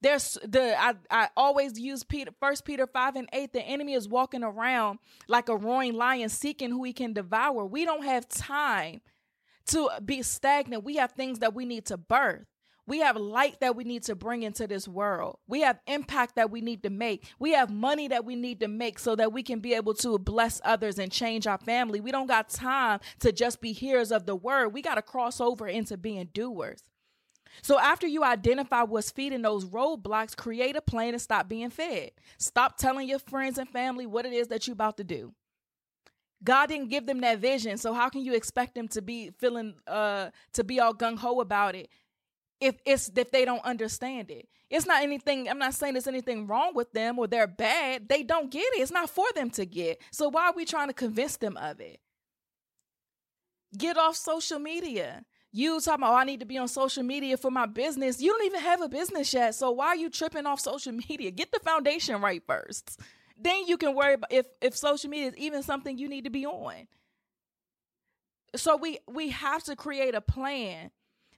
There's 0.00 0.36
the 0.44 0.76
I, 0.80 0.94
I 1.10 1.28
always 1.36 1.78
use 1.78 2.02
Peter 2.04 2.32
first 2.40 2.64
Peter 2.64 2.86
5 2.86 3.16
and 3.16 3.28
8. 3.32 3.52
The 3.52 3.62
enemy 3.62 3.94
is 3.94 4.08
walking 4.08 4.42
around 4.42 4.98
like 5.28 5.48
a 5.48 5.56
roaring 5.56 5.94
lion 5.94 6.28
seeking 6.28 6.70
who 6.70 6.82
he 6.84 6.92
can 6.92 7.12
devour. 7.12 7.64
We 7.64 7.84
don't 7.84 8.04
have 8.04 8.28
time 8.28 9.00
to 9.66 9.90
be 10.04 10.22
stagnant. 10.22 10.84
We 10.84 10.96
have 10.96 11.12
things 11.12 11.38
that 11.38 11.54
we 11.54 11.66
need 11.66 11.86
to 11.86 11.96
birth. 11.96 12.46
We 12.88 13.00
have 13.00 13.18
light 13.18 13.60
that 13.60 13.76
we 13.76 13.84
need 13.84 14.04
to 14.04 14.14
bring 14.14 14.42
into 14.44 14.66
this 14.66 14.88
world. 14.88 15.36
We 15.46 15.60
have 15.60 15.78
impact 15.86 16.36
that 16.36 16.50
we 16.50 16.62
need 16.62 16.82
to 16.84 16.90
make. 16.90 17.26
We 17.38 17.52
have 17.52 17.70
money 17.70 18.08
that 18.08 18.24
we 18.24 18.34
need 18.34 18.60
to 18.60 18.68
make 18.68 18.98
so 18.98 19.14
that 19.16 19.30
we 19.30 19.42
can 19.42 19.60
be 19.60 19.74
able 19.74 19.92
to 19.96 20.18
bless 20.18 20.58
others 20.64 20.98
and 20.98 21.12
change 21.12 21.46
our 21.46 21.58
family. 21.58 22.00
We 22.00 22.12
don't 22.12 22.26
got 22.26 22.48
time 22.48 23.00
to 23.20 23.30
just 23.30 23.60
be 23.60 23.72
hearers 23.74 24.10
of 24.10 24.24
the 24.24 24.34
word. 24.34 24.68
We 24.68 24.80
got 24.80 24.94
to 24.94 25.02
cross 25.02 25.38
over 25.38 25.68
into 25.68 25.98
being 25.98 26.30
doers. 26.32 26.82
So 27.60 27.78
after 27.78 28.06
you 28.06 28.24
identify 28.24 28.84
what's 28.84 29.10
feeding 29.10 29.42
those 29.42 29.66
roadblocks, 29.66 30.34
create 30.34 30.74
a 30.74 30.80
plan 30.80 31.12
to 31.12 31.18
stop 31.18 31.46
being 31.46 31.68
fed. 31.68 32.12
Stop 32.38 32.78
telling 32.78 33.06
your 33.06 33.18
friends 33.18 33.58
and 33.58 33.68
family 33.68 34.06
what 34.06 34.24
it 34.24 34.32
is 34.32 34.48
that 34.48 34.66
you're 34.66 34.72
about 34.72 34.96
to 34.96 35.04
do. 35.04 35.34
God 36.42 36.68
didn't 36.68 36.88
give 36.88 37.04
them 37.04 37.20
that 37.20 37.40
vision, 37.40 37.76
so 37.76 37.92
how 37.92 38.08
can 38.08 38.24
you 38.24 38.32
expect 38.32 38.76
them 38.76 38.88
to 38.88 39.02
be 39.02 39.30
feeling 39.38 39.74
uh 39.86 40.30
to 40.52 40.64
be 40.64 40.80
all 40.80 40.94
gung 40.94 41.18
ho 41.18 41.40
about 41.40 41.74
it 41.74 41.90
if 42.60 42.76
it's 42.84 43.10
if 43.16 43.30
they 43.30 43.44
don't 43.44 43.64
understand 43.64 44.30
it. 44.30 44.48
It's 44.70 44.86
not 44.86 45.02
anything, 45.02 45.48
I'm 45.48 45.58
not 45.58 45.74
saying 45.74 45.94
there's 45.94 46.06
anything 46.06 46.46
wrong 46.46 46.74
with 46.74 46.92
them 46.92 47.18
or 47.18 47.26
they're 47.26 47.46
bad. 47.46 48.08
They 48.08 48.22
don't 48.22 48.50
get 48.50 48.60
it. 48.74 48.80
It's 48.80 48.90
not 48.90 49.08
for 49.08 49.24
them 49.34 49.50
to 49.50 49.64
get. 49.64 50.00
So 50.10 50.28
why 50.28 50.48
are 50.48 50.52
we 50.54 50.66
trying 50.66 50.88
to 50.88 50.94
convince 50.94 51.38
them 51.38 51.56
of 51.56 51.80
it? 51.80 52.00
Get 53.76 53.96
off 53.96 54.16
social 54.16 54.58
media. 54.58 55.24
You 55.52 55.80
talking 55.80 56.02
about, 56.02 56.12
oh, 56.12 56.16
I 56.16 56.24
need 56.24 56.40
to 56.40 56.46
be 56.46 56.58
on 56.58 56.68
social 56.68 57.02
media 57.02 57.38
for 57.38 57.50
my 57.50 57.64
business. 57.64 58.20
You 58.20 58.32
don't 58.32 58.44
even 58.44 58.60
have 58.60 58.82
a 58.82 58.88
business 58.88 59.32
yet. 59.32 59.54
So 59.54 59.70
why 59.70 59.88
are 59.88 59.96
you 59.96 60.10
tripping 60.10 60.44
off 60.44 60.60
social 60.60 60.92
media? 61.08 61.30
Get 61.30 61.50
the 61.50 61.60
foundation 61.60 62.20
right 62.20 62.42
first. 62.46 63.00
Then 63.40 63.66
you 63.66 63.78
can 63.78 63.94
worry 63.94 64.14
about 64.14 64.32
if 64.32 64.46
if 64.60 64.76
social 64.76 65.08
media 65.08 65.28
is 65.28 65.36
even 65.36 65.62
something 65.62 65.96
you 65.96 66.08
need 66.08 66.24
to 66.24 66.30
be 66.30 66.44
on. 66.44 66.88
So 68.56 68.76
we 68.76 68.98
we 69.08 69.30
have 69.30 69.62
to 69.64 69.76
create 69.76 70.14
a 70.14 70.20
plan 70.20 70.90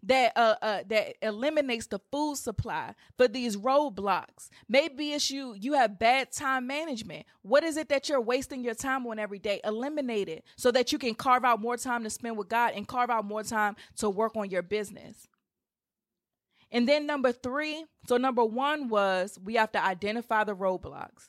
that 0.03 0.33
uh, 0.37 0.57
uh 0.63 0.83
that 0.89 1.17
eliminates 1.23 1.87
the 1.87 2.01
food 2.11 2.37
supply 2.37 2.95
for 3.17 3.29
these 3.29 3.57
roadblocks. 3.57 4.49
Maybe 4.69 5.13
it's 5.13 5.31
you 5.31 5.55
you 5.55 5.75
have 5.75 5.99
bad 5.99 6.33
time 6.33 6.67
management. 6.67 7.27
What 7.43 7.65
is 7.65 7.77
it 7.77 7.89
that 7.89 8.09
you're 8.09 8.21
wasting 8.21 8.63
your 8.63 8.75
time 8.75 9.07
on 9.07 9.19
every 9.19 9.39
day? 9.39 9.61
Eliminate 9.65 10.29
it 10.29 10.45
so 10.57 10.71
that 10.71 10.93
you 10.93 10.99
can 10.99 11.15
carve 11.15 11.45
out 11.45 11.61
more 11.61 11.77
time 11.77 12.05
to 12.05 12.11
spend 12.11 12.37
with 12.37 12.49
God 12.49 12.73
and 12.75 12.87
carve 12.87 13.11
out 13.11 13.25
more 13.25 13.43
time 13.43 13.77
to 13.97 14.09
work 14.09 14.37
on 14.37 14.51
your 14.51 14.63
business. 14.63 15.29
And 16.73 16.89
then 16.89 17.05
number 17.05 17.33
3, 17.33 17.85
so 18.07 18.17
number 18.17 18.45
1 18.45 18.89
was 18.89 19.41
we 19.43 19.55
have 19.55 19.73
to 19.73 19.85
identify 19.85 20.45
the 20.45 20.55
roadblocks. 20.55 21.29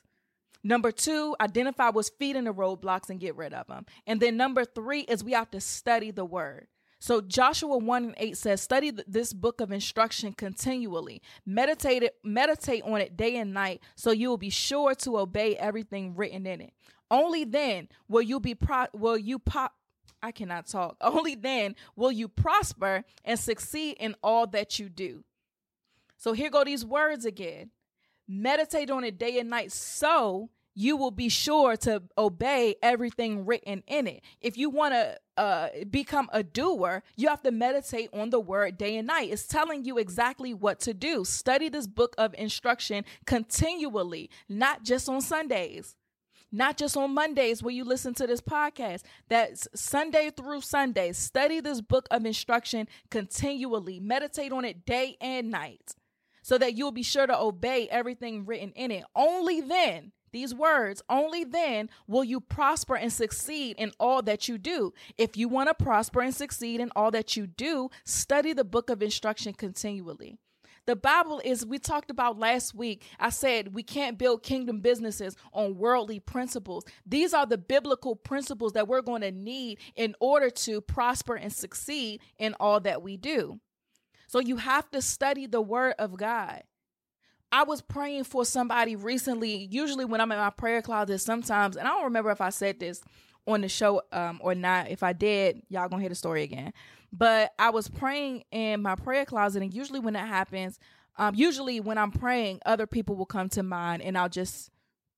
Number 0.64 0.92
two, 0.92 1.34
identify 1.40 1.90
what's 1.90 2.08
feeding 2.08 2.44
the 2.44 2.54
roadblocks 2.54 3.10
and 3.10 3.18
get 3.18 3.36
rid 3.36 3.52
of 3.52 3.66
them. 3.66 3.84
And 4.06 4.20
then 4.20 4.36
number 4.36 4.64
three 4.64 5.00
is 5.00 5.24
we 5.24 5.32
have 5.32 5.50
to 5.50 5.60
study 5.60 6.12
the 6.12 6.24
word. 6.24 6.68
So 7.02 7.20
Joshua 7.20 7.78
1 7.78 8.04
and 8.04 8.14
8 8.16 8.36
says, 8.36 8.60
Study 8.60 8.92
this 9.08 9.32
book 9.32 9.60
of 9.60 9.72
instruction 9.72 10.32
continually. 10.34 11.20
Meditate 11.44 12.04
it, 12.04 12.14
meditate 12.22 12.84
on 12.84 13.00
it 13.00 13.16
day 13.16 13.38
and 13.38 13.52
night, 13.52 13.80
so 13.96 14.12
you 14.12 14.28
will 14.28 14.38
be 14.38 14.50
sure 14.50 14.94
to 14.94 15.18
obey 15.18 15.56
everything 15.56 16.14
written 16.14 16.46
in 16.46 16.60
it. 16.60 16.72
Only 17.10 17.42
then 17.44 17.88
will 18.06 18.22
you 18.22 18.38
be 18.38 18.54
pro- 18.54 18.86
will 18.92 19.18
you 19.18 19.40
pop 19.40 19.74
I 20.22 20.30
cannot 20.30 20.68
talk. 20.68 20.96
Only 21.00 21.34
then 21.34 21.74
will 21.96 22.12
you 22.12 22.28
prosper 22.28 23.02
and 23.24 23.36
succeed 23.36 23.96
in 23.98 24.14
all 24.22 24.46
that 24.46 24.78
you 24.78 24.88
do. 24.88 25.24
So 26.18 26.34
here 26.34 26.50
go 26.50 26.62
these 26.62 26.86
words 26.86 27.24
again. 27.24 27.70
Meditate 28.28 28.92
on 28.92 29.02
it 29.02 29.18
day 29.18 29.40
and 29.40 29.50
night 29.50 29.72
so 29.72 30.50
you 30.74 30.96
will 30.96 31.10
be 31.10 31.28
sure 31.28 31.76
to 31.78 32.02
obey 32.16 32.76
everything 32.80 33.44
written 33.44 33.82
in 33.88 34.06
it. 34.06 34.22
If 34.40 34.56
you 34.56 34.70
want 34.70 34.94
to 34.94 35.18
uh, 35.36 35.68
become 35.90 36.28
a 36.32 36.42
doer, 36.42 37.02
you 37.16 37.28
have 37.28 37.42
to 37.42 37.50
meditate 37.50 38.10
on 38.12 38.30
the 38.30 38.40
word 38.40 38.76
day 38.76 38.96
and 38.96 39.06
night. 39.06 39.30
It's 39.30 39.46
telling 39.46 39.84
you 39.84 39.98
exactly 39.98 40.52
what 40.52 40.80
to 40.80 40.94
do. 40.94 41.24
Study 41.24 41.68
this 41.68 41.86
book 41.86 42.14
of 42.18 42.34
instruction 42.36 43.04
continually, 43.26 44.30
not 44.48 44.84
just 44.84 45.08
on 45.08 45.20
Sundays. 45.20 45.96
Not 46.54 46.76
just 46.76 46.98
on 46.98 47.14
Mondays 47.14 47.62
where 47.62 47.72
you 47.72 47.82
listen 47.82 48.12
to 48.12 48.26
this 48.26 48.42
podcast. 48.42 49.04
That's 49.30 49.66
Sunday 49.74 50.30
through 50.30 50.60
Sunday. 50.60 51.12
Study 51.12 51.60
this 51.60 51.80
book 51.80 52.06
of 52.10 52.26
instruction 52.26 52.88
continually. 53.10 54.00
Meditate 54.00 54.52
on 54.52 54.66
it 54.66 54.84
day 54.84 55.16
and 55.18 55.50
night 55.50 55.94
so 56.42 56.58
that 56.58 56.74
you'll 56.74 56.92
be 56.92 57.02
sure 57.02 57.26
to 57.26 57.40
obey 57.40 57.88
everything 57.88 58.44
written 58.44 58.72
in 58.72 58.90
it. 58.90 59.04
Only 59.16 59.62
then 59.62 60.12
these 60.32 60.54
words, 60.54 61.02
only 61.08 61.44
then 61.44 61.90
will 62.06 62.24
you 62.24 62.40
prosper 62.40 62.96
and 62.96 63.12
succeed 63.12 63.76
in 63.78 63.92
all 64.00 64.22
that 64.22 64.48
you 64.48 64.58
do. 64.58 64.92
If 65.18 65.36
you 65.36 65.48
want 65.48 65.68
to 65.68 65.84
prosper 65.84 66.20
and 66.20 66.34
succeed 66.34 66.80
in 66.80 66.90
all 66.96 67.10
that 67.10 67.36
you 67.36 67.46
do, 67.46 67.90
study 68.04 68.52
the 68.52 68.64
book 68.64 68.90
of 68.90 69.02
instruction 69.02 69.52
continually. 69.52 70.38
The 70.84 70.96
Bible 70.96 71.40
is, 71.44 71.64
we 71.64 71.78
talked 71.78 72.10
about 72.10 72.40
last 72.40 72.74
week. 72.74 73.04
I 73.20 73.30
said 73.30 73.72
we 73.72 73.84
can't 73.84 74.18
build 74.18 74.42
kingdom 74.42 74.80
businesses 74.80 75.36
on 75.52 75.76
worldly 75.76 76.18
principles. 76.18 76.84
These 77.06 77.32
are 77.32 77.46
the 77.46 77.58
biblical 77.58 78.16
principles 78.16 78.72
that 78.72 78.88
we're 78.88 79.02
going 79.02 79.22
to 79.22 79.30
need 79.30 79.78
in 79.94 80.16
order 80.18 80.50
to 80.50 80.80
prosper 80.80 81.36
and 81.36 81.52
succeed 81.52 82.20
in 82.36 82.54
all 82.58 82.80
that 82.80 83.00
we 83.00 83.16
do. 83.16 83.60
So 84.26 84.40
you 84.40 84.56
have 84.56 84.90
to 84.90 85.02
study 85.02 85.46
the 85.46 85.60
word 85.60 85.94
of 86.00 86.16
God. 86.16 86.64
I 87.52 87.64
was 87.64 87.82
praying 87.82 88.24
for 88.24 88.44
somebody 88.46 88.96
recently. 88.96 89.68
Usually, 89.70 90.06
when 90.06 90.20
I'm 90.20 90.32
in 90.32 90.38
my 90.38 90.50
prayer 90.50 90.80
closet, 90.80 91.18
sometimes, 91.18 91.76
and 91.76 91.86
I 91.86 91.90
don't 91.90 92.04
remember 92.04 92.30
if 92.30 92.40
I 92.40 92.48
said 92.48 92.80
this 92.80 93.02
on 93.46 93.60
the 93.60 93.68
show 93.68 94.02
um, 94.10 94.40
or 94.42 94.54
not. 94.54 94.88
If 94.90 95.02
I 95.02 95.12
did, 95.12 95.62
y'all 95.68 95.88
gonna 95.88 96.00
hear 96.00 96.08
the 96.08 96.14
story 96.14 96.42
again. 96.42 96.72
But 97.12 97.52
I 97.58 97.68
was 97.70 97.88
praying 97.88 98.44
in 98.50 98.80
my 98.80 98.94
prayer 98.94 99.26
closet, 99.26 99.62
and 99.62 99.72
usually 99.72 100.00
when 100.00 100.14
that 100.14 100.28
happens, 100.28 100.78
um, 101.18 101.34
usually 101.34 101.78
when 101.78 101.98
I'm 101.98 102.10
praying, 102.10 102.60
other 102.64 102.86
people 102.86 103.16
will 103.16 103.26
come 103.26 103.50
to 103.50 103.62
mind, 103.62 104.00
and 104.00 104.16
I'll 104.16 104.30
just 104.30 104.70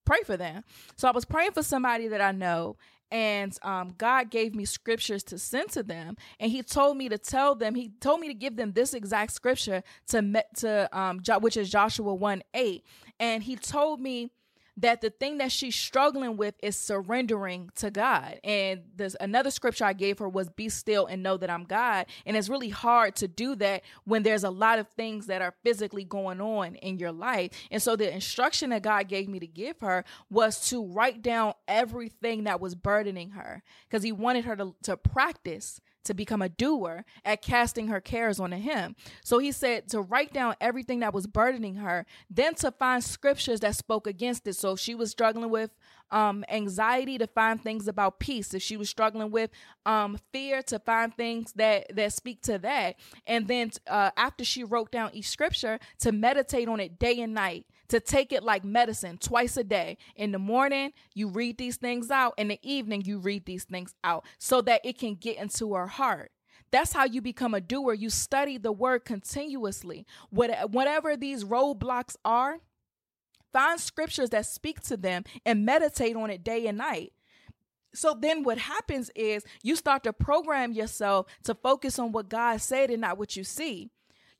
pray 0.05 0.23
for 0.25 0.37
them. 0.37 0.65
So 0.97 1.07
I 1.07 1.13
was 1.13 1.25
praying 1.25 1.53
for 1.53 1.63
somebody 1.63 2.09
that 2.09 2.21
I 2.21 2.33
know, 2.33 2.77
and 3.11 3.57
um, 3.63 3.95
God 3.97 4.31
gave 4.31 4.55
me 4.55 4.65
scriptures 4.65 5.23
to 5.25 5.39
send 5.39 5.71
to 5.71 5.83
them, 5.83 6.17
and 6.41 6.51
He 6.51 6.63
told 6.63 6.97
me 6.97 7.09
to 7.09 7.19
tell 7.19 7.55
them. 7.55 7.75
He 7.75 7.91
told 8.01 8.21
me 8.21 8.29
to 8.29 8.35
give 8.35 8.57
them 8.57 8.73
this 8.73 8.95
exact 8.95 9.33
scripture 9.33 9.83
to 10.09 10.45
to 10.57 10.99
um, 10.99 11.21
which 11.41 11.57
is 11.57 11.71
Joshua 11.71 12.15
one 12.15 12.43
eight, 12.55 12.85
and 13.19 13.43
He 13.43 13.57
told 13.57 14.01
me 14.01 14.31
that 14.77 15.01
the 15.01 15.11
thing 15.11 15.39
that 15.39 15.53
she's 15.53 15.77
struggling 15.77 16.37
with 16.37 16.55
is 16.63 16.77
surrendering 16.77 17.71
to 17.77 17.91
God. 17.91 18.41
And 18.43 18.83
there's 18.97 19.17
another 19.21 19.51
scripture 19.51 19.85
I 19.85 19.93
gave 19.93 20.19
her 20.19 20.29
was 20.29 20.49
be 20.49 20.69
still 20.69 21.07
and 21.07 21.23
know 21.23 21.37
that 21.37 21.51
I'm 21.51 21.65
God. 21.65 22.07
And 22.27 22.37
it's 22.37 22.49
really 22.49 22.71
hard 22.71 23.15
to 23.17 23.29
do 23.29 23.55
that 23.57 23.83
when 24.05 24.25
there's 24.25 24.45
a 24.45 24.51
lot 24.51 24.79
of 24.79 24.89
things 24.89 25.27
that 25.27 25.43
are 25.43 25.55
physically 25.63 26.05
going 26.05 26.41
on 26.41 26.75
in 26.77 26.99
your 26.99 27.13
life. 27.13 27.51
And 27.71 27.81
so 27.81 27.95
the 27.95 28.13
instruction 28.13 28.71
that 28.71 28.83
God 28.83 29.09
gave 29.09 29.29
me 29.29 29.39
to 29.39 29.47
give 29.47 29.81
her 29.81 30.05
was 30.29 30.69
to 30.71 30.85
write 30.85 31.23
down 31.23 31.55
everything 31.69 32.45
that 32.45 32.61
was 32.61 32.75
burdening 32.75 33.31
her 33.31 33.63
because 33.89 34.03
he 34.03 34.13
wanted 34.13 34.45
her 34.45 34.57
to, 34.57 34.75
to 34.83 34.97
practice 34.97 35.81
to 36.05 36.15
become 36.15 36.43
a 36.43 36.49
doer 36.49 37.05
at 37.25 37.43
casting 37.43 37.89
her 37.89 38.01
cares 38.01 38.41
onto 38.41 38.57
him. 38.57 38.97
So 39.23 39.39
he 39.39 39.53
said 39.53 39.89
to 39.89 40.01
write 40.01 40.33
down 40.33 40.55
everything 40.61 41.01
that 41.01 41.15
was 41.15 41.27
burdening 41.27 41.77
her, 41.77 42.07
then 42.31 42.55
to 42.57 42.71
find 42.71 43.03
scriptures 43.03 43.61
that 43.61 43.77
spoke 43.77 44.07
against 44.07 44.47
it. 44.47 44.57
So 44.57 44.77
she 44.77 44.95
was 44.95 45.11
struggling 45.11 45.51
with 45.51 45.71
um, 46.11 46.45
anxiety, 46.49 47.19
to 47.19 47.27
find 47.27 47.61
things 47.61 47.89
about 47.89 48.21
peace. 48.21 48.55
If 48.55 48.63
she 48.63 48.77
was 48.77 48.89
struggling 48.89 49.31
with 49.31 49.51
um, 49.85 50.19
fear, 50.33 50.63
to 50.65 50.79
find 50.79 51.15
things 51.15 51.53
that 51.55 51.95
that 51.97 52.13
speak 52.13 52.41
to 52.43 52.59
that. 52.59 52.97
And 53.27 53.49
then 53.49 53.73
uh, 53.89 54.11
after 54.17 54.45
she 54.45 54.63
wrote 54.63 54.93
down 54.93 55.11
each 55.13 55.29
scripture, 55.29 55.79
to 56.01 56.13
meditate 56.13 56.69
on 56.69 56.79
it 56.79 56.99
day 56.99 57.21
and 57.21 57.35
night 57.35 57.67
to 57.95 58.01
take 58.01 58.33
it 58.33 58.43
like 58.43 58.65
medicine 58.65 59.19
twice 59.19 59.57
a 59.57 59.63
day. 59.63 59.97
In 60.17 60.33
the 60.33 60.39
morning, 60.41 60.93
you 61.15 61.29
read 61.29 61.59
these 61.59 61.77
things 61.77 62.11
out. 62.11 62.35
In 62.37 62.49
the 62.49 62.59
evening, 62.61 63.03
you 63.05 63.21
read 63.21 63.47
these 63.47 63.63
things 63.63 63.95
out 64.03 64.25
so 64.37 64.61
that 64.63 64.81
it 64.85 64.99
can 64.99 65.15
get 65.15 65.39
into 65.39 65.75
her 65.75 65.87
heart. 65.87 66.33
That's 66.73 66.93
how 66.93 67.05
you 67.05 67.21
become 67.21 67.55
a 67.55 67.61
doer. 67.61 67.95
You 67.95 68.11
study 68.11 68.59
the 68.59 68.73
word 68.73 69.05
continuously. 69.05 70.07
Whatever 70.31 71.17
these 71.17 71.45
roadblocks 71.45 72.17
are, 72.25 72.59
find 73.53 73.81
scriptures 73.81 74.31
that 74.31 74.47
speak 74.47 74.81
to 74.81 74.97
them 74.97 75.23
and 75.47 75.65
meditate 75.65 76.17
on 76.17 76.31
it 76.31 76.43
day 76.43 76.67
and 76.67 76.79
night. 76.79 77.13
So 77.95 78.19
then 78.21 78.43
what 78.43 78.59
happens 78.59 79.13
is 79.15 79.45
you 79.63 79.77
start 79.77 80.03
to 80.03 80.13
program 80.13 80.73
yourself 80.73 81.27
to 81.45 81.55
focus 81.55 82.01
on 82.01 82.11
what 82.11 82.29
God 82.29 82.61
said 82.61 82.91
and 82.91 83.03
not 83.03 83.19
what 83.19 83.37
you 83.37 83.45
see. 83.45 83.93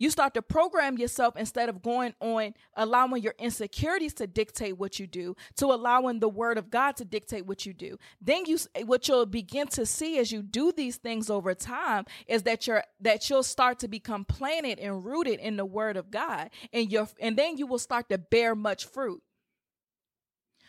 You 0.05 0.11
start 0.11 0.35
to 0.35 0.43
program 0.43 0.99
yourself 0.99 1.35
instead 1.35 1.71
of 1.71 1.81
going 1.81 2.13
on 2.21 2.53
allowing 2.75 3.23
your 3.23 3.35
insecurities 3.39 4.13
to 4.15 4.27
dictate 4.27 4.77
what 4.77 4.99
you 4.99 5.07
do, 5.07 5.35
to 5.57 5.65
allowing 5.69 6.21
the 6.21 6.29
word 6.29 6.59
of 6.59 6.71
God 6.71 6.95
to 6.97 7.07
dictate 7.07 7.47
what 7.47 7.65
you 7.65 7.73
do. 7.73 7.97
Then 8.21 8.45
you 8.45 8.59
what 8.85 9.09
you'll 9.09 9.25
begin 9.25 9.67
to 9.69 9.87
see 9.87 10.19
as 10.19 10.31
you 10.31 10.43
do 10.43 10.73
these 10.73 10.99
things 10.99 11.31
over 11.31 11.55
time 11.55 12.05
is 12.27 12.43
that 12.43 12.67
you're 12.67 12.85
that 13.01 13.31
you'll 13.31 13.43
start 13.43 13.79
to 13.79 13.89
become 13.89 14.27
planted 14.27 14.79
and 14.79 15.07
rooted 15.07 15.41
in 15.41 15.57
the 15.57 15.65
word 15.65 15.97
of 15.97 16.11
God. 16.11 16.51
And 16.71 16.93
your 16.93 17.09
and 17.19 17.39
then 17.39 17.57
you 17.57 17.67
will 17.67 17.79
start 17.79 18.11
to 18.11 18.19
bear 18.19 18.55
much 18.55 18.85
fruit. 18.85 19.23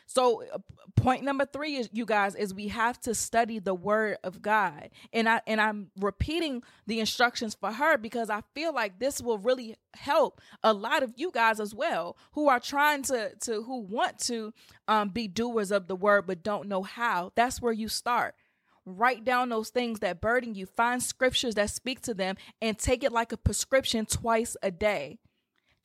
So 0.05 0.43
uh, 0.53 0.59
point 0.95 1.23
number 1.23 1.45
3 1.45 1.75
is 1.75 1.89
you 1.91 2.05
guys 2.05 2.35
is 2.35 2.53
we 2.53 2.67
have 2.69 2.99
to 3.01 3.15
study 3.15 3.59
the 3.59 3.73
word 3.73 4.17
of 4.23 4.41
God. 4.41 4.89
And 5.11 5.27
I 5.27 5.41
and 5.47 5.59
I'm 5.59 5.91
repeating 5.99 6.63
the 6.87 6.99
instructions 6.99 7.55
for 7.55 7.71
her 7.71 7.97
because 7.97 8.29
I 8.29 8.41
feel 8.53 8.73
like 8.73 8.99
this 8.99 9.21
will 9.21 9.39
really 9.39 9.75
help 9.95 10.41
a 10.63 10.73
lot 10.73 11.03
of 11.03 11.13
you 11.15 11.31
guys 11.31 11.59
as 11.59 11.73
well 11.73 12.17
who 12.33 12.49
are 12.49 12.59
trying 12.59 13.03
to 13.03 13.31
to 13.41 13.63
who 13.63 13.81
want 13.81 14.19
to 14.19 14.53
um 14.87 15.09
be 15.09 15.27
doers 15.27 15.71
of 15.71 15.87
the 15.87 15.95
word 15.95 16.27
but 16.27 16.43
don't 16.43 16.67
know 16.67 16.83
how. 16.83 17.31
That's 17.35 17.61
where 17.61 17.73
you 17.73 17.87
start 17.87 18.35
write 18.87 19.23
down 19.23 19.49
those 19.49 19.69
things 19.69 19.99
that 20.01 20.21
burden 20.21 20.53
you 20.53 20.67
find 20.67 21.01
scriptures 21.01 21.55
that 21.55 21.71
speak 21.71 22.01
to 22.01 22.13
them 22.13 22.35
and 22.61 22.77
take 22.77 23.03
it 23.03 23.11
like 23.11 23.31
a 23.31 23.37
prescription 23.37 24.05
twice 24.05 24.55
a 24.61 24.69
day 24.69 25.17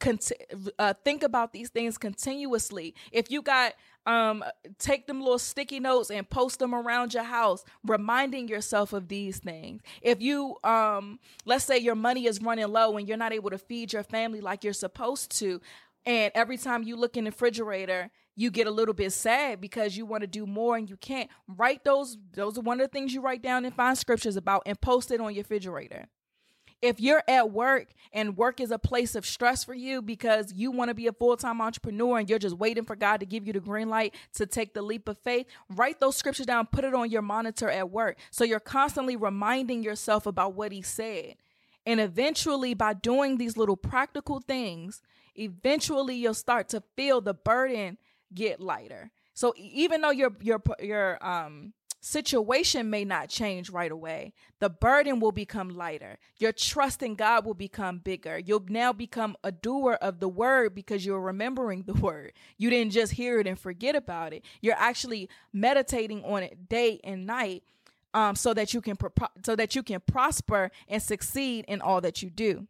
Cont- 0.01 0.33
uh, 0.79 0.95
think 1.05 1.23
about 1.23 1.53
these 1.53 1.69
things 1.69 1.99
continuously. 1.99 2.95
If 3.13 3.31
you 3.31 3.43
got 3.43 3.75
um 4.07 4.43
take 4.79 5.07
them 5.07 5.21
little 5.21 5.39
sticky 5.39 5.81
notes 5.81 6.11
and 6.11 6.29
post 6.29 6.59
them 6.59 6.75
around 6.75 7.13
your 7.13 7.23
house 7.23 7.65
reminding 7.85 8.49
yourself 8.49 8.93
of 8.93 9.09
these 9.09 9.39
things. 9.39 9.83
If 10.03 10.21
you 10.21 10.57
um 10.65 11.19
let's 11.45 11.65
say 11.65 11.79
your 11.79 11.95
money 11.95 12.27
is 12.27 12.41
running 12.41 12.69
low 12.69 12.97
and 12.97 13.07
you're 13.07 13.17
not 13.17 13.33
able 13.33 13.51
to 13.51 13.59
feed 13.59 13.93
your 13.93 14.03
family 14.03 14.41
like 14.41 14.65
you're 14.65 14.73
supposed 14.73 15.39
to 15.39 15.61
and 16.07 16.33
every 16.35 16.57
time 16.57 16.83
you 16.83 16.97
look 16.97 17.17
in 17.17 17.25
the 17.25 17.31
refrigerator 17.31 18.11
you 18.37 18.51
get 18.51 18.67
a 18.67 18.71
little 18.71 18.95
bit 18.95 19.13
sad 19.13 19.61
because 19.61 19.97
you 19.97 20.07
want 20.07 20.23
to 20.23 20.27
do 20.27 20.47
more 20.47 20.77
and 20.77 20.89
you 20.89 20.97
can't 20.97 21.29
write 21.47 21.85
those 21.85 22.17
those 22.33 22.57
are 22.57 22.63
one 22.63 22.81
of 22.81 22.85
the 22.87 22.93
things 22.93 23.13
you 23.13 23.21
write 23.21 23.43
down 23.43 23.65
and 23.65 23.75
find 23.75 23.99
scriptures 23.99 24.37
about 24.37 24.63
and 24.67 24.81
post 24.81 25.11
it 25.11 25.21
on 25.21 25.35
your 25.35 25.43
refrigerator 25.43 26.07
if 26.83 27.01
you're 27.01 27.23
at 27.29 27.51
work 27.51 27.89
and 28.13 28.37
work 28.37 28.61
is 28.61 28.71
a 28.71 28.79
place 28.79 29.15
of 29.15 29.27
stress 29.27 29.65
for 29.65 29.75
you 29.75 30.01
because 30.01 30.53
you 30.53 30.71
want 30.71 30.89
to 30.89 30.95
be 30.95 31.07
a 31.07 31.13
full-time 31.13 31.61
entrepreneur 31.61 32.19
and 32.19 32.29
you're 32.29 32.39
just 32.39 32.57
waiting 32.57 32.85
for 32.85 32.97
God 32.97 33.21
to 33.21 33.27
give 33.27 33.47
you 33.47 33.53
the 33.53 33.61
green 33.61 33.89
light 33.89 34.15
to 34.35 34.47
take 34.47 34.75
the 34.75 34.83
leap 34.83 35.09
of 35.09 35.19
faith, 35.19 35.47
write 35.69 36.01
those 36.01 36.17
scriptures 36.17 36.47
down, 36.47 36.67
put 36.67 36.85
it 36.85 36.95
on 36.95 37.11
your 37.11 37.23
monitor 37.23 37.69
at 37.69 37.91
work. 37.91 38.19
So 38.31 38.45
you're 38.45 38.61
constantly 38.61 39.17
reminding 39.17 39.83
yourself 39.83 40.27
about 40.27 40.55
what 40.55 40.73
he 40.73 40.83
said. 40.83 41.37
And 41.87 42.01
eventually 42.01 42.75
by 42.75 42.95
doing 42.95 43.37
these 43.39 43.57
little 43.57 43.77
practical 43.77 44.41
things, 44.41 45.03
eventually 45.35 46.15
you'll 46.15 46.35
start 46.35 46.69
to 46.71 46.83
feel 46.97 47.21
the 47.21 47.35
burden 47.35 47.99
get 48.35 48.61
lighter. 48.61 49.11
So 49.35 49.55
even 49.57 50.01
though 50.01 50.11
you're 50.11 50.37
your 50.41 50.61
your 50.67 50.87
your 50.87 51.27
um 51.27 51.73
situation 52.01 52.91
may 52.91 53.05
not 53.05 53.29
change 53.29 53.71
right 53.71 53.91
away. 53.91 54.33
The 54.59 54.71
burden 54.71 55.21
will 55.21 55.33
become 55.33 55.69
lighter. 55.69 56.19
Your 56.39 56.53
trust 56.53 57.03
in 57.03 57.15
God 57.15 57.45
will 57.45 57.55
become 57.55 57.99
bigger. 57.99 58.39
You'll 58.39 58.65
now 58.69 58.93
become 58.93 59.37
a 59.45 59.53
doer 59.53 59.99
of 60.01 60.21
the 60.21 60.29
word 60.29 60.75
because 60.75 61.05
you're 61.05 61.21
remembering 61.21 61.85
the 61.85 61.95
word. 62.01 62.33
You 62.57 62.71
didn't 62.71 62.93
just 62.93 63.13
hear 63.13 63.39
it 63.41 63.47
and 63.47 63.59
forget 63.59 63.95
about 63.95 64.33
it. 64.33 64.45
You're 64.61 64.75
actually 64.79 65.29
meditating 65.53 66.25
on 66.25 66.43
it 66.43 66.69
day 66.69 67.01
and 67.05 67.27
night. 67.27 67.63
Um, 68.13 68.35
so 68.35 68.53
that 68.55 68.75
you 68.75 68.81
can 68.81 68.97
pro- 68.97 69.29
so 69.45 69.55
that 69.55 69.77
you 69.77 69.85
can 69.85 70.01
prosper 70.01 70.73
and 70.89 71.01
succeed 71.01 71.65
in 71.69 71.81
all 71.81 72.01
that 72.01 72.25
you 72.25 72.29
do. 72.29 72.67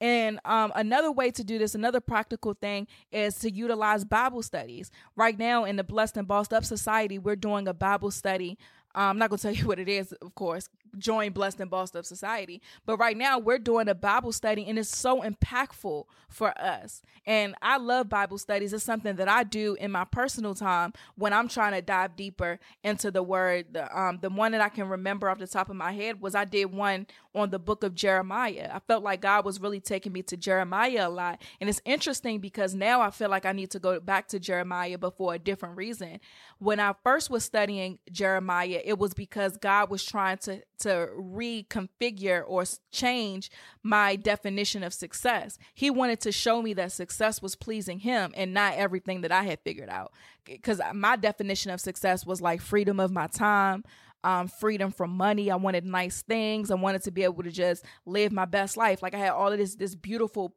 And 0.00 0.40
um, 0.44 0.72
another 0.74 1.12
way 1.12 1.30
to 1.30 1.44
do 1.44 1.58
this, 1.58 1.74
another 1.74 2.00
practical 2.00 2.54
thing, 2.54 2.86
is 3.12 3.36
to 3.40 3.50
utilize 3.50 4.04
Bible 4.04 4.42
studies. 4.42 4.90
Right 5.16 5.38
now, 5.38 5.64
in 5.64 5.76
the 5.76 5.84
Blessed 5.84 6.16
and 6.16 6.26
Bossed 6.26 6.52
Up 6.52 6.64
Society, 6.64 7.18
we're 7.18 7.36
doing 7.36 7.68
a 7.68 7.74
Bible 7.74 8.10
study 8.10 8.58
I'm 8.94 9.18
not 9.18 9.30
going 9.30 9.38
to 9.38 9.42
tell 9.42 9.52
you 9.52 9.66
what 9.68 9.78
it 9.78 9.88
is, 9.88 10.12
of 10.12 10.34
course. 10.34 10.68
Join 10.98 11.32
Blessed 11.32 11.60
and 11.60 11.70
Bossed 11.70 11.96
Up 11.96 12.04
Society. 12.04 12.60
But 12.86 12.98
right 12.98 13.16
now, 13.16 13.38
we're 13.38 13.58
doing 13.58 13.88
a 13.88 13.94
Bible 13.94 14.32
study, 14.32 14.66
and 14.66 14.78
it's 14.78 14.96
so 14.96 15.22
impactful 15.22 16.04
for 16.28 16.58
us. 16.60 17.02
And 17.26 17.54
I 17.60 17.76
love 17.76 18.08
Bible 18.08 18.38
studies. 18.38 18.72
It's 18.72 18.84
something 18.84 19.16
that 19.16 19.28
I 19.28 19.44
do 19.44 19.76
in 19.80 19.90
my 19.90 20.04
personal 20.04 20.54
time 20.54 20.92
when 21.16 21.32
I'm 21.32 21.48
trying 21.48 21.72
to 21.72 21.82
dive 21.82 22.16
deeper 22.16 22.58
into 22.82 23.10
the 23.10 23.22
Word. 23.22 23.66
The, 23.72 23.98
um, 23.98 24.18
the 24.20 24.30
one 24.30 24.52
that 24.52 24.60
I 24.60 24.68
can 24.68 24.88
remember 24.88 25.28
off 25.28 25.38
the 25.38 25.46
top 25.46 25.68
of 25.68 25.76
my 25.76 25.92
head 25.92 26.20
was 26.20 26.34
I 26.34 26.44
did 26.44 26.66
one 26.66 27.06
on 27.34 27.50
the 27.50 27.58
book 27.58 27.84
of 27.84 27.94
Jeremiah. 27.94 28.70
I 28.72 28.80
felt 28.80 29.04
like 29.04 29.20
God 29.20 29.44
was 29.44 29.60
really 29.60 29.80
taking 29.80 30.12
me 30.12 30.22
to 30.22 30.36
Jeremiah 30.36 31.08
a 31.08 31.10
lot. 31.10 31.42
And 31.60 31.68
it's 31.68 31.80
interesting 31.84 32.40
because 32.40 32.74
now 32.74 33.00
I 33.00 33.10
feel 33.10 33.28
like 33.28 33.46
I 33.46 33.52
need 33.52 33.70
to 33.72 33.78
go 33.78 34.00
back 34.00 34.28
to 34.28 34.40
Jeremiah, 34.40 34.98
but 34.98 35.16
for 35.16 35.34
a 35.34 35.38
different 35.38 35.76
reason. 35.76 36.20
When 36.58 36.80
I 36.80 36.94
first 37.04 37.30
was 37.30 37.44
studying 37.44 37.98
Jeremiah, 38.10 38.80
it 38.84 38.98
was 38.98 39.14
because 39.14 39.56
God 39.56 39.90
was 39.90 40.04
trying 40.04 40.38
to 40.38 40.62
to 40.80 41.08
reconfigure 41.16 42.42
or 42.46 42.64
change 42.92 43.50
my 43.82 44.16
definition 44.16 44.82
of 44.82 44.92
success. 44.92 45.58
He 45.74 45.90
wanted 45.90 46.20
to 46.20 46.32
show 46.32 46.62
me 46.62 46.74
that 46.74 46.92
success 46.92 47.40
was 47.40 47.54
pleasing 47.54 48.00
him 48.00 48.32
and 48.36 48.52
not 48.52 48.74
everything 48.74 49.20
that 49.22 49.32
I 49.32 49.44
had 49.44 49.60
figured 49.60 49.88
out. 49.88 50.12
Cuz 50.62 50.80
my 50.94 51.16
definition 51.16 51.70
of 51.70 51.80
success 51.80 52.26
was 52.26 52.40
like 52.40 52.60
freedom 52.60 52.98
of 53.00 53.10
my 53.10 53.26
time, 53.28 53.84
um, 54.24 54.48
freedom 54.48 54.90
from 54.90 55.10
money. 55.10 55.50
I 55.50 55.56
wanted 55.56 55.84
nice 55.84 56.22
things. 56.22 56.70
I 56.70 56.74
wanted 56.74 57.02
to 57.04 57.10
be 57.10 57.24
able 57.24 57.42
to 57.42 57.50
just 57.50 57.84
live 58.04 58.32
my 58.32 58.44
best 58.44 58.76
life. 58.76 59.02
Like 59.02 59.14
I 59.14 59.18
had 59.18 59.30
all 59.30 59.52
of 59.52 59.58
this 59.58 59.74
this 59.74 59.94
beautiful 59.94 60.54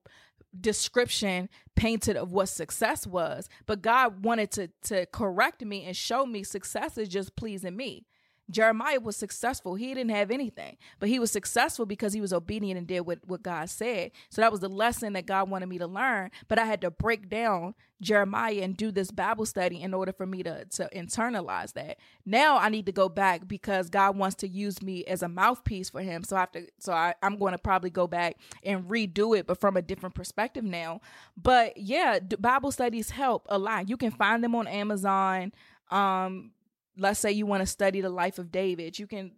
description 0.59 1.49
painted 1.75 2.15
of 2.15 2.31
what 2.31 2.49
success 2.49 3.07
was. 3.07 3.49
But 3.65 3.81
God 3.81 4.23
wanted 4.23 4.51
to 4.51 4.69
to 4.83 5.05
correct 5.07 5.63
me 5.63 5.85
and 5.85 5.95
show 5.95 6.25
me 6.25 6.43
success 6.43 6.97
is 6.97 7.09
just 7.09 7.35
pleasing 7.35 7.75
me. 7.75 8.05
Jeremiah 8.49 8.99
was 8.99 9.15
successful. 9.15 9.75
He 9.75 9.93
didn't 9.93 10.11
have 10.11 10.29
anything, 10.29 10.77
but 10.99 11.09
he 11.09 11.19
was 11.19 11.31
successful 11.31 11.85
because 11.85 12.13
he 12.13 12.21
was 12.21 12.33
obedient 12.33 12.77
and 12.77 12.85
did 12.85 13.01
what, 13.01 13.19
what 13.25 13.41
God 13.41 13.69
said. 13.69 14.11
So 14.29 14.41
that 14.41 14.51
was 14.51 14.59
the 14.59 14.69
lesson 14.69 15.13
that 15.13 15.25
God 15.25 15.49
wanted 15.49 15.69
me 15.69 15.77
to 15.77 15.87
learn. 15.87 16.29
But 16.47 16.59
I 16.59 16.65
had 16.65 16.81
to 16.81 16.91
break 16.91 17.29
down 17.29 17.73
Jeremiah 18.01 18.59
and 18.61 18.75
do 18.75 18.91
this 18.91 19.11
Bible 19.11 19.45
study 19.45 19.81
in 19.81 19.93
order 19.93 20.11
for 20.11 20.25
me 20.25 20.43
to, 20.43 20.65
to 20.65 20.89
internalize 20.93 21.73
that. 21.73 21.97
Now 22.25 22.57
I 22.57 22.67
need 22.67 22.85
to 22.87 22.91
go 22.91 23.07
back 23.07 23.47
because 23.47 23.89
God 23.89 24.17
wants 24.17 24.35
to 24.37 24.47
use 24.47 24.81
me 24.81 25.05
as 25.05 25.23
a 25.23 25.29
mouthpiece 25.29 25.89
for 25.89 26.01
him. 26.01 26.23
So 26.23 26.35
I 26.35 26.41
have 26.41 26.51
to, 26.51 26.67
so 26.79 26.91
I, 26.91 27.15
I'm 27.23 27.37
going 27.37 27.53
to 27.53 27.57
probably 27.57 27.91
go 27.91 28.07
back 28.07 28.35
and 28.63 28.83
redo 28.85 29.37
it, 29.37 29.47
but 29.47 29.61
from 29.61 29.77
a 29.77 29.81
different 29.81 30.15
perspective 30.15 30.65
now. 30.65 30.99
But 31.41 31.77
yeah, 31.77 32.19
Bible 32.19 32.73
studies 32.73 33.11
help 33.11 33.45
a 33.49 33.57
lot. 33.57 33.87
You 33.87 33.95
can 33.95 34.11
find 34.11 34.43
them 34.43 34.53
on 34.53 34.67
Amazon. 34.67 35.53
Um, 35.89 36.51
let's 36.97 37.19
say 37.19 37.31
you 37.31 37.45
want 37.45 37.61
to 37.61 37.67
study 37.67 38.01
the 38.01 38.09
life 38.09 38.39
of 38.39 38.51
David, 38.51 38.99
you 38.99 39.07
can 39.07 39.31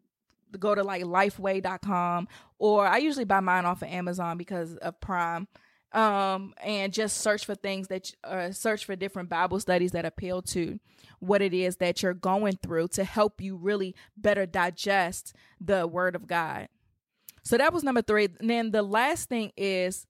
go 0.60 0.76
to 0.76 0.84
like 0.84 1.03
lifeway.com 1.03 2.28
or 2.60 2.88
I 2.88 2.97
usually 2.97 3.26
buy 3.26 3.39
mine 3.39 3.66
off 3.66 3.82
of 3.82 3.89
Amazon 3.89 4.38
because 4.38 4.76
of 4.78 4.99
Prime. 4.99 5.47
Um, 5.91 6.53
and 6.62 6.91
just 6.91 7.18
search 7.18 7.45
for 7.45 7.56
things 7.56 7.88
that 7.88 8.12
uh, 8.26 8.51
search 8.51 8.84
for 8.84 8.97
different 8.97 9.30
Bible 9.30 9.62
studies 9.62 9.91
that 9.91 10.03
appeal 10.03 10.41
to 10.41 10.78
what 11.20 11.41
it 11.41 11.53
is 11.53 11.78
that 11.78 12.03
you're 12.03 12.14
going 12.14 12.58
through 12.62 12.89
to 12.89 13.06
help 13.06 13.39
you 13.39 13.56
really 13.56 13.95
better 14.18 14.45
digest 14.45 15.34
the 15.62 15.88
Word 15.88 16.16
of 16.16 16.28
God. 16.28 16.68
So 17.43 17.58
that 17.58 17.72
was 17.72 17.84
number 17.84 18.01
three. 18.01 18.28
And 18.39 18.49
then 18.49 18.72
the 18.72 18.82
last 18.82 19.30
thing 19.30 19.53
is 19.56 20.06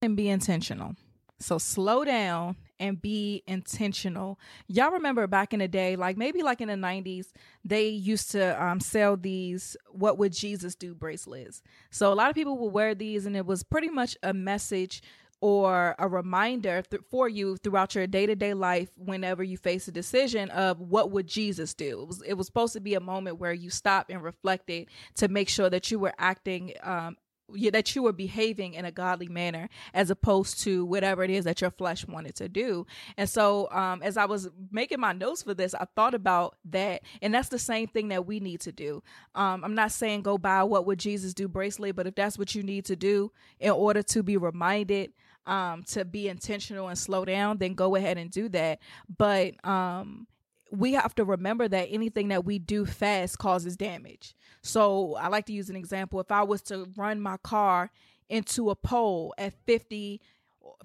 and 0.00 0.16
be 0.16 0.28
intentional. 0.28 0.94
So 1.38 1.58
slow 1.58 2.04
down 2.04 2.56
and 2.80 3.00
be 3.00 3.44
intentional. 3.46 4.40
Y'all 4.66 4.90
remember 4.90 5.26
back 5.26 5.52
in 5.52 5.60
the 5.60 5.68
day, 5.68 5.94
like 5.94 6.16
maybe 6.16 6.42
like 6.42 6.60
in 6.60 6.68
the 6.68 6.74
90s, 6.74 7.26
they 7.64 7.88
used 7.88 8.32
to 8.32 8.60
um, 8.62 8.80
sell 8.80 9.16
these 9.16 9.76
What 9.90 10.18
Would 10.18 10.32
Jesus 10.32 10.74
Do 10.74 10.94
bracelets. 10.94 11.62
So 11.90 12.12
a 12.12 12.14
lot 12.14 12.30
of 12.30 12.34
people 12.34 12.58
would 12.58 12.72
wear 12.72 12.94
these, 12.94 13.26
and 13.26 13.36
it 13.36 13.46
was 13.46 13.62
pretty 13.62 13.90
much 13.90 14.16
a 14.22 14.32
message 14.32 15.02
or 15.42 15.94
a 15.98 16.06
reminder 16.06 16.82
th- 16.82 17.02
for 17.10 17.28
you 17.28 17.56
throughout 17.58 17.94
your 17.94 18.06
day-to-day 18.06 18.54
life 18.54 18.90
whenever 18.96 19.42
you 19.42 19.56
face 19.56 19.88
a 19.88 19.92
decision 19.92 20.50
of 20.50 20.80
what 20.80 21.10
would 21.10 21.26
Jesus 21.26 21.72
do. 21.74 22.02
It 22.02 22.08
was 22.08 22.22
it 22.22 22.34
was 22.34 22.46
supposed 22.46 22.72
to 22.74 22.80
be 22.80 22.94
a 22.94 23.00
moment 23.00 23.38
where 23.38 23.52
you 23.52 23.70
stop 23.70 24.10
and 24.10 24.22
reflected 24.22 24.88
to 25.16 25.28
make 25.28 25.48
sure 25.48 25.70
that 25.70 25.90
you 25.90 25.98
were 25.98 26.12
acting 26.18 26.74
um, 26.82 27.16
that 27.72 27.94
you 27.94 28.02
were 28.02 28.12
behaving 28.12 28.74
in 28.74 28.84
a 28.84 28.90
godly 28.90 29.28
manner 29.28 29.68
as 29.94 30.10
opposed 30.10 30.60
to 30.62 30.84
whatever 30.84 31.22
it 31.22 31.30
is 31.30 31.44
that 31.44 31.60
your 31.60 31.70
flesh 31.70 32.06
wanted 32.06 32.34
to 32.36 32.48
do. 32.48 32.86
And 33.16 33.28
so, 33.28 33.70
um, 33.70 34.02
as 34.02 34.16
I 34.16 34.24
was 34.26 34.48
making 34.70 35.00
my 35.00 35.12
notes 35.12 35.42
for 35.42 35.54
this, 35.54 35.74
I 35.74 35.86
thought 35.96 36.14
about 36.14 36.56
that. 36.66 37.02
And 37.22 37.34
that's 37.34 37.48
the 37.48 37.58
same 37.58 37.88
thing 37.88 38.08
that 38.08 38.26
we 38.26 38.40
need 38.40 38.60
to 38.62 38.72
do. 38.72 39.02
Um, 39.34 39.64
I'm 39.64 39.74
not 39.74 39.92
saying 39.92 40.22
go 40.22 40.38
buy 40.38 40.62
what 40.64 40.86
would 40.86 40.98
Jesus 40.98 41.34
do 41.34 41.48
bracelet, 41.48 41.96
but 41.96 42.06
if 42.06 42.14
that's 42.14 42.38
what 42.38 42.54
you 42.54 42.62
need 42.62 42.84
to 42.86 42.96
do 42.96 43.32
in 43.58 43.70
order 43.70 44.02
to 44.02 44.22
be 44.22 44.36
reminded, 44.36 45.12
um, 45.46 45.82
to 45.84 46.04
be 46.04 46.28
intentional 46.28 46.88
and 46.88 46.98
slow 46.98 47.24
down, 47.24 47.58
then 47.58 47.74
go 47.74 47.96
ahead 47.96 48.18
and 48.18 48.30
do 48.30 48.48
that. 48.50 48.78
But, 49.16 49.64
um, 49.66 50.26
we 50.70 50.92
have 50.92 51.14
to 51.16 51.24
remember 51.24 51.68
that 51.68 51.88
anything 51.90 52.28
that 52.28 52.44
we 52.44 52.58
do 52.58 52.86
fast 52.86 53.38
causes 53.38 53.76
damage. 53.76 54.34
So 54.62 55.16
I 55.16 55.28
like 55.28 55.46
to 55.46 55.52
use 55.52 55.70
an 55.70 55.76
example. 55.76 56.20
If 56.20 56.30
I 56.30 56.42
was 56.42 56.62
to 56.62 56.88
run 56.96 57.20
my 57.20 57.36
car 57.38 57.90
into 58.28 58.70
a 58.70 58.76
pole 58.76 59.34
at 59.38 59.54
50 59.66 60.20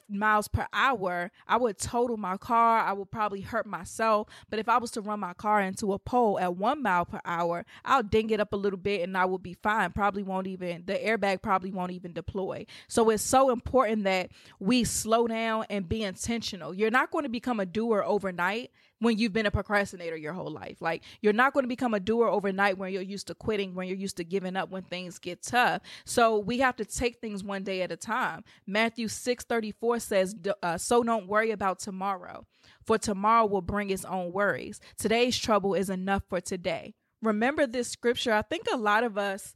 miles 0.07 0.47
per 0.47 0.67
hour, 0.73 1.31
I 1.47 1.57
would 1.57 1.77
total 1.77 2.17
my 2.17 2.37
car. 2.37 2.79
I 2.79 2.93
would 2.93 3.11
probably 3.11 3.41
hurt 3.41 3.65
myself. 3.65 4.27
But 4.49 4.59
if 4.59 4.69
I 4.69 4.77
was 4.77 4.91
to 4.91 5.01
run 5.01 5.19
my 5.19 5.33
car 5.33 5.61
into 5.61 5.93
a 5.93 5.99
pole 5.99 6.39
at 6.39 6.55
one 6.55 6.81
mile 6.81 7.05
per 7.05 7.19
hour, 7.25 7.65
I'll 7.83 8.03
ding 8.03 8.29
it 8.29 8.39
up 8.39 8.53
a 8.53 8.57
little 8.57 8.79
bit 8.79 9.01
and 9.01 9.17
I 9.17 9.25
will 9.25 9.39
be 9.39 9.53
fine. 9.53 9.91
Probably 9.91 10.23
won't 10.23 10.47
even, 10.47 10.83
the 10.85 10.93
airbag 10.93 11.41
probably 11.41 11.71
won't 11.71 11.91
even 11.91 12.13
deploy. 12.13 12.65
So 12.87 13.09
it's 13.09 13.23
so 13.23 13.49
important 13.49 14.03
that 14.03 14.29
we 14.59 14.83
slow 14.83 15.27
down 15.27 15.65
and 15.69 15.87
be 15.89 16.03
intentional. 16.03 16.73
You're 16.73 16.91
not 16.91 17.11
going 17.11 17.23
to 17.23 17.29
become 17.29 17.59
a 17.59 17.65
doer 17.65 18.03
overnight 18.05 18.71
when 18.99 19.17
you've 19.17 19.33
been 19.33 19.45
a 19.45 19.51
procrastinator 19.51 20.15
your 20.15 20.33
whole 20.33 20.51
life. 20.51 20.81
Like 20.81 21.03
you're 21.21 21.33
not 21.33 21.53
going 21.53 21.63
to 21.63 21.69
become 21.69 21.93
a 21.93 21.99
doer 21.99 22.27
overnight 22.27 22.77
when 22.77 22.91
you're 22.91 23.01
used 23.01 23.27
to 23.27 23.35
quitting, 23.35 23.75
when 23.75 23.87
you're 23.87 23.97
used 23.97 24.17
to 24.17 24.23
giving 24.23 24.55
up 24.55 24.69
when 24.69 24.83
things 24.83 25.19
get 25.19 25.41
tough. 25.41 25.81
So 26.05 26.39
we 26.39 26.59
have 26.59 26.75
to 26.77 26.85
take 26.85 27.19
things 27.19 27.43
one 27.43 27.63
day 27.63 27.81
at 27.81 27.91
a 27.91 27.97
time. 27.97 28.43
Matthew 28.65 29.07
6:34 29.07 29.99
says, 29.99 30.35
uh, 30.63 30.77
"So 30.77 31.03
don't 31.03 31.27
worry 31.27 31.51
about 31.51 31.79
tomorrow, 31.79 32.45
for 32.83 32.97
tomorrow 32.97 33.45
will 33.45 33.61
bring 33.61 33.89
its 33.89 34.05
own 34.05 34.31
worries. 34.31 34.79
Today's 34.97 35.37
trouble 35.37 35.73
is 35.73 35.89
enough 35.89 36.23
for 36.29 36.41
today." 36.41 36.93
Remember 37.21 37.65
this 37.65 37.89
scripture. 37.89 38.33
I 38.33 38.43
think 38.43 38.65
a 38.71 38.77
lot 38.77 39.03
of 39.03 39.17
us 39.17 39.55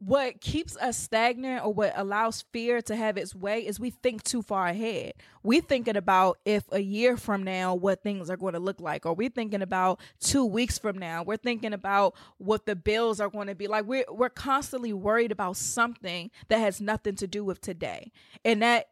what 0.00 0.40
keeps 0.40 0.78
us 0.78 0.96
stagnant 0.96 1.62
or 1.62 1.74
what 1.74 1.92
allows 1.94 2.40
fear 2.52 2.80
to 2.80 2.96
have 2.96 3.18
its 3.18 3.34
way 3.34 3.66
is 3.66 3.78
we 3.78 3.90
think 3.90 4.22
too 4.22 4.40
far 4.40 4.66
ahead. 4.66 5.12
We're 5.42 5.60
thinking 5.60 5.96
about 5.96 6.38
if 6.46 6.64
a 6.72 6.80
year 6.80 7.18
from 7.18 7.42
now 7.42 7.74
what 7.74 8.02
things 8.02 8.30
are 8.30 8.36
going 8.38 8.54
to 8.54 8.60
look 8.60 8.80
like, 8.80 9.04
or 9.04 9.12
we're 9.12 9.28
thinking 9.28 9.60
about 9.60 10.00
two 10.18 10.46
weeks 10.46 10.78
from 10.78 10.96
now. 10.96 11.22
We're 11.22 11.36
thinking 11.36 11.74
about 11.74 12.14
what 12.38 12.64
the 12.64 12.74
bills 12.74 13.20
are 13.20 13.28
going 13.28 13.48
to 13.48 13.54
be 13.54 13.66
like. 13.66 13.84
We're 13.84 14.06
we're 14.10 14.30
constantly 14.30 14.94
worried 14.94 15.32
about 15.32 15.58
something 15.58 16.30
that 16.48 16.58
has 16.60 16.80
nothing 16.80 17.16
to 17.16 17.26
do 17.26 17.44
with 17.44 17.60
today, 17.60 18.10
and 18.42 18.62
that 18.62 18.88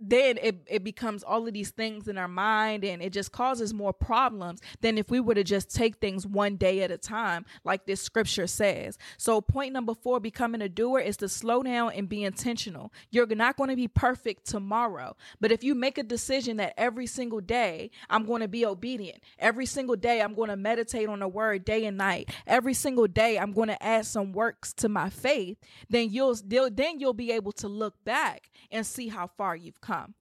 then 0.00 0.38
it, 0.42 0.56
it 0.66 0.84
becomes 0.84 1.22
all 1.22 1.46
of 1.46 1.52
these 1.52 1.70
things 1.70 2.08
in 2.08 2.18
our 2.18 2.28
mind 2.28 2.84
and 2.84 3.02
it 3.02 3.12
just 3.12 3.32
causes 3.32 3.74
more 3.74 3.92
problems 3.92 4.60
than 4.80 4.98
if 4.98 5.10
we 5.10 5.20
were 5.20 5.34
to 5.34 5.44
just 5.44 5.74
take 5.74 5.96
things 5.96 6.26
one 6.26 6.56
day 6.56 6.82
at 6.82 6.90
a 6.90 6.98
time 6.98 7.44
like 7.64 7.86
this 7.86 8.00
scripture 8.00 8.46
says. 8.46 8.98
So 9.16 9.40
point 9.40 9.72
number 9.72 9.94
four 9.94 10.20
becoming 10.20 10.62
a 10.62 10.68
doer 10.68 11.00
is 11.00 11.16
to 11.18 11.28
slow 11.28 11.62
down 11.62 11.92
and 11.92 12.08
be 12.08 12.24
intentional. 12.24 12.92
You're 13.10 13.26
not 13.26 13.56
going 13.56 13.70
to 13.70 13.76
be 13.76 13.88
perfect 13.88 14.46
tomorrow 14.46 15.16
but 15.40 15.52
if 15.52 15.64
you 15.64 15.74
make 15.74 15.98
a 15.98 16.02
decision 16.02 16.56
that 16.58 16.74
every 16.76 17.06
single 17.06 17.40
day 17.40 17.90
i'm 18.10 18.24
going 18.24 18.40
to 18.40 18.48
be 18.48 18.66
obedient. 18.66 19.22
Every 19.38 19.66
single 19.66 19.96
day 19.96 20.20
i'm 20.20 20.34
going 20.34 20.50
to 20.50 20.56
meditate 20.56 21.08
on 21.08 21.22
a 21.22 21.28
word 21.28 21.64
day 21.64 21.86
and 21.86 21.96
night. 21.96 22.30
Every 22.46 22.74
single 22.74 23.06
day 23.06 23.38
i'm 23.38 23.52
going 23.52 23.68
to 23.68 23.82
add 23.82 24.06
some 24.06 24.32
works 24.32 24.72
to 24.74 24.88
my 24.88 25.10
faith 25.10 25.58
then 25.88 26.10
you'll 26.10 26.36
then 26.44 27.00
you'll 27.00 27.12
be 27.14 27.32
able 27.32 27.52
to 27.52 27.68
look 27.68 28.02
back 28.04 28.50
and 28.70 28.86
see 28.86 29.08
how 29.08 29.26
far 29.26 29.56
you've 29.56 29.80
come. 29.84 30.14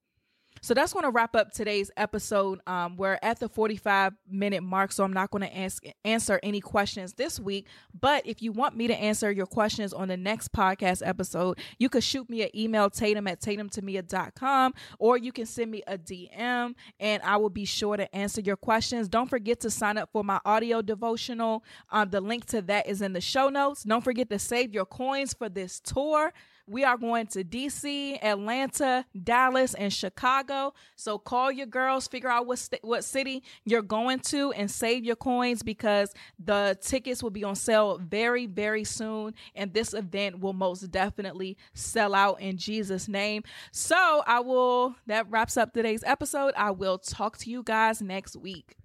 So 0.64 0.74
that's 0.74 0.94
going 0.94 1.04
to 1.04 1.10
wrap 1.10 1.36
up 1.36 1.52
today's 1.52 1.92
episode. 1.98 2.62
Um, 2.66 2.96
we're 2.96 3.20
at 3.22 3.38
the 3.42 3.50
45 3.50 4.14
minute 4.30 4.64
mark, 4.64 4.94
so 4.94 5.04
I'm 5.04 5.12
not 5.12 5.30
going 5.30 5.42
to 5.42 5.90
answer 6.06 6.40
any 6.42 6.62
questions 6.62 7.16
this 7.16 7.38
week. 7.38 7.68
But 8.00 8.26
if 8.26 8.42
you 8.42 8.54
want 8.54 8.78
me 8.78 8.88
to 8.88 8.96
answer 8.96 9.30
your 9.30 9.46
questions 9.46 9.92
on 9.92 10.08
the 10.08 10.16
next 10.16 10.54
podcast 10.54 11.06
episode, 11.06 11.60
you 11.80 11.90
could 11.90 12.02
shoot 12.02 12.30
me 12.30 12.44
an 12.44 12.50
email, 12.56 12.90
tatum 12.90 13.28
at 13.28 13.42
tatumtemia.com, 13.42 14.74
or 15.00 15.18
you 15.18 15.34
can 15.34 15.46
send 15.46 15.70
me 15.70 15.84
a 15.86 15.98
DM 15.98 16.76
and 16.98 17.24
I 17.24 17.36
will 17.36 17.50
be 17.50 17.66
sure 17.66 17.98
to 17.98 18.16
answer 18.16 18.40
your 18.40 18.56
questions. 18.56 19.10
Don't 19.10 19.30
forget 19.30 19.60
to 19.62 19.70
sign 19.70 19.98
up 19.98 20.12
for 20.14 20.24
my 20.24 20.40
audio 20.46 20.82
devotional. 20.82 21.66
Um, 21.92 22.10
the 22.10 22.22
link 22.22 22.46
to 22.46 22.62
that 22.62 22.88
is 22.88 23.02
in 23.02 23.12
the 23.12 23.20
show 23.20 23.50
notes. 23.50 23.84
Don't 23.84 24.04
forget 24.04 24.30
to 24.30 24.40
save 24.40 24.74
your 24.74 24.86
coins 24.86 25.34
for 25.34 25.50
this 25.50 25.82
tour. 25.82 26.32
We 26.68 26.84
are 26.84 26.98
going 26.98 27.28
to 27.28 27.44
DC, 27.44 28.24
Atlanta, 28.24 29.06
Dallas, 29.22 29.74
and 29.74 29.92
Chicago. 29.92 30.74
So 30.96 31.18
call 31.18 31.52
your 31.52 31.66
girls, 31.66 32.08
figure 32.08 32.30
out 32.30 32.46
what 32.46 32.60
st- 32.60 32.84
what 32.84 33.04
city 33.04 33.44
you're 33.66 33.82
going 33.82 34.20
to, 34.20 34.52
and 34.54 34.70
save 34.70 35.04
your 35.04 35.16
coins 35.16 35.64
because 35.64 36.14
the 36.44 36.78
tickets 36.82 37.22
will 37.22 37.32
be 37.32 37.44
on 37.44 37.56
sale 37.56 37.98
very, 37.98 38.46
very 38.46 38.84
soon. 38.84 39.34
And 39.56 39.74
this 39.74 39.94
event 39.94 40.40
will 40.40 40.54
most 40.54 40.90
definitely 40.92 41.58
sell 41.74 42.16
out 42.16 42.40
in 42.40 42.58
Jesus' 42.58 43.08
name. 43.08 43.44
So 43.72 44.24
I 44.26 44.40
will, 44.40 44.96
that 45.08 45.30
wraps 45.30 45.58
up 45.58 45.74
today's 45.74 46.04
episode. 46.06 46.54
I 46.56 46.72
will 46.72 46.98
talk 46.98 47.38
to 47.40 47.50
you 47.50 47.64
guys 47.64 48.02
next 48.02 48.36
week. 48.36 48.78